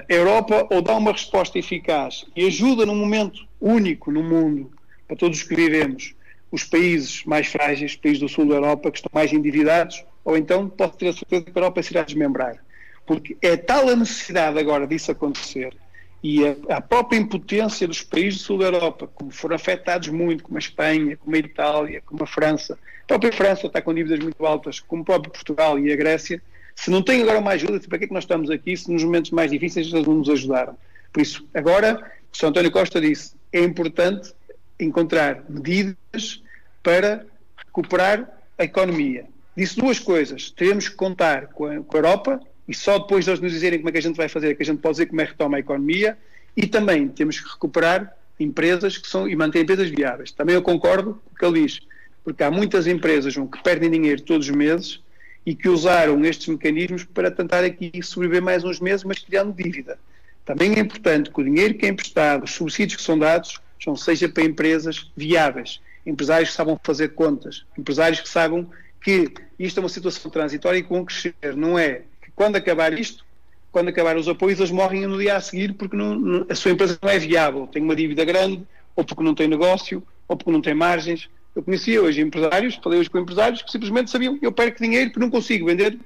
a 0.08 0.14
Europa 0.14 0.66
ou 0.70 0.80
dá 0.80 0.96
uma 0.96 1.12
resposta 1.12 1.58
eficaz 1.58 2.24
e 2.34 2.46
ajuda 2.46 2.86
num 2.86 2.96
momento 2.96 3.46
único 3.60 4.10
no 4.10 4.22
mundo, 4.22 4.72
para 5.06 5.14
todos 5.14 5.40
os 5.40 5.44
que 5.44 5.54
vivemos, 5.54 6.14
os 6.50 6.64
países 6.64 7.22
mais 7.26 7.48
frágeis, 7.48 7.92
os 7.92 7.96
países 7.98 8.18
do 8.18 8.30
sul 8.30 8.48
da 8.48 8.54
Europa, 8.54 8.90
que 8.90 8.96
estão 8.96 9.10
mais 9.12 9.30
endividados, 9.30 10.02
ou 10.24 10.38
então 10.38 10.66
pode 10.66 10.96
ter 10.96 11.08
a 11.08 11.12
certeza 11.12 11.44
que 11.44 11.50
a 11.50 11.60
Europa 11.60 11.82
se 11.82 11.92
irá 11.92 12.02
desmembrar. 12.02 12.64
Porque 13.04 13.36
é 13.42 13.58
tal 13.58 13.90
a 13.90 13.94
necessidade 13.94 14.58
agora 14.58 14.86
disso 14.86 15.12
acontecer, 15.12 15.76
e 16.22 16.46
a, 16.46 16.76
a, 16.76 16.80
própria 16.80 17.18
impotência 17.18 17.88
dos 17.88 18.02
países 18.02 18.40
do 18.40 18.44
sul 18.44 18.58
da 18.58 18.66
Europa, 18.66 19.08
como 19.14 19.30
foram 19.30 19.56
afetados 19.56 20.08
muito, 20.08 20.44
como 20.44 20.56
a 20.56 20.58
Espanha, 20.58 21.16
como 21.16 21.34
a 21.34 21.38
Itália, 21.38 22.02
como 22.04 22.22
a 22.22 22.26
França, 22.26 22.78
a 23.04 23.06
própria 23.06 23.32
França 23.32 23.66
está 23.66 23.80
com 23.80 23.94
dívidas 23.94 24.20
muito 24.20 24.44
altas, 24.44 24.80
como 24.80 25.02
o 25.02 25.04
próprio 25.04 25.32
Portugal 25.32 25.78
e 25.78 25.92
a 25.92 25.96
Grécia, 25.96 26.42
se 26.74 26.90
não 26.90 27.02
tem 27.02 27.22
agora 27.22 27.38
uma 27.38 27.52
ajuda, 27.52 27.80
para 27.80 27.98
que 27.98 28.04
é 28.04 28.08
que 28.08 28.14
nós 28.14 28.24
estamos 28.24 28.50
aqui 28.50 28.76
se 28.76 28.90
nos 28.90 29.02
momentos 29.02 29.30
mais 29.30 29.50
difíceis 29.50 29.92
eles 29.92 30.06
não 30.06 30.14
nos 30.14 30.28
ajudaram? 30.28 30.76
Por 31.12 31.20
isso, 31.20 31.46
agora, 31.52 32.12
o 32.32 32.36
Sr. 32.36 32.46
António 32.46 32.70
Costa 32.70 33.00
disse, 33.00 33.34
é 33.52 33.60
importante 33.60 34.32
encontrar 34.78 35.44
medidas 35.48 36.42
para 36.82 37.26
recuperar 37.66 38.30
a 38.56 38.64
economia. 38.64 39.26
Disse 39.56 39.76
duas 39.76 39.98
coisas, 39.98 40.50
teremos 40.50 40.88
que 40.88 40.94
contar 40.94 41.48
com 41.48 41.66
a, 41.66 41.80
com 41.82 41.96
a 41.96 41.98
Europa 41.98 42.40
e 42.70 42.74
só 42.74 42.98
depois 42.98 43.24
de 43.24 43.32
eles 43.32 43.40
nos 43.40 43.50
dizerem 43.50 43.80
como 43.80 43.88
é 43.88 43.92
que 43.92 43.98
a 43.98 44.02
gente 44.02 44.16
vai 44.16 44.28
fazer, 44.28 44.52
é 44.52 44.54
que 44.54 44.62
a 44.62 44.66
gente 44.66 44.78
pode 44.78 44.94
dizer 44.94 45.06
como 45.06 45.20
é 45.20 45.24
que 45.24 45.32
retoma 45.32 45.56
a 45.56 45.60
economia, 45.60 46.16
E 46.56 46.68
também 46.68 47.08
temos 47.08 47.40
que 47.40 47.48
recuperar 47.48 48.16
empresas 48.38 48.96
que 48.96 49.08
são 49.08 49.28
e 49.28 49.34
manter 49.34 49.60
empresas 49.60 49.88
viáveis. 49.88 50.30
Também 50.30 50.54
eu 50.54 50.62
concordo 50.62 51.14
com 51.14 51.34
o 51.34 51.38
que 51.38 51.44
ele 51.44 51.66
diz, 51.66 51.80
porque 52.22 52.44
há 52.44 52.50
muitas 52.50 52.86
empresas 52.86 53.34
que 53.34 53.62
perdem 53.62 53.90
dinheiro 53.90 54.22
todos 54.22 54.48
os 54.48 54.54
meses 54.54 55.00
e 55.44 55.54
que 55.54 55.68
usaram 55.68 56.24
estes 56.24 56.46
mecanismos 56.48 57.04
para 57.04 57.30
tentar 57.30 57.64
aqui 57.64 57.90
sobreviver 58.02 58.42
mais 58.42 58.62
uns 58.62 58.78
meses, 58.78 59.04
mas 59.04 59.18
criando 59.18 59.52
dívida. 59.52 59.98
Também 60.44 60.74
é 60.74 60.80
importante 60.80 61.30
que 61.30 61.40
o 61.40 61.44
dinheiro 61.44 61.74
que 61.74 61.86
é 61.86 61.88
emprestado, 61.88 62.44
os 62.44 62.52
subsídios 62.52 62.96
que 62.96 63.02
são 63.02 63.18
dados, 63.18 63.60
são, 63.82 63.96
seja 63.96 64.28
para 64.28 64.44
empresas 64.44 65.10
viáveis, 65.16 65.80
empresários 66.06 66.50
que 66.50 66.56
sabem 66.56 66.78
fazer 66.82 67.10
contas, 67.10 67.64
empresários 67.76 68.20
que 68.20 68.28
sabem 68.28 68.66
que 69.02 69.32
isto 69.58 69.78
é 69.78 69.82
uma 69.82 69.88
situação 69.88 70.30
transitória 70.30 70.78
e 70.78 70.82
que 70.82 70.88
vão 70.88 71.04
crescer. 71.04 71.34
Não 71.56 71.78
é 71.78 72.02
quando 72.40 72.56
acabar 72.56 72.98
isto, 72.98 73.22
quando 73.70 73.88
acabar 73.88 74.16
os 74.16 74.26
apoios, 74.26 74.58
eles 74.58 74.70
morrem 74.70 75.06
no 75.06 75.18
dia 75.18 75.36
a 75.36 75.40
seguir 75.42 75.74
porque 75.74 75.94
não, 75.94 76.46
a 76.48 76.54
sua 76.54 76.70
empresa 76.70 76.98
não 77.02 77.10
é 77.10 77.18
viável, 77.18 77.66
tem 77.66 77.82
uma 77.82 77.94
dívida 77.94 78.24
grande, 78.24 78.66
ou 78.96 79.04
porque 79.04 79.22
não 79.22 79.34
tem 79.34 79.46
negócio, 79.46 80.02
ou 80.26 80.34
porque 80.34 80.50
não 80.50 80.62
tem 80.62 80.72
margens. 80.72 81.28
Eu 81.54 81.62
conhecia 81.62 82.00
hoje 82.00 82.22
empresários, 82.22 82.80
falei 82.82 82.98
hoje 82.98 83.10
com 83.10 83.18
empresários 83.18 83.60
que 83.60 83.70
simplesmente 83.70 84.10
sabiam 84.10 84.38
eu 84.40 84.50
perco 84.50 84.82
dinheiro 84.82 85.10
porque 85.10 85.20
não 85.20 85.28
consigo 85.28 85.66
vender 85.66 85.98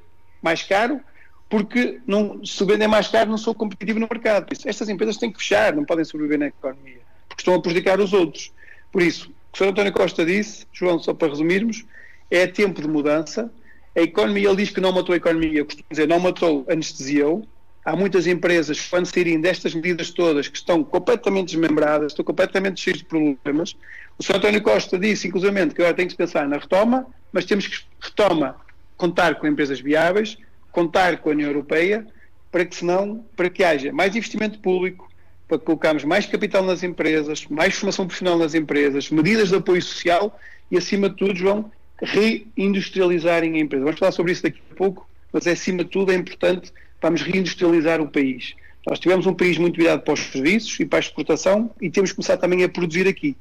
mais 0.43 0.65
caro, 0.65 1.01
porque 1.49 2.01
não, 2.05 2.45
se 2.45 2.65
vender 2.65 2.89
mais 2.89 3.07
caro 3.07 3.31
não 3.31 3.39
sou 3.39 3.55
competitivo 3.55 4.01
no 4.01 4.09
mercado. 4.11 4.53
Estas 4.67 4.89
empresas 4.89 5.17
têm 5.17 5.31
que 5.31 5.39
fechar, 5.39 5.73
não 5.73 5.85
podem 5.85 6.05
sobreviver 6.05 6.41
na 6.41 6.47
economia, 6.47 6.99
porque 7.29 7.43
estão 7.43 7.55
a 7.55 7.63
prejudicar 7.63 8.01
os 8.01 8.13
outros. 8.13 8.53
Por 8.91 9.03
isso, 9.03 9.29
o 9.29 9.53
que 9.53 9.63
o 9.63 9.65
Sr. 9.65 9.71
António 9.71 9.93
Costa 9.93 10.27
disse, 10.27 10.67
João, 10.73 10.99
só 10.99 11.15
para 11.15 11.29
resumirmos, 11.29 11.85
é 12.29 12.45
tempo 12.45 12.83
de 12.83 12.89
mudança. 12.89 13.53
A 13.97 14.01
economia, 14.01 14.49
ele 14.49 14.57
diz 14.57 14.71
que 14.71 14.81
não 14.81 14.93
matou 14.93 15.13
a 15.13 15.17
economia, 15.17 15.61
eu 15.61 15.65
costumo 15.65 15.87
dizer, 15.89 16.09
não 16.09 16.19
matou, 16.19 16.67
anestesiou. 16.69 17.47
Há 17.85 17.95
muitas 17.95 18.27
empresas 18.27 18.81
quando 18.89 19.07
saírem 19.07 19.41
destas 19.41 19.75
medidas 19.75 20.11
todas, 20.11 20.49
que 20.49 20.57
estão 20.57 20.83
completamente 20.83 21.49
desmembradas, 21.49 22.13
estão 22.13 22.25
completamente 22.25 22.81
cheias 22.81 22.99
de 22.99 23.05
problemas. 23.05 23.77
O 24.19 24.23
Sr. 24.23 24.37
António 24.37 24.63
Costa 24.63 24.99
disse, 24.99 25.29
inclusive, 25.29 25.53
que 25.71 25.83
agora 25.83 25.95
tem 25.95 26.07
que 26.07 26.13
se 26.13 26.17
pensar 26.17 26.49
na 26.49 26.57
retoma, 26.57 27.07
mas 27.33 27.45
temos 27.45 27.67
que, 27.67 27.85
retoma, 28.01 28.57
contar 28.97 29.37
com 29.37 29.47
empresas 29.47 29.81
viáveis, 29.81 30.39
contar 30.73 31.19
com 31.19 31.29
a 31.29 31.33
União 31.33 31.49
Europeia, 31.49 32.07
para 32.51 32.65
que, 32.65 32.75
senão, 32.75 33.25
para 33.37 33.51
que 33.51 33.63
haja 33.63 33.93
mais 33.93 34.17
investimento 34.17 34.59
público, 34.61 35.09
para 35.47 35.59
que 35.59 35.65
colocarmos 35.65 36.05
mais 36.05 36.27
capital 36.27 36.65
nas 36.65 36.83
empresas, 36.83 37.47
mais 37.47 37.75
formação 37.75 38.07
profissional 38.07 38.39
nas 38.39 38.55
empresas, 38.55 39.11
medidas 39.11 39.51
de 39.51 39.57
apoio 39.57 39.83
social 39.83 40.39
e, 40.71 40.79
acima 40.79 41.09
de 41.09 41.17
tudo, 41.17 41.37
João, 41.37 41.71
reindustrializarem 42.05 43.57
a 43.57 43.59
empresa. 43.59 43.85
Vamos 43.85 43.99
falar 43.99 44.13
sobre 44.13 44.33
isso 44.33 44.43
daqui 44.43 44.61
a 44.71 44.75
pouco, 44.75 45.09
mas, 45.33 45.47
acima 45.47 45.85
de 45.85 45.91
tudo, 45.91 46.13
é 46.13 46.15
importante 46.15 46.73
vamos 47.05 47.21
reindustrializar 47.21 48.01
o 48.01 48.09
país. 48.09 48.55
Nós 48.87 48.99
tivemos 48.99 49.27
um 49.27 49.35
país 49.35 49.59
muito 49.59 49.77
virado 49.77 50.03
para 50.03 50.15
os 50.15 50.21
serviços 50.21 50.79
e 50.81 50.87
para 50.87 50.99
a 50.99 51.01
exportação 51.01 51.71
e 51.81 51.91
temos 51.91 52.11
que 52.11 52.17
começar 52.17 52.37
também 52.39 52.65
a 52.65 52.69
produzir 52.69 53.07
aqui, 53.07 53.37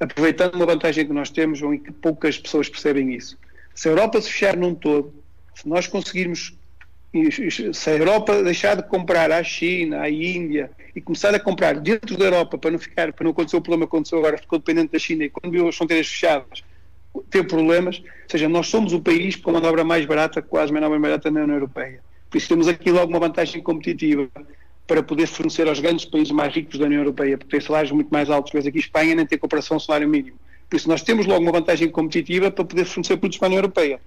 aproveitando 0.00 0.54
uma 0.56 0.66
vantagem 0.66 1.06
que 1.06 1.12
nós 1.12 1.30
temos 1.30 1.60
e 1.60 1.78
que 1.78 1.92
poucas 1.92 2.38
pessoas 2.38 2.68
percebem 2.68 3.14
isso. 3.14 3.38
Se 3.74 3.88
a 3.88 3.92
Europa 3.92 4.20
se 4.20 4.30
fechar 4.30 4.56
num 4.56 4.74
todo, 4.74 5.12
se 5.54 5.68
nós 5.68 5.86
conseguirmos, 5.86 6.54
se 7.72 7.90
a 7.90 7.92
Europa 7.92 8.42
deixar 8.42 8.76
de 8.76 8.82
comprar 8.84 9.30
à 9.30 9.42
China, 9.44 10.00
à 10.00 10.10
Índia 10.10 10.70
e 10.94 11.00
começar 11.00 11.34
a 11.34 11.40
comprar 11.40 11.78
dentro 11.80 12.16
da 12.16 12.24
Europa 12.24 12.58
para 12.58 12.70
não 12.72 12.78
ficar, 12.78 13.12
para 13.12 13.24
não 13.24 13.30
acontecer 13.30 13.56
o 13.56 13.60
problema 13.60 13.86
que 13.86 13.94
aconteceu 13.94 14.18
agora, 14.18 14.38
ficou 14.38 14.58
dependente 14.58 14.92
da 14.92 14.98
China 14.98 15.24
e 15.24 15.30
quando 15.30 15.52
viu 15.52 15.68
as 15.68 15.76
fronteiras 15.76 16.08
fechadas, 16.08 16.64
ter 17.30 17.44
problemas, 17.44 17.98
ou 17.98 18.30
seja, 18.30 18.48
nós 18.48 18.66
somos 18.66 18.92
o 18.92 19.00
país 19.00 19.36
com 19.36 19.50
a 19.50 19.54
manobra 19.54 19.84
mais 19.84 20.04
barata, 20.04 20.42
quase 20.42 20.70
a 20.70 20.74
manobra 20.74 20.98
mais 20.98 21.12
barata 21.12 21.30
na 21.30 21.42
União 21.42 21.56
Europeia. 21.56 22.00
Por 22.30 22.38
isso 22.38 22.48
temos 22.48 22.66
aqui 22.66 22.90
logo 22.90 23.10
uma 23.10 23.20
vantagem 23.20 23.62
competitiva 23.62 24.28
para 24.86 25.02
poder 25.02 25.26
fornecer 25.26 25.66
aos 25.68 25.80
grandes 25.80 26.04
países 26.04 26.32
mais 26.32 26.54
ricos 26.54 26.78
da 26.78 26.86
União 26.86 27.00
Europeia, 27.00 27.38
porque 27.38 27.52
tem 27.56 27.60
salários 27.60 27.92
muito 27.92 28.08
mais 28.08 28.28
altos, 28.28 28.52
mas 28.52 28.66
aqui 28.66 28.78
Espanha 28.78 29.14
nem 29.14 29.26
tem 29.26 29.38
comparação 29.38 29.78
salário 29.78 30.08
mínimo. 30.08 30.36
Por 30.68 30.76
isso 30.76 30.88
nós 30.88 31.02
temos 31.02 31.26
logo 31.26 31.40
uma 31.42 31.52
vantagem 31.52 31.88
competitiva 31.88 32.50
para 32.50 32.64
poder 32.64 32.84
fornecer 32.84 33.16
produtos 33.16 33.38
para 33.38 33.46
a 33.46 33.50
União 33.50 33.58
Europeia. 33.58 34.00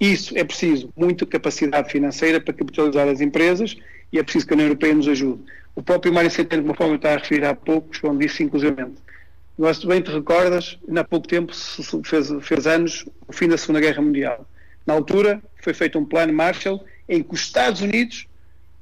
Isso 0.00 0.36
é 0.36 0.44
preciso 0.44 0.90
muita 0.96 1.26
capacidade 1.26 1.90
financeira 1.90 2.40
para 2.40 2.54
capitalizar 2.54 3.08
as 3.08 3.20
empresas 3.20 3.76
e 4.12 4.18
é 4.18 4.22
preciso 4.22 4.46
que 4.46 4.52
a 4.52 4.56
União 4.56 4.66
Europeia 4.68 4.94
nos 4.94 5.08
ajude. 5.08 5.42
O 5.74 5.82
próprio 5.82 6.12
Mário 6.12 6.30
Centeno, 6.30 6.62
de 6.62 6.68
uma 6.68 6.74
forma 6.74 6.98
que 6.98 7.06
está 7.06 7.14
a 7.14 7.18
referir 7.18 7.44
há 7.44 7.54
pouco, 7.54 7.88
João 7.92 8.16
disse 8.16 8.42
inclusivamente, 8.42 8.96
nós 9.58 9.84
bem 9.84 10.00
te 10.00 10.10
recordas, 10.10 10.78
há 10.96 11.04
pouco 11.04 11.26
tempo 11.26 11.52
fez, 12.04 12.32
fez 12.42 12.66
anos 12.66 13.04
o 13.26 13.32
fim 13.32 13.48
da 13.48 13.58
Segunda 13.58 13.80
Guerra 13.80 14.00
Mundial. 14.00 14.48
Na 14.86 14.94
altura 14.94 15.42
foi 15.60 15.74
feito 15.74 15.98
um 15.98 16.04
plano 16.04 16.32
Marshall 16.32 16.84
em 17.08 17.22
que 17.24 17.34
os 17.34 17.40
Estados 17.40 17.80
Unidos 17.80 18.28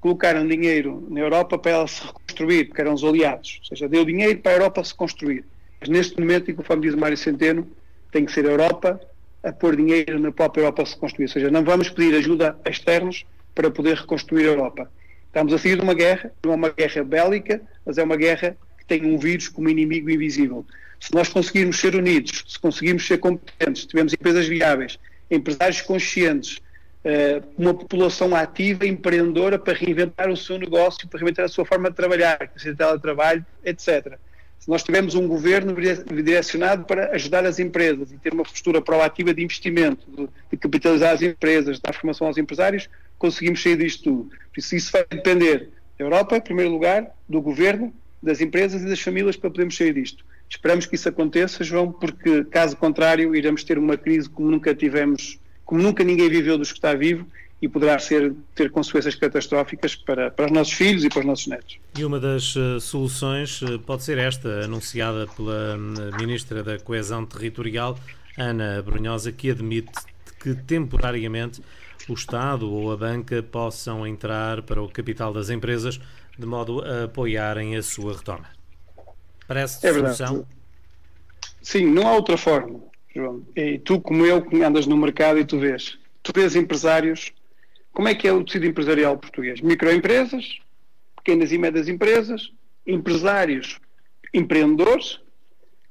colocaram 0.00 0.46
dinheiro 0.46 1.06
na 1.10 1.20
Europa 1.20 1.58
para 1.58 1.72
ela 1.72 1.88
se 1.88 2.02
reconstruir, 2.04 2.66
porque 2.66 2.82
eram 2.82 2.92
os 2.92 3.02
aliados. 3.02 3.58
Ou 3.62 3.68
seja, 3.68 3.88
deu 3.88 4.04
dinheiro 4.04 4.38
para 4.40 4.52
a 4.52 4.54
Europa 4.56 4.84
se 4.84 4.94
construir. 4.94 5.44
Mas 5.80 5.88
neste 5.88 6.20
momento, 6.20 6.50
e 6.50 6.54
conforme 6.54 6.82
diz 6.82 6.94
o 6.94 6.98
Mário 6.98 7.16
Centeno, 7.16 7.66
tem 8.12 8.26
que 8.26 8.32
ser 8.32 8.46
a 8.46 8.50
Europa 8.50 9.00
a 9.42 9.52
pôr 9.52 9.76
dinheiro 9.76 10.20
na 10.20 10.30
própria 10.30 10.60
Europa 10.60 10.82
a 10.82 10.86
se 10.86 10.96
construir. 10.96 11.24
Ou 11.24 11.32
seja, 11.32 11.50
não 11.50 11.64
vamos 11.64 11.88
pedir 11.88 12.14
ajuda 12.14 12.56
a 12.64 12.68
externos 12.68 13.24
para 13.54 13.70
poder 13.70 13.96
reconstruir 13.96 14.44
a 14.44 14.52
Europa. 14.52 14.90
Estamos 15.26 15.52
a 15.54 15.58
sair 15.58 15.76
de 15.76 15.82
uma 15.82 15.94
guerra, 15.94 16.30
não 16.44 16.52
é 16.52 16.54
uma 16.54 16.68
guerra 16.68 17.02
bélica, 17.02 17.62
mas 17.84 17.96
é 17.96 18.02
uma 18.02 18.16
guerra 18.16 18.56
tem 18.86 19.04
um 19.04 19.18
vírus 19.18 19.48
como 19.48 19.68
inimigo 19.68 20.10
invisível. 20.10 20.64
Se 21.00 21.14
nós 21.14 21.28
conseguirmos 21.28 21.78
ser 21.78 21.94
unidos, 21.94 22.44
se 22.46 22.58
conseguirmos 22.58 23.06
ser 23.06 23.18
competentes, 23.18 23.82
se 23.82 23.88
tivermos 23.88 24.12
empresas 24.12 24.46
viáveis, 24.46 24.98
empresários 25.30 25.82
conscientes, 25.82 26.60
eh, 27.04 27.42
uma 27.56 27.74
população 27.74 28.34
ativa, 28.34 28.86
empreendedora 28.86 29.58
para 29.58 29.74
reinventar 29.74 30.28
o 30.28 30.36
seu 30.36 30.58
negócio, 30.58 31.06
para 31.06 31.20
reinventar 31.20 31.44
a 31.44 31.48
sua 31.48 31.64
forma 31.64 31.90
de 31.90 31.96
trabalhar, 31.96 32.50
seja 32.56 32.74
teletrabalho, 32.74 33.44
etc. 33.64 34.18
Se 34.58 34.68
nós 34.68 34.82
tivermos 34.82 35.14
um 35.14 35.28
governo 35.28 35.72
direcionado 36.12 36.84
para 36.84 37.12
ajudar 37.12 37.46
as 37.46 37.60
empresas 37.60 38.10
e 38.10 38.18
ter 38.18 38.32
uma 38.32 38.42
postura 38.42 38.82
proativa 38.82 39.32
de 39.32 39.44
investimento, 39.44 40.28
de, 40.50 40.56
capitalizar 40.56 41.12
as 41.12 41.22
empresas, 41.22 41.78
dar 41.78 41.94
formação 41.94 42.26
aos 42.26 42.38
empresários, 42.38 42.88
conseguimos 43.18 43.62
sair 43.62 43.76
disto 43.76 44.02
tudo. 44.02 44.30
Por 44.30 44.58
isso, 44.58 44.74
isso 44.74 44.90
vai 44.90 45.06
depender 45.08 45.70
da 45.96 46.04
Europa, 46.04 46.36
em 46.36 46.40
primeiro 46.40 46.72
lugar, 46.72 47.06
do 47.28 47.40
governo 47.40 47.94
das 48.26 48.40
empresas 48.40 48.82
e 48.82 48.86
das 48.86 49.00
famílias 49.00 49.36
para 49.36 49.50
podermos 49.50 49.76
sair 49.76 49.94
disto. 49.94 50.24
Esperamos 50.48 50.86
que 50.86 50.94
isso 50.94 51.08
aconteça, 51.08 51.64
João, 51.64 51.90
porque 51.90 52.44
caso 52.44 52.76
contrário 52.76 53.34
iremos 53.34 53.64
ter 53.64 53.78
uma 53.78 53.96
crise 53.96 54.28
como 54.28 54.50
nunca 54.50 54.74
tivemos, 54.74 55.38
como 55.64 55.82
nunca 55.82 56.04
ninguém 56.04 56.28
viveu 56.28 56.58
dos 56.58 56.70
que 56.70 56.78
está 56.78 56.94
vivo 56.94 57.26
e 57.60 57.68
poderá 57.68 57.98
ser, 57.98 58.34
ter 58.54 58.70
consequências 58.70 59.14
catastróficas 59.14 59.94
para, 59.94 60.30
para 60.30 60.46
os 60.46 60.52
nossos 60.52 60.74
filhos 60.74 61.04
e 61.04 61.08
para 61.08 61.20
os 61.20 61.26
nossos 61.26 61.46
netos. 61.46 61.78
E 61.96 62.04
uma 62.04 62.20
das 62.20 62.54
uh, 62.54 62.78
soluções 62.80 63.62
uh, 63.62 63.78
pode 63.78 64.04
ser 64.04 64.18
esta, 64.18 64.64
anunciada 64.64 65.26
pela 65.26 65.76
uh, 65.76 66.16
Ministra 66.18 66.62
da 66.62 66.78
Coesão 66.78 67.24
Territorial, 67.24 67.98
Ana 68.36 68.82
Brunhosa, 68.82 69.32
que 69.32 69.50
admite 69.50 69.90
que 70.38 70.54
temporariamente 70.54 71.62
o 72.08 72.14
Estado 72.14 72.70
ou 72.70 72.92
a 72.92 72.96
banca 72.96 73.42
possam 73.42 74.06
entrar 74.06 74.62
para 74.62 74.82
o 74.82 74.88
capital 74.88 75.32
das 75.32 75.50
empresas 75.50 75.98
de 76.38 76.46
modo 76.46 76.82
a 76.82 77.04
apoiarem 77.04 77.76
a 77.76 77.82
sua 77.82 78.14
retoma. 78.14 78.50
Parece 79.46 79.86
é 79.86 79.92
solução? 79.92 80.46
Sim, 81.62 81.86
não 81.86 82.06
há 82.06 82.12
outra 82.14 82.36
forma, 82.36 82.80
João. 83.14 83.44
E 83.56 83.78
tu, 83.78 84.00
como 84.00 84.24
eu, 84.24 84.42
que 84.42 84.62
andas 84.62 84.86
no 84.86 84.96
mercado 84.96 85.38
e 85.38 85.44
tu 85.44 85.58
vês, 85.58 85.98
tu 86.22 86.32
vês 86.34 86.54
empresários, 86.56 87.32
como 87.92 88.08
é 88.08 88.14
que 88.14 88.28
é 88.28 88.32
o 88.32 88.44
tecido 88.44 88.66
empresarial 88.66 89.16
português? 89.16 89.60
Microempresas, 89.60 90.58
pequenas 91.16 91.50
e 91.50 91.58
médias 91.58 91.88
empresas, 91.88 92.52
empresários, 92.86 93.80
empreendedores, 94.32 95.20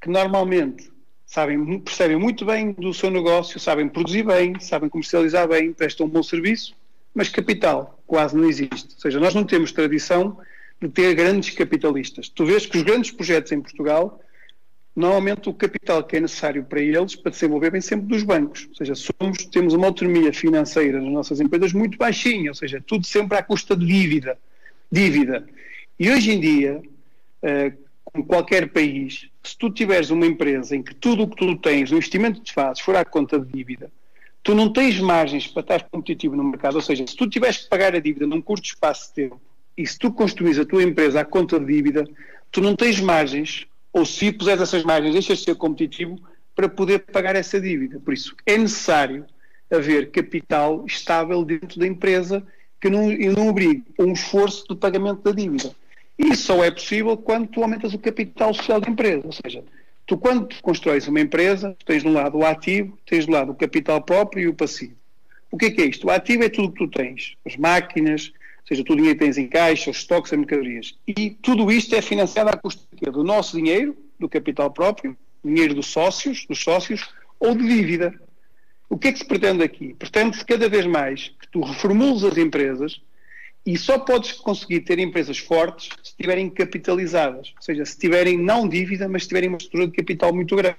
que 0.02 0.10
normalmente 0.10 0.92
sabem, 1.26 1.80
percebem 1.80 2.18
muito 2.18 2.46
bem 2.46 2.72
do 2.74 2.94
seu 2.94 3.10
negócio, 3.10 3.60
sabem 3.60 3.90
produzir 3.90 4.24
bem, 4.24 4.60
sabem 4.60 4.88
comercializar 4.88 5.48
bem, 5.48 5.74
prestam 5.74 6.06
um 6.06 6.10
bom 6.10 6.22
serviço, 6.22 6.76
mas 7.14 7.30
capital 7.30 7.95
quase 8.06 8.36
não 8.36 8.48
existe. 8.48 8.94
Ou 8.96 9.00
seja, 9.02 9.20
nós 9.20 9.34
não 9.34 9.44
temos 9.44 9.72
tradição 9.72 10.38
de 10.82 10.90
ter 10.90 11.14
grandes 11.16 11.56
capitalistas. 11.56 12.30
Tu 12.30 12.46
vês 12.46 12.66
que 12.66 12.78
os 12.78 12.84
grandes 12.84 13.12
projetos 13.12 13.52
em 13.52 13.62
Portugal, 13.62 14.22
normalmente 14.96 15.50
o 15.50 15.54
capital 15.54 16.04
que 16.04 16.18
é 16.18 16.20
necessário 16.20 16.64
para 16.64 16.82
eles, 16.82 17.16
para 17.16 17.32
desenvolver, 17.32 17.72
vem 17.72 17.82
sempre 17.82 18.08
dos 18.08 18.24
bancos. 18.24 18.68
Ou 18.70 18.76
seja, 18.76 18.96
somos, 18.96 19.46
temos 19.46 19.74
uma 19.74 19.88
autonomia 19.88 20.34
financeira 20.34 21.02
nas 21.02 21.12
nossas 21.12 21.40
empresas 21.40 21.74
muito 21.74 21.98
baixinha, 21.98 22.52
ou 22.52 22.56
seja, 22.56 22.84
tudo 22.86 23.06
sempre 23.06 23.38
à 23.38 23.44
custa 23.44 23.76
de 23.76 23.86
dívida. 23.86 24.38
dívida. 24.92 25.46
E 26.00 26.10
hoje 26.10 26.32
em 26.32 26.40
dia, 26.40 26.82
uh, 27.44 27.86
como 28.04 28.26
qualquer 28.26 28.70
país, 28.70 29.30
se 29.44 29.58
tu 29.58 29.70
tiveres 29.70 30.10
uma 30.10 30.26
empresa 30.26 30.76
em 30.76 30.84
que 30.84 30.94
tudo 30.94 31.24
o 31.24 31.28
que 31.28 31.36
tu 31.36 31.56
tens, 31.58 31.92
o 31.92 31.96
investimento 31.96 32.40
que 32.40 32.48
tu 32.48 32.54
fazes, 32.54 32.82
for 32.82 32.96
à 32.96 33.04
conta 33.04 33.40
de 33.40 33.52
dívida, 33.52 33.92
tu 34.46 34.54
não 34.54 34.72
tens 34.72 35.00
margens 35.00 35.48
para 35.48 35.62
estar 35.62 35.90
competitivo 35.90 36.36
no 36.36 36.44
mercado. 36.44 36.76
Ou 36.76 36.82
seja, 36.82 37.04
se 37.08 37.16
tu 37.16 37.28
tiveres 37.28 37.58
que 37.58 37.68
pagar 37.68 37.96
a 37.96 38.00
dívida 38.00 38.28
num 38.28 38.40
curto 38.40 38.66
espaço 38.66 39.08
de 39.08 39.16
tempo 39.16 39.42
e 39.76 39.86
se 39.88 39.98
tu 39.98 40.12
construís 40.12 40.60
a 40.60 40.64
tua 40.64 40.84
empresa 40.84 41.22
à 41.22 41.26
conta 41.26 41.60
de 41.60 41.66
dívida, 41.66 42.08
tu 42.52 42.62
não 42.62 42.76
tens 42.76 43.00
margens, 43.00 43.66
ou 43.92 44.06
se 44.06 44.32
puseres 44.32 44.62
essas 44.62 44.84
margens, 44.84 45.14
deixas 45.14 45.40
de 45.40 45.46
ser 45.46 45.56
competitivo 45.56 46.20
para 46.56 46.70
poder 46.70 47.00
pagar 47.00 47.36
essa 47.36 47.60
dívida. 47.60 48.00
Por 48.00 48.14
isso, 48.14 48.36
é 48.46 48.56
necessário 48.56 49.26
haver 49.70 50.12
capital 50.12 50.86
estável 50.86 51.44
dentro 51.44 51.80
da 51.80 51.88
empresa 51.88 52.46
que 52.80 52.88
não, 52.88 53.10
não 53.36 53.50
obrigue 53.50 53.84
um 54.00 54.14
esforço 54.14 54.64
de 54.70 54.76
pagamento 54.76 55.24
da 55.24 55.32
dívida. 55.32 55.72
Isso 56.20 56.44
só 56.44 56.64
é 56.64 56.70
possível 56.70 57.18
quando 57.18 57.48
tu 57.48 57.64
aumentas 57.64 57.96
o 57.96 58.00
capital 58.00 58.54
social 58.54 58.80
da 58.80 58.92
empresa. 58.92 59.24
Ou 59.26 59.34
seja, 59.34 59.64
tu 60.06 60.18
quando 60.18 60.48
constróis 60.62 61.08
uma 61.08 61.20
empresa, 61.20 61.76
tens 61.86 62.04
de 62.04 62.10
um 62.10 62.14
lado 62.14 62.38
o 62.38 62.46
ativo, 62.46 62.98
tens 63.06 63.26
de 63.26 63.32
um 63.32 63.34
lado 63.34 63.52
o 63.52 63.56
capital 63.56 64.02
próprio 64.02 64.44
e 64.44 64.48
o 64.48 64.54
passivo. 64.54 64.96
O 65.50 65.58
que 65.58 65.66
é 65.66 65.72
que 65.72 65.82
é 65.82 65.86
isto? 65.86 66.08
O 66.08 66.12
ativo 66.12 66.44
é 66.44 66.50
tudo 66.50 66.68
o 66.68 66.72
que 66.72 66.86
tu 66.86 66.88
tens. 66.90 67.36
As 67.46 67.56
máquinas, 67.56 68.32
ou 68.60 68.68
seja, 68.68 68.84
tudo 68.84 68.94
o 68.94 68.98
dinheiro 68.98 69.18
que 69.18 69.26
tens 69.26 69.38
em 69.38 69.48
caixa, 69.48 69.90
os 69.90 69.98
estoques, 69.98 70.32
as 70.32 70.38
mercadorias. 70.38 70.98
E 71.08 71.32
tudo 71.32 71.72
isto 71.72 71.96
é 71.96 72.02
financiado 72.02 72.50
à 72.50 72.58
custa 72.58 72.84
do 73.12 73.24
nosso 73.24 73.58
dinheiro, 73.58 73.96
do 74.20 74.28
capital 74.30 74.72
próprio, 74.72 75.16
dinheiro 75.44 75.74
dos 75.74 75.88
sócios, 75.88 76.46
dos 76.46 76.60
sócios, 76.60 77.08
ou 77.40 77.56
de 77.56 77.68
dívida. 77.68 78.14
O 78.90 78.98
que 78.98 79.08
é 79.08 79.12
que 79.12 79.20
se 79.20 79.26
pretende 79.26 79.64
aqui? 79.64 79.94
Pretende-se 79.94 80.46
cada 80.46 80.70
vez 80.70 80.86
mais 80.86 81.30
que 81.40 81.48
tu 81.48 81.62
reformules 81.62 82.24
as 82.24 82.38
empresas 82.38 83.02
e 83.66 83.78
só 83.78 83.98
podes 83.98 84.34
conseguir 84.34 84.82
ter 84.82 85.00
empresas 85.00 85.38
fortes 85.38 85.90
estiverem 86.18 86.50
capitalizadas. 86.50 87.54
Ou 87.56 87.62
seja, 87.62 87.86
se 87.86 87.98
tiverem 87.98 88.38
não 88.38 88.68
dívida, 88.68 89.08
mas 89.08 89.24
se 89.24 89.30
tiverem 89.30 89.50
uma 89.50 89.58
estrutura 89.58 89.88
de 89.88 89.94
capital 89.94 90.34
muito 90.34 90.56
grande. 90.56 90.78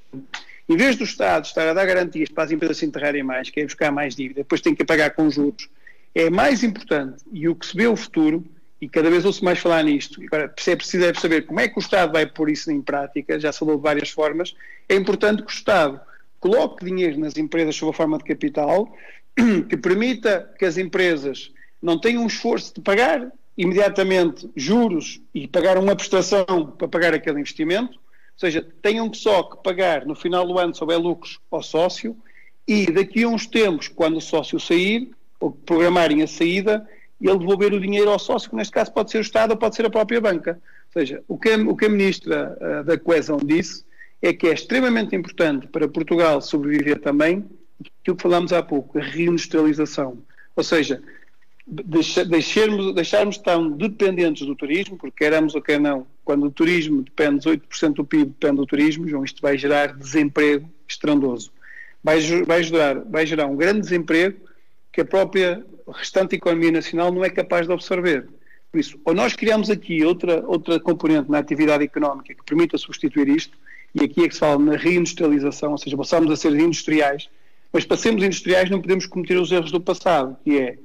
Em 0.69 0.77
vez 0.77 0.97
do 0.97 1.05
Estado 1.05 1.45
estar 1.45 1.69
a 1.69 1.75
dar 1.75 1.87
garantias 1.87 2.29
para 2.29 2.45
as 2.45 2.51
empresas 2.51 2.79
se 2.79 2.87
enterrarem 2.87 3.23
mais, 3.23 3.51
que 3.51 3.61
é 3.61 3.65
buscar 3.65 3.93
mais 3.93 4.17
dívida, 4.17 4.41
depois 4.41 4.61
tem 4.61 4.75
que 4.75 4.85
pagar 4.85 5.11
com 5.11 5.31
juros, 5.31 5.69
é 6.15 6.29
mais 6.29 6.65
importante, 6.65 7.23
e 7.33 7.49
o 7.49 7.55
que 7.55 7.67
se 7.67 7.77
vê 7.77 7.87
o 7.87 7.95
futuro, 7.95 8.45
e 8.81 8.89
cada 8.89 9.09
vez 9.09 9.25
ouço 9.25 9.45
mais 9.45 9.61
falar 9.61 9.85
nisto, 9.85 10.21
agora 10.25 10.53
é 10.67 10.77
preciso 10.77 11.05
é 11.05 11.15
saber 11.15 11.47
como 11.47 11.61
é 11.61 11.69
que 11.69 11.79
o 11.79 11.81
Estado 11.81 12.13
vai 12.13 12.27
pôr 12.27 12.51
isso 12.51 12.71
em 12.73 12.83
prática, 12.83 13.39
já 13.39 13.53
se 13.53 13.61
falou 13.61 13.77
de 13.77 13.83
várias 13.83 14.11
formas, 14.11 14.57
é 14.89 14.97
importante 14.97 15.43
que 15.43 15.51
o 15.51 15.55
Estado 15.55 16.01
coloque 16.41 16.85
dinheiro 16.85 17.19
nas 17.19 17.37
empresas 17.37 17.77
sob 17.77 17.91
a 17.91 17.95
forma 17.95 18.19
de 18.19 18.25
capital, 18.25 18.93
que 19.69 19.77
permita 19.77 20.53
que 20.59 20.65
as 20.65 20.77
empresas 20.79 21.53
não 21.81 22.01
tenham 22.01 22.25
um 22.25 22.27
esforço 22.27 22.75
de 22.75 22.81
pagar 22.81 23.31
imediatamente 23.57 24.51
juros 24.55 25.21
e 25.35 25.47
pagar 25.49 25.79
uma 25.79 25.97
prestação 25.97 26.67
para 26.77 26.89
pagar 26.89 27.15
aquele 27.15 27.41
investimento, 27.41 27.95
ou 27.95 28.39
seja, 28.39 28.67
tenham 28.83 29.09
que 29.09 29.17
só 29.17 29.43
que 29.45 29.63
pagar 29.63 30.05
no 30.05 30.15
final 30.15 30.47
do 30.47 30.59
ano 30.59 30.75
se 30.75 30.83
houver 30.83 30.99
lucros 30.99 31.41
ao 31.51 31.63
sócio 31.63 32.17
e 32.69 32.91
daqui 32.91 33.23
a 33.23 33.29
uns 33.29 33.47
tempos, 33.47 33.89
quando 33.89 34.19
o 34.19 34.21
sócio 34.21 34.61
sair, 34.61 35.11
ou 35.41 35.53
programarem 35.53 36.23
a 36.23 36.27
saída, 36.27 36.87
ele 37.21 37.39
devolver 37.39 37.73
o 37.73 37.81
dinheiro 37.81 38.11
ao 38.11 38.19
sócio, 38.19 38.51
que 38.51 38.57
neste 38.57 38.73
caso 38.73 38.93
pode 38.93 39.11
ser 39.11 39.19
o 39.19 39.23
Estado 39.23 39.53
ou 39.53 39.57
pode 39.57 39.75
ser 39.75 39.87
a 39.87 39.91
própria 39.91 40.21
banca. 40.21 40.61
Ou 40.95 41.01
seja, 41.01 41.23
o 41.29 41.39
que 41.39 41.55
o 41.55 41.77
que 41.77 41.87
a 41.87 41.89
Ministra 41.89 42.57
uh, 42.61 42.85
da 42.85 42.99
Coesão 42.99 43.39
disse 43.39 43.85
é 44.21 44.33
que 44.33 44.49
é 44.49 44.53
extremamente 44.53 45.15
importante 45.15 45.67
para 45.67 45.89
Portugal 45.89 46.41
sobreviver 46.41 47.01
também 47.01 47.45
aquilo 47.81 48.17
que 48.17 48.23
falámos 48.23 48.53
há 48.53 48.63
pouco, 48.63 48.99
a 48.99 49.03
reindustrialização. 49.03 50.19
Ou 50.55 50.65
seja, 50.65 51.03
deixarmos, 51.67 52.95
deixarmos 52.95 53.39
tão 53.39 53.71
dependentes 53.71 54.47
do 54.47 54.55
turismo, 54.55 54.97
porque 54.97 55.25
queremos 55.25 55.55
ou 55.55 55.61
quer 55.61 55.81
não, 55.81 56.07
quando 56.25 56.47
o 56.47 56.51
turismo 56.51 57.03
depende, 57.03 57.49
8% 57.49 57.95
do 57.95 58.05
PIB 58.05 58.27
depende 58.27 58.57
do 58.57 58.67
turismo, 58.67 59.09
João, 59.09 59.25
isto 59.25 59.43
vai 59.43 59.59
gerar 59.59 59.97
desemprego 59.97 60.71
estrondoso. 60.89 61.51
Vai, 62.03 62.21
vai, 62.45 62.63
gerar, 62.63 63.01
vai 63.01 63.27
gerar 63.27 63.47
um 63.47 63.57
grande 63.57 63.81
desemprego 63.81 64.39
que 64.93 65.01
a 65.01 65.05
própria 65.05 65.65
restante 65.93 66.37
economia 66.37 66.71
nacional 66.71 67.13
não 67.13 67.25
é 67.25 67.31
capaz 67.31 67.67
de 67.67 67.73
absorver. 67.73 68.29
Por 68.71 68.79
isso, 68.79 69.01
ou 69.05 69.15
nós 69.15 69.35
criamos 69.35 69.69
aqui 69.69 70.05
outra, 70.05 70.45
outra 70.47 70.79
componente 70.79 71.31
na 71.31 71.39
atividade 71.39 71.83
económica 71.83 72.33
que 72.35 72.45
permita 72.45 72.79
substituir 72.79 73.29
isto, 73.29 73.57
e 73.95 74.05
aqui 74.05 74.25
é 74.25 74.29
que 74.29 74.35
se 74.35 74.41
fala 74.41 74.59
na 74.59 74.77
reindustrialização, 74.77 75.73
ou 75.73 75.79
seja, 75.79 75.97
passamos 75.97 76.31
a 76.31 76.37
ser 76.37 76.55
industriais, 76.55 77.29
mas 77.73 77.85
para 77.85 77.97
sermos 77.97 78.23
industriais 78.23 78.71
não 78.71 78.81
podemos 78.81 79.07
cometer 79.07 79.37
os 79.37 79.51
erros 79.51 79.73
do 79.73 79.81
passado, 79.81 80.37
que 80.45 80.59
é, 80.59 80.79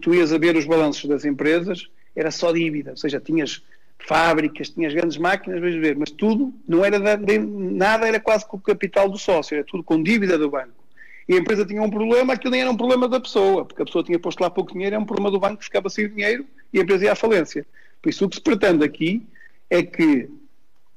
tu 0.00 0.14
ias 0.14 0.32
a 0.32 0.38
ver 0.38 0.56
os 0.56 0.66
balanços 0.66 1.08
das 1.08 1.24
empresas, 1.24 1.88
era 2.14 2.30
só 2.30 2.52
dívida, 2.52 2.90
ou 2.90 2.96
seja, 2.96 3.20
tinhas 3.20 3.62
fábricas, 3.98 4.70
tinhas 4.70 4.92
grandes 4.92 5.18
máquinas, 5.18 5.60
vais 5.60 5.76
ver, 5.76 5.96
mas 5.96 6.10
tudo, 6.10 6.52
não 6.66 6.84
era 6.84 6.98
nada, 6.98 8.08
era 8.08 8.18
quase 8.18 8.46
com 8.46 8.56
o 8.56 8.60
capital 8.60 9.08
do 9.08 9.18
sócio, 9.18 9.54
era 9.54 9.64
tudo 9.64 9.84
com 9.84 10.02
dívida 10.02 10.38
do 10.38 10.50
banco. 10.50 10.80
E 11.28 11.34
a 11.34 11.36
empresa 11.36 11.64
tinha 11.64 11.80
um 11.80 11.90
problema, 11.90 12.32
aquilo 12.32 12.50
nem 12.50 12.62
era 12.62 12.70
um 12.70 12.76
problema 12.76 13.08
da 13.08 13.20
pessoa, 13.20 13.64
porque 13.64 13.82
a 13.82 13.84
pessoa 13.84 14.02
tinha 14.02 14.18
posto 14.18 14.40
lá 14.40 14.50
pouco 14.50 14.72
dinheiro, 14.72 14.96
era 14.96 15.02
um 15.02 15.06
problema 15.06 15.30
do 15.30 15.38
banco 15.38 15.58
que 15.58 15.64
ficava 15.64 15.88
sem 15.88 16.08
dinheiro 16.08 16.44
e 16.72 16.80
a 16.80 16.82
empresa 16.82 17.04
ia 17.04 17.12
à 17.12 17.14
falência. 17.14 17.64
Por 18.02 18.08
isso, 18.08 18.24
o 18.24 18.28
que 18.28 18.36
se 18.36 18.42
pretende 18.42 18.84
aqui 18.84 19.24
é 19.68 19.82
que, 19.82 20.28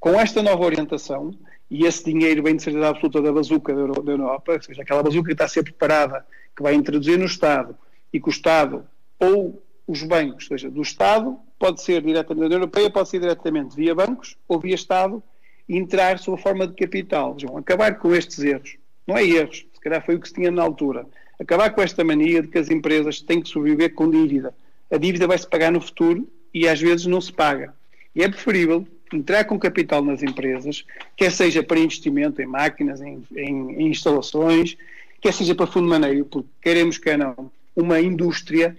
com 0.00 0.18
esta 0.18 0.42
nova 0.42 0.64
orientação, 0.64 1.34
e 1.70 1.86
esse 1.86 2.04
dinheiro 2.04 2.42
vem 2.42 2.56
de 2.56 2.62
certeza 2.62 2.88
absoluta 2.88 3.22
da 3.22 3.32
bazuca 3.32 3.74
da 3.74 4.12
Europa, 4.12 4.52
ou 4.54 4.62
seja, 4.62 4.82
aquela 4.82 5.02
bazuca 5.02 5.26
que 5.26 5.32
está 5.32 5.44
a 5.44 5.48
ser 5.48 5.62
preparada, 5.62 6.26
que 6.56 6.62
vai 6.62 6.74
introduzir 6.74 7.18
no 7.18 7.26
Estado, 7.26 7.76
e 8.14 8.20
que 8.20 8.28
o 8.28 8.30
Estado 8.30 8.86
ou 9.18 9.60
os 9.88 10.04
bancos, 10.04 10.44
ou 10.44 10.56
seja, 10.56 10.70
do 10.70 10.80
Estado, 10.80 11.36
pode 11.58 11.82
ser 11.82 12.00
diretamente 12.00 12.40
da 12.40 12.46
União 12.46 12.60
Europeia, 12.60 12.88
pode 12.88 13.08
ser 13.08 13.18
diretamente 13.18 13.74
via 13.74 13.92
bancos 13.92 14.36
ou 14.46 14.60
via 14.60 14.76
Estado, 14.76 15.20
entrar 15.68 16.18
sob 16.20 16.38
a 16.38 16.42
forma 16.42 16.66
de 16.66 16.74
capital. 16.74 17.36
Vão 17.42 17.58
acabar 17.58 17.98
com 17.98 18.14
estes 18.14 18.38
erros. 18.38 18.76
Não 19.04 19.18
é 19.18 19.26
erros, 19.26 19.66
se 19.74 19.80
calhar 19.80 20.04
foi 20.06 20.14
o 20.14 20.20
que 20.20 20.28
se 20.28 20.34
tinha 20.34 20.50
na 20.50 20.62
altura. 20.62 21.04
Acabar 21.40 21.70
com 21.70 21.82
esta 21.82 22.04
mania 22.04 22.40
de 22.40 22.48
que 22.48 22.56
as 22.56 22.70
empresas 22.70 23.20
têm 23.20 23.42
que 23.42 23.48
sobreviver 23.48 23.92
com 23.92 24.08
dívida. 24.08 24.54
A 24.90 24.96
dívida 24.96 25.26
vai-se 25.26 25.46
pagar 25.46 25.72
no 25.72 25.80
futuro 25.80 26.26
e 26.52 26.68
às 26.68 26.80
vezes 26.80 27.06
não 27.06 27.20
se 27.20 27.32
paga. 27.32 27.74
E 28.14 28.22
é 28.22 28.28
preferível 28.28 28.86
entrar 29.12 29.44
com 29.44 29.58
capital 29.58 30.02
nas 30.04 30.22
empresas, 30.22 30.84
quer 31.16 31.32
seja 31.32 31.62
para 31.62 31.80
investimento 31.80 32.40
em 32.40 32.46
máquinas, 32.46 33.00
em, 33.00 33.22
em, 33.36 33.72
em 33.72 33.88
instalações, 33.88 34.76
quer 35.20 35.32
seja 35.32 35.54
para 35.54 35.66
fundo 35.66 35.86
de 35.86 35.90
maneio, 35.90 36.24
porque 36.24 36.48
queremos 36.62 36.96
que 36.98 37.16
não, 37.16 37.50
uma 37.74 38.00
indústria 38.00 38.76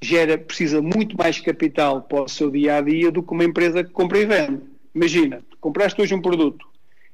gera, 0.00 0.38
precisa 0.38 0.80
muito 0.80 1.16
mais 1.16 1.40
capital 1.40 2.02
para 2.02 2.22
o 2.22 2.28
seu 2.28 2.50
dia 2.50 2.76
a 2.76 2.80
dia 2.80 3.10
do 3.10 3.22
que 3.22 3.32
uma 3.32 3.44
empresa 3.44 3.84
que 3.84 3.90
compra 3.90 4.18
e 4.18 4.26
vende. 4.26 4.62
Imagina, 4.94 5.42
compraste 5.60 6.00
hoje 6.00 6.14
um 6.14 6.22
produto 6.22 6.66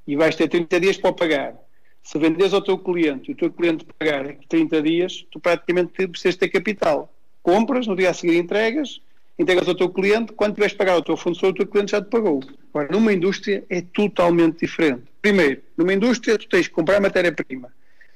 e 0.06 0.16
vais 0.16 0.34
ter 0.36 0.48
30 0.48 0.80
dias 0.80 0.96
para 0.96 1.12
pagar. 1.12 1.54
Se 2.02 2.18
vendes 2.18 2.54
ao 2.54 2.62
teu 2.62 2.78
cliente 2.78 3.30
e 3.30 3.34
o 3.34 3.36
teu 3.36 3.50
cliente 3.50 3.84
pagar 3.98 4.34
30 4.48 4.82
dias, 4.82 5.26
tu 5.30 5.38
praticamente 5.38 6.08
precisas 6.08 6.36
ter 6.36 6.48
capital. 6.48 7.12
Compras, 7.42 7.86
no 7.86 7.94
dia 7.94 8.10
a 8.10 8.14
seguir 8.14 8.36
entregas, 8.36 9.00
entregas 9.38 9.68
ao 9.68 9.74
teu 9.74 9.88
cliente, 9.90 10.32
quando 10.32 10.54
tiveres 10.54 10.74
pagar 10.74 10.94
ao 10.94 11.02
teu 11.02 11.16
fornecedor, 11.16 11.50
o 11.50 11.54
teu 11.54 11.66
cliente 11.66 11.92
já 11.92 12.02
te 12.02 12.08
pagou. 12.08 12.42
Agora, 12.72 12.88
numa 12.90 13.12
indústria 13.12 13.64
é 13.68 13.82
totalmente 13.82 14.60
diferente. 14.60 15.02
Primeiro, 15.20 15.60
numa 15.76 15.92
indústria 15.92 16.38
tu 16.38 16.48
tens 16.48 16.66
que 16.66 16.74
comprar 16.74 17.00
matéria-prima, 17.00 17.72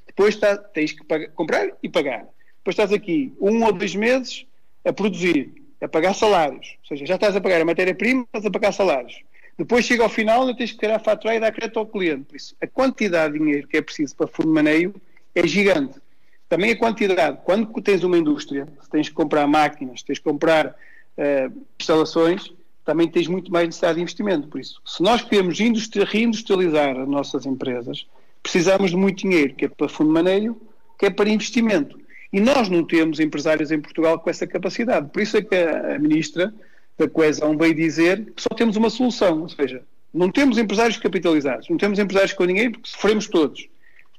depois 0.06 0.36
tá, 0.36 0.56
tens 0.56 0.92
que 0.92 1.04
pagar, 1.04 1.28
comprar 1.28 1.68
e 1.82 1.88
pagar. 1.88 2.26
Depois 2.62 2.74
estás 2.74 2.92
aqui 2.92 3.32
um 3.40 3.64
ou 3.64 3.72
dois 3.72 3.94
meses 3.94 4.46
a 4.84 4.92
produzir, 4.92 5.52
a 5.80 5.88
pagar 5.88 6.14
salários. 6.14 6.76
Ou 6.82 6.88
seja, 6.88 7.04
já 7.04 7.16
estás 7.16 7.34
a 7.34 7.40
pagar 7.40 7.60
a 7.60 7.64
matéria-prima, 7.64 8.22
estás 8.22 8.46
a 8.46 8.50
pagar 8.50 8.72
salários. 8.72 9.20
Depois 9.58 9.84
chega 9.84 10.04
ao 10.04 10.08
final, 10.08 10.42
ainda 10.42 10.56
tens 10.56 10.70
que 10.70 10.78
tirar 10.78 10.96
a 10.96 11.00
fatura 11.00 11.34
e 11.34 11.40
dar 11.40 11.52
crédito 11.52 11.78
ao 11.80 11.86
cliente. 11.86 12.24
Por 12.24 12.36
isso, 12.36 12.56
a 12.60 12.66
quantidade 12.66 13.32
de 13.32 13.40
dinheiro 13.40 13.66
que 13.66 13.76
é 13.76 13.82
preciso 13.82 14.14
para 14.14 14.28
fundo 14.28 14.48
de 14.48 14.54
maneio 14.54 14.94
é 15.34 15.46
gigante. 15.46 16.00
Também 16.48 16.70
a 16.70 16.76
quantidade, 16.76 17.38
quando 17.44 17.66
tens 17.82 18.04
uma 18.04 18.16
indústria, 18.16 18.68
se 18.80 18.88
tens 18.90 19.08
que 19.08 19.14
comprar 19.14 19.46
máquinas, 19.48 20.02
tens 20.02 20.18
que 20.18 20.24
comprar 20.24 20.68
uh, 20.68 21.66
instalações, 21.80 22.52
também 22.84 23.08
tens 23.08 23.26
muito 23.26 23.50
mais 23.50 23.66
necessidade 23.66 23.96
de 23.96 24.02
investimento. 24.02 24.48
Por 24.48 24.60
isso, 24.60 24.80
se 24.84 25.02
nós 25.02 25.22
queremos 25.22 25.58
reindustrializar 25.58 26.96
as 26.96 27.08
nossas 27.08 27.44
empresas, 27.46 28.06
precisamos 28.42 28.90
de 28.90 28.96
muito 28.96 29.22
dinheiro, 29.22 29.54
que 29.54 29.64
é 29.64 29.68
para 29.68 29.88
fundo 29.88 30.08
de 30.08 30.14
maneio, 30.14 30.60
que 30.98 31.06
é 31.06 31.10
para 31.10 31.28
investimento. 31.28 32.01
E 32.32 32.40
nós 32.40 32.68
não 32.68 32.84
temos 32.84 33.20
empresários 33.20 33.70
em 33.70 33.80
Portugal 33.80 34.18
com 34.18 34.30
essa 34.30 34.46
capacidade. 34.46 35.08
Por 35.10 35.20
isso 35.20 35.36
é 35.36 35.42
que 35.42 35.54
a, 35.54 35.98
Ministra 35.98 36.52
da 36.98 37.08
Coesão 37.08 37.56
veio 37.56 37.74
dizer 37.74 38.32
que 38.34 38.42
só 38.42 38.48
temos 38.54 38.76
uma 38.76 38.88
solução, 38.88 39.42
ou 39.42 39.48
seja, 39.48 39.82
não 40.12 40.30
temos 40.30 40.56
empresários 40.58 40.96
capitalizados, 40.98 41.68
não 41.68 41.76
temos 41.76 41.98
empresários 41.98 42.32
com 42.32 42.46
dinheiro 42.46 42.72
porque 42.72 42.88
sofremos 42.88 43.26
todos. 43.26 43.68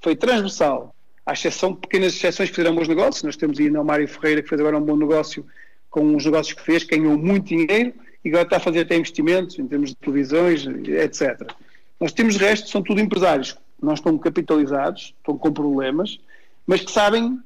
Foi 0.01 0.15
transversal, 0.15 0.93
à 1.25 1.33
exceção, 1.33 1.73
pequenas 1.73 2.13
exceções 2.13 2.49
que 2.49 2.55
fizeram 2.55 2.75
bons 2.75 2.87
negócios. 2.87 3.23
Nós 3.23 3.37
temos 3.37 3.59
aí 3.59 3.69
o 3.69 3.83
Mário 3.83 4.07
Ferreira, 4.07 4.41
que 4.41 4.49
fez 4.49 4.59
agora 4.59 4.77
um 4.77 4.81
bom 4.81 4.95
negócio 4.95 5.45
com 5.89 6.15
os 6.15 6.25
negócios 6.25 6.53
que 6.53 6.61
fez, 6.61 6.83
ganhou 6.83 7.17
muito 7.17 7.47
dinheiro 7.47 7.93
e 8.23 8.29
agora 8.29 8.43
está 8.43 8.57
a 8.57 8.59
fazer 8.59 8.81
até 8.81 8.95
investimentos 8.95 9.57
em 9.59 9.67
termos 9.67 9.91
de 9.91 9.95
televisões, 9.95 10.65
etc. 10.65 11.51
Nós 11.99 12.11
temos 12.11 12.35
de 12.35 12.43
resto, 12.43 12.69
são 12.69 12.81
tudo 12.81 12.99
empresários, 12.99 13.55
não 13.81 13.93
estão 13.93 14.17
capitalizados, 14.17 15.13
estão 15.17 15.37
com 15.37 15.53
problemas, 15.53 16.19
mas 16.65 16.81
que 16.81 16.91
sabem 16.91 17.39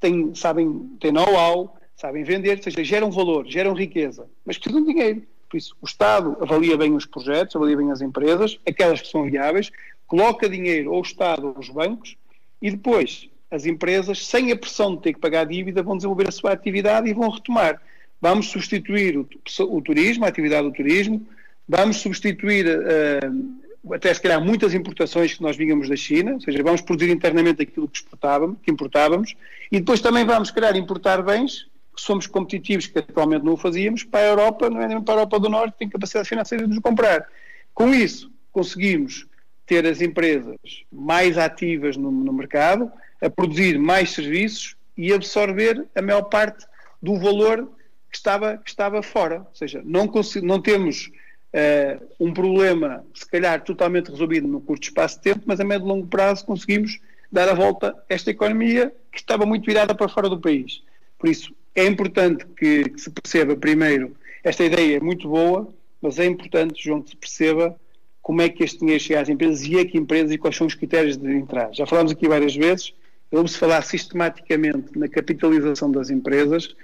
têm, 0.00 0.34
sabem, 0.34 0.96
têm 1.00 1.12
know-how, 1.12 1.76
sabem 1.96 2.24
vender, 2.24 2.58
ou 2.58 2.62
seja, 2.62 2.84
geram 2.84 3.10
valor, 3.10 3.46
geram 3.46 3.74
riqueza, 3.74 4.26
mas 4.44 4.58
precisam 4.58 4.84
de 4.84 4.92
dinheiro. 4.92 5.22
Por 5.48 5.56
isso, 5.56 5.76
o 5.82 5.86
Estado 5.86 6.36
avalia 6.40 6.76
bem 6.76 6.94
os 6.94 7.04
projetos, 7.04 7.54
avalia 7.54 7.76
bem 7.76 7.90
as 7.90 8.00
empresas, 8.00 8.58
aquelas 8.66 9.00
que 9.02 9.08
são 9.08 9.24
viáveis, 9.24 9.70
coloca 10.06 10.48
dinheiro 10.48 10.92
ou 10.92 10.98
o 10.98 11.02
Estado 11.02 11.48
ou 11.48 11.58
os 11.58 11.68
bancos 11.68 12.16
e 12.60 12.70
depois 12.70 13.28
as 13.50 13.66
empresas, 13.66 14.26
sem 14.26 14.50
a 14.50 14.56
pressão 14.56 14.96
de 14.96 15.02
ter 15.02 15.12
que 15.12 15.20
pagar 15.20 15.44
dívida, 15.44 15.82
vão 15.82 15.96
desenvolver 15.96 16.28
a 16.28 16.32
sua 16.32 16.52
atividade 16.52 17.08
e 17.08 17.12
vão 17.12 17.28
retomar. 17.28 17.80
Vamos 18.18 18.48
substituir 18.48 19.18
o, 19.18 19.28
o 19.68 19.82
turismo, 19.82 20.24
a 20.24 20.28
atividade 20.28 20.66
do 20.66 20.72
turismo, 20.72 21.26
vamos 21.68 21.98
substituir 21.98 22.66
uh, 22.66 23.62
até 23.90 24.12
se 24.14 24.20
calhar 24.20 24.40
muitas 24.40 24.74
importações 24.74 25.34
que 25.34 25.42
nós 25.42 25.56
vínhamos 25.56 25.88
da 25.88 25.96
China, 25.96 26.34
ou 26.34 26.40
seja, 26.40 26.62
vamos 26.62 26.80
produzir 26.80 27.10
internamente 27.10 27.62
aquilo 27.62 27.88
que 27.88 27.98
exportávamos, 27.98 28.58
que 28.62 28.70
importávamos, 28.70 29.34
e 29.70 29.80
depois 29.80 30.00
também 30.00 30.24
vamos, 30.24 30.50
calhar, 30.50 30.76
importar 30.76 31.22
bens 31.22 31.66
somos 31.96 32.26
competitivos, 32.26 32.86
que 32.86 32.98
atualmente 32.98 33.44
não 33.44 33.52
o 33.52 33.56
fazíamos, 33.56 34.02
para 34.04 34.20
a 34.20 34.28
Europa, 34.28 34.70
não 34.70 34.80
é 34.80 34.88
nem 34.88 35.00
para 35.00 35.14
a 35.14 35.16
Europa 35.18 35.40
do 35.40 35.48
Norte, 35.48 35.72
que 35.72 35.78
tem 35.80 35.88
capacidade 35.88 36.28
financeira 36.28 36.64
de 36.64 36.70
nos 36.70 36.78
comprar. 36.78 37.28
Com 37.74 37.92
isso, 37.94 38.30
conseguimos 38.50 39.26
ter 39.66 39.86
as 39.86 40.00
empresas 40.00 40.56
mais 40.90 41.38
ativas 41.38 41.96
no, 41.96 42.10
no 42.10 42.32
mercado, 42.32 42.90
a 43.20 43.30
produzir 43.30 43.78
mais 43.78 44.10
serviços 44.10 44.76
e 44.96 45.12
absorver 45.12 45.86
a 45.94 46.02
maior 46.02 46.22
parte 46.22 46.66
do 47.00 47.18
valor 47.18 47.70
que 48.10 48.16
estava, 48.16 48.58
que 48.58 48.70
estava 48.70 49.02
fora. 49.02 49.40
Ou 49.40 49.54
seja, 49.54 49.80
não, 49.84 50.10
não 50.42 50.60
temos 50.60 51.10
uh, 51.54 52.06
um 52.18 52.32
problema, 52.32 53.04
se 53.14 53.26
calhar, 53.26 53.62
totalmente 53.62 54.10
resolvido 54.10 54.48
no 54.48 54.60
curto 54.60 54.84
espaço 54.84 55.16
de 55.16 55.22
tempo, 55.22 55.42
mas 55.46 55.60
a 55.60 55.64
médio 55.64 55.86
e 55.86 55.88
longo 55.88 56.06
prazo 56.06 56.44
conseguimos 56.44 57.00
dar 57.30 57.48
a 57.48 57.54
volta 57.54 57.90
a 57.90 58.14
esta 58.14 58.30
economia 58.30 58.92
que 59.10 59.18
estava 59.18 59.46
muito 59.46 59.64
virada 59.64 59.94
para 59.94 60.08
fora 60.08 60.28
do 60.28 60.40
país. 60.40 60.82
Por 61.18 61.28
isso, 61.28 61.54
é 61.74 61.86
importante 61.86 62.44
que, 62.56 62.84
que 62.90 63.00
se 63.00 63.10
perceba, 63.10 63.56
primeiro, 63.56 64.14
esta 64.44 64.64
ideia 64.64 64.96
é 64.96 65.00
muito 65.00 65.28
boa, 65.28 65.72
mas 66.00 66.18
é 66.18 66.26
importante, 66.26 66.82
João, 66.82 67.00
que 67.00 67.10
se 67.10 67.16
perceba 67.16 67.76
como 68.20 68.42
é 68.42 68.48
que 68.48 68.62
este 68.62 68.80
dinheiro 68.80 69.02
chega 69.02 69.20
às 69.20 69.28
empresas 69.28 69.64
e 69.64 69.78
a 69.78 69.84
que 69.84 69.98
empresas 69.98 70.30
e 70.30 70.38
quais 70.38 70.56
são 70.56 70.66
os 70.66 70.74
critérios 70.74 71.16
de 71.16 71.32
entrar. 71.32 71.72
Já 71.72 71.86
falámos 71.86 72.12
aqui 72.12 72.28
várias 72.28 72.54
vezes, 72.54 72.92
vamos 73.30 73.56
falar 73.56 73.82
sistematicamente 73.82 74.96
na 74.98 75.08
capitalização 75.08 75.90
das 75.90 76.10
empresas, 76.10 76.74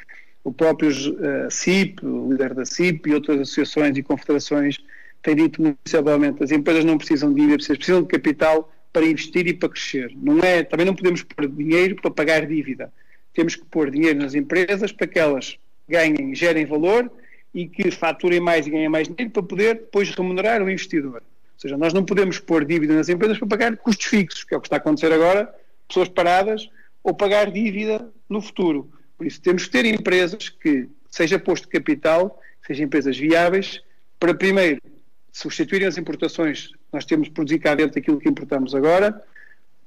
o 0.45 0.53
próprio 0.53 0.91
uh, 0.91 1.51
CIP, 1.51 2.05
o 2.05 2.31
líder 2.31 2.55
da 2.55 2.65
CIP 2.65 3.11
e 3.11 3.15
outras 3.15 3.41
associações 3.41 3.97
e 3.97 4.03
confederações 4.03 4.79
têm 5.23 5.37
dito 5.37 5.61
muito 5.61 5.79
as 6.43 6.51
empresas 6.51 6.85
não 6.85 6.97
precisam 6.97 7.33
de 7.33 7.41
dívida, 7.41 7.65
precisam 7.77 8.03
de 8.03 8.09
capital 8.09 8.73
para 8.93 9.05
investir 9.05 9.47
e 9.47 9.53
para 9.53 9.69
crescer. 9.69 10.13
Não 10.17 10.41
é, 10.41 10.63
também 10.63 10.87
não 10.87 10.95
podemos 10.95 11.23
pôr 11.23 11.49
dinheiro 11.49 11.97
para 11.97 12.11
pagar 12.11 12.47
dívida. 12.47 12.93
Temos 13.35 13.55
que 13.55 13.65
pôr 13.65 13.91
dinheiro 13.91 14.19
nas 14.19 14.35
empresas 14.35 14.93
para 14.93 15.07
que 15.07 15.19
elas 15.19 15.59
ganhem, 15.89 16.35
gerem 16.35 16.67
valor 16.67 17.11
e 17.55 17.67
que 17.67 17.91
faturem 17.91 18.41
mais 18.41 18.67
e 18.67 18.71
ganhem 18.71 18.89
mais 18.89 19.09
dinheiro 19.09 19.31
para 19.31 19.43
poder 19.43 19.75
depois 19.75 20.11
remunerar 20.11 20.63
o 20.63 20.71
investidor. 20.71 21.23
Ou 21.23 21.61
seja, 21.61 21.77
nós 21.77 21.93
não 21.93 22.05
podemos 22.05 22.39
pôr 22.39 22.65
dívida 22.65 22.95
nas 22.95 23.09
empresas 23.09 23.39
para 23.39 23.49
pagar 23.49 23.77
custos 23.77 24.07
fixos, 24.07 24.45
que 24.45 24.55
é 24.55 24.57
o 24.57 24.61
que 24.61 24.67
está 24.67 24.77
a 24.77 24.79
acontecer 24.79 25.13
agora, 25.13 25.53
pessoas 25.87 26.09
paradas, 26.09 26.71
ou 27.03 27.15
pagar 27.15 27.51
dívida 27.51 28.09
no 28.29 28.41
futuro. 28.41 28.91
Por 29.19 29.27
isso, 29.27 29.41
temos 29.43 29.67
que 29.67 29.71
ter 29.73 29.85
empresas 29.85 30.49
que 30.49 30.89
seja 31.11 31.39
posto 31.39 31.69
capital, 31.69 32.41
sejam 32.65 32.87
empresas 32.87 33.19
viáveis, 33.19 33.83
para 34.19 34.33
primeiro 34.33 34.81
substituírem 35.33 35.87
as 35.87 35.99
importações 35.99 36.71
nós 36.93 37.05
temos 37.05 37.29
de 37.29 37.35
produzir 37.35 37.59
cá 37.59 37.75
dentro 37.75 37.99
aquilo 37.99 38.19
que 38.19 38.29
importamos 38.29 38.75
agora. 38.75 39.23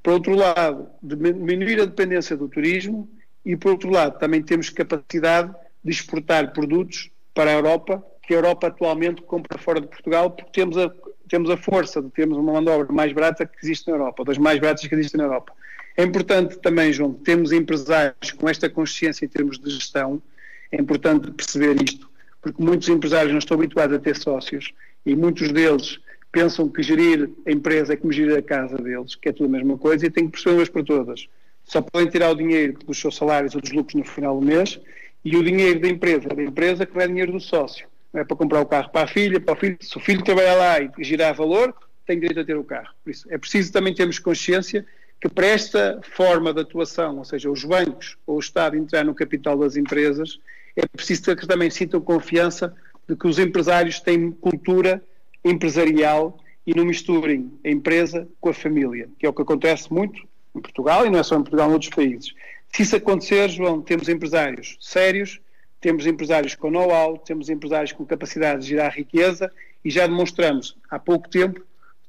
Por 0.03 0.13
outro 0.13 0.35
lado, 0.35 0.87
diminuir 1.01 1.81
a 1.81 1.85
dependência 1.85 2.35
do 2.35 2.47
turismo 2.47 3.09
e, 3.45 3.55
por 3.55 3.71
outro 3.71 3.89
lado, 3.89 4.19
também 4.19 4.41
temos 4.41 4.69
capacidade 4.69 5.53
de 5.83 5.91
exportar 5.91 6.53
produtos 6.53 7.09
para 7.33 7.51
a 7.51 7.53
Europa, 7.53 8.03
que 8.23 8.33
a 8.33 8.37
Europa 8.37 8.67
atualmente 8.67 9.21
compra 9.23 9.57
fora 9.57 9.81
de 9.81 9.87
Portugal, 9.87 10.31
porque 10.31 10.51
temos 10.51 10.77
a, 10.77 10.91
temos 11.27 11.49
a 11.49 11.57
força 11.57 12.01
de 12.01 12.09
termos 12.09 12.37
uma 12.37 12.53
mão 12.53 12.63
de 12.63 12.69
obra 12.69 12.91
mais 12.91 13.11
barata 13.13 13.45
que 13.45 13.57
existe 13.63 13.87
na 13.87 13.95
Europa, 13.95 14.23
das 14.23 14.37
mais 14.37 14.59
baratas 14.59 14.85
que 14.85 14.93
existem 14.93 15.17
na 15.17 15.25
Europa. 15.25 15.53
É 15.95 16.03
importante 16.03 16.57
também, 16.59 16.93
João, 16.93 17.13
termos 17.13 17.51
empresários 17.51 18.31
com 18.31 18.47
esta 18.47 18.69
consciência 18.69 19.25
em 19.25 19.27
termos 19.27 19.59
de 19.59 19.69
gestão, 19.69 20.21
é 20.71 20.79
importante 20.79 21.31
perceber 21.31 21.81
isto, 21.83 22.09
porque 22.41 22.63
muitos 22.63 22.87
empresários 22.87 23.31
não 23.31 23.39
estão 23.39 23.55
habituados 23.57 23.95
a 23.95 23.99
ter 23.99 24.15
sócios 24.15 24.73
e 25.05 25.15
muitos 25.15 25.51
deles 25.51 25.99
pensam 26.31 26.69
que 26.69 26.81
gerir 26.81 27.29
a 27.45 27.51
empresa 27.51 27.93
é 27.93 27.97
como 27.97 28.13
gerir 28.13 28.37
a 28.37 28.41
casa 28.41 28.77
deles, 28.77 29.15
que 29.15 29.29
é 29.29 29.33
tudo 29.33 29.47
a 29.47 29.57
mesma 29.57 29.77
coisa, 29.77 30.05
e 30.05 30.09
têm 30.09 30.25
que 30.25 30.31
perceber 30.31 30.55
umas 30.55 30.69
para 30.69 30.83
todas. 30.83 31.27
Só 31.63 31.81
podem 31.81 32.09
tirar 32.09 32.31
o 32.31 32.35
dinheiro 32.35 32.79
dos 32.85 32.99
seus 32.99 33.15
salários 33.15 33.53
ou 33.53 33.61
dos 33.61 33.71
lucros 33.71 33.95
no 33.95 34.05
final 34.05 34.39
do 34.39 34.45
mês, 34.45 34.79
e 35.23 35.35
o 35.35 35.43
dinheiro 35.43 35.79
da 35.81 35.89
empresa, 35.89 36.29
da 36.29 36.41
empresa 36.41 36.85
que 36.85 36.93
vai 36.93 37.07
dinheiro 37.07 37.33
do 37.33 37.39
sócio. 37.39 37.85
Não 38.13 38.21
é 38.21 38.23
para 38.23 38.35
comprar 38.35 38.61
o 38.61 38.65
carro 38.65 38.89
para 38.89 39.03
a 39.03 39.07
filha, 39.07 39.39
para 39.39 39.53
o 39.53 39.57
filho. 39.57 39.77
Se 39.79 39.97
o 39.97 39.99
filho 39.99 40.23
trabalhar 40.23 40.55
lá 40.55 40.81
e 40.81 40.89
girar 41.03 41.35
valor, 41.35 41.73
tem 42.05 42.19
direito 42.19 42.39
a 42.39 42.45
ter 42.45 42.57
o 42.57 42.63
carro. 42.63 42.93
Por 43.03 43.11
isso, 43.11 43.27
é 43.29 43.37
preciso 43.37 43.71
também 43.71 43.93
termos 43.93 44.19
consciência 44.19 44.85
que 45.21 45.29
para 45.29 45.45
esta 45.45 46.01
forma 46.15 46.51
de 46.51 46.61
atuação, 46.61 47.19
ou 47.19 47.23
seja, 47.23 47.49
os 47.49 47.63
bancos 47.63 48.17
ou 48.25 48.37
o 48.37 48.39
Estado 48.39 48.75
entrar 48.75 49.05
no 49.05 49.13
capital 49.13 49.55
das 49.55 49.77
empresas, 49.77 50.39
é 50.75 50.87
preciso 50.87 51.35
que 51.35 51.47
também 51.47 51.69
sintam 51.69 52.01
confiança 52.01 52.75
de 53.07 53.15
que 53.15 53.27
os 53.27 53.37
empresários 53.37 53.99
têm 53.99 54.31
cultura 54.31 55.03
empresarial 55.45 56.39
e 56.65 56.73
não 56.75 56.85
misturem 56.85 57.51
a 57.63 57.69
empresa 57.69 58.27
com 58.39 58.49
a 58.49 58.53
família, 58.53 59.09
que 59.19 59.25
é 59.25 59.29
o 59.29 59.33
que 59.33 59.41
acontece 59.43 59.93
muito 59.93 60.27
em 60.55 60.61
Portugal 60.61 61.05
e 61.05 61.09
não 61.09 61.19
é 61.19 61.23
só 61.23 61.35
em 61.35 61.41
Portugal, 61.41 61.69
em 61.69 61.73
outros 61.73 61.91
países. 61.93 62.33
Se 62.69 62.81
isso 62.81 62.95
acontecer, 62.95 63.49
João, 63.49 63.81
temos 63.81 64.09
empresários 64.09 64.77
sérios, 64.79 65.39
temos 65.79 66.07
empresários 66.07 66.55
com 66.55 66.71
know-how, 66.71 67.17
temos 67.17 67.49
empresários 67.49 67.91
com 67.91 68.05
capacidade 68.05 68.61
de 68.61 68.69
gerar 68.69 68.89
riqueza 68.89 69.51
e 69.83 69.91
já 69.91 70.07
demonstramos 70.07 70.77
há 70.89 70.97
pouco 70.97 71.29
tempo 71.29 71.61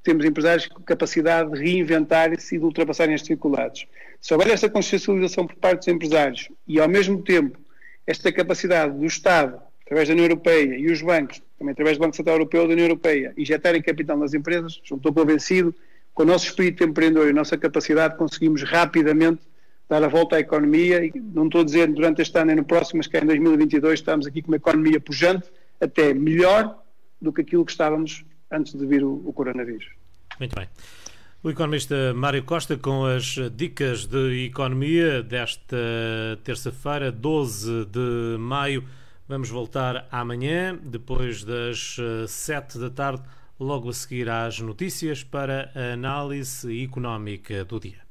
temos 0.03 0.25
empresários 0.25 0.67
com 0.67 0.83
capacidade 0.83 1.51
de 1.53 1.59
reinventar-se 1.59 2.57
e 2.57 2.59
de 2.59 2.65
ultrapassarem 2.65 3.15
as 3.15 3.23
dificuldades. 3.23 3.87
Se 4.21 4.35
houver 4.35 4.51
esta 4.51 4.69
consciencialização 4.69 5.47
por 5.47 5.57
parte 5.57 5.79
dos 5.79 5.89
empresários 5.89 6.49
e, 6.67 6.81
ao 6.81 6.89
mesmo 6.89 7.23
tempo, 7.23 7.59
esta 8.07 8.33
capacidade 8.33 8.97
do 8.97 9.07
Estado 9.07 9.61
através 9.93 10.09
da 10.09 10.15
União 10.15 10.25
Europeia, 10.25 10.79
e 10.79 10.91
os 10.91 11.03
bancos, 11.03 11.43
também 11.59 11.73
através 11.73 11.99
do 11.99 12.01
Banco 12.01 12.17
Central 12.17 12.37
Europeu 12.37 12.67
da 12.67 12.73
União 12.73 12.87
Europeia, 12.87 13.35
injetarem 13.37 13.83
capital 13.83 14.17
nas 14.17 14.33
empresas, 14.33 14.81
estou 14.83 15.13
convencido, 15.13 15.75
com 16.15 16.23
o 16.23 16.27
nosso 16.27 16.47
espírito 16.47 16.83
empreendedor 16.83 17.27
e 17.27 17.31
a 17.31 17.35
nossa 17.35 17.59
capacidade, 17.59 18.17
conseguimos 18.17 18.63
rapidamente 18.63 19.43
dar 19.89 20.03
a 20.03 20.09
volta 20.09 20.37
à 20.37 20.41
economia, 20.41 21.05
e 21.05 21.13
não 21.35 21.45
estou 21.45 21.61
a 21.61 21.65
dizer 21.65 21.89
durante 21.89 22.23
este 22.23 22.37
ano 22.39 22.47
nem 22.47 22.57
no 22.57 22.65
próximo, 22.65 22.99
mas 22.99 23.07
que 23.07 23.19
em 23.19 23.27
2022 23.27 24.01
estamos 24.01 24.27
aqui 24.27 24.41
com 24.41 24.49
uma 24.49 24.57
economia 24.57 24.99
pujante, 24.99 25.51
até 25.79 26.15
melhor 26.15 26.79
do 27.21 27.33
que 27.33 27.43
aquilo 27.43 27.65
que 27.65 27.73
estávamos 27.73 28.25
antes 28.53 28.75
de 28.75 28.87
vir 28.87 29.03
o, 29.03 29.23
o 29.27 29.33
coronavírus. 29.33 29.87
Muito 30.39 30.55
bem. 30.55 30.69
O 31.43 31.51
economista 31.51 32.15
Mário 32.15 32.45
Costa 32.45 32.77
com 32.77 33.05
as 33.05 33.37
dicas 33.57 34.07
de 34.07 34.45
economia 34.45 35.25
desta 35.25 35.77
terça-feira, 36.45 37.11
12 37.11 37.87
de 37.87 38.37
maio. 38.39 38.85
Vamos 39.27 39.49
voltar 39.51 40.07
amanhã, 40.13 40.79
depois 40.81 41.43
das 41.43 41.97
eh, 41.99 42.27
sete 42.29 42.79
da 42.79 42.91
tarde, 42.91 43.23
logo 43.59 43.89
a 43.89 43.93
seguir 43.93 44.29
às 44.29 44.61
notícias 44.61 45.25
para 45.25 45.73
a 45.75 45.95
análise 45.95 46.81
económica 46.81 47.65
do 47.65 47.81
dia. 47.81 48.02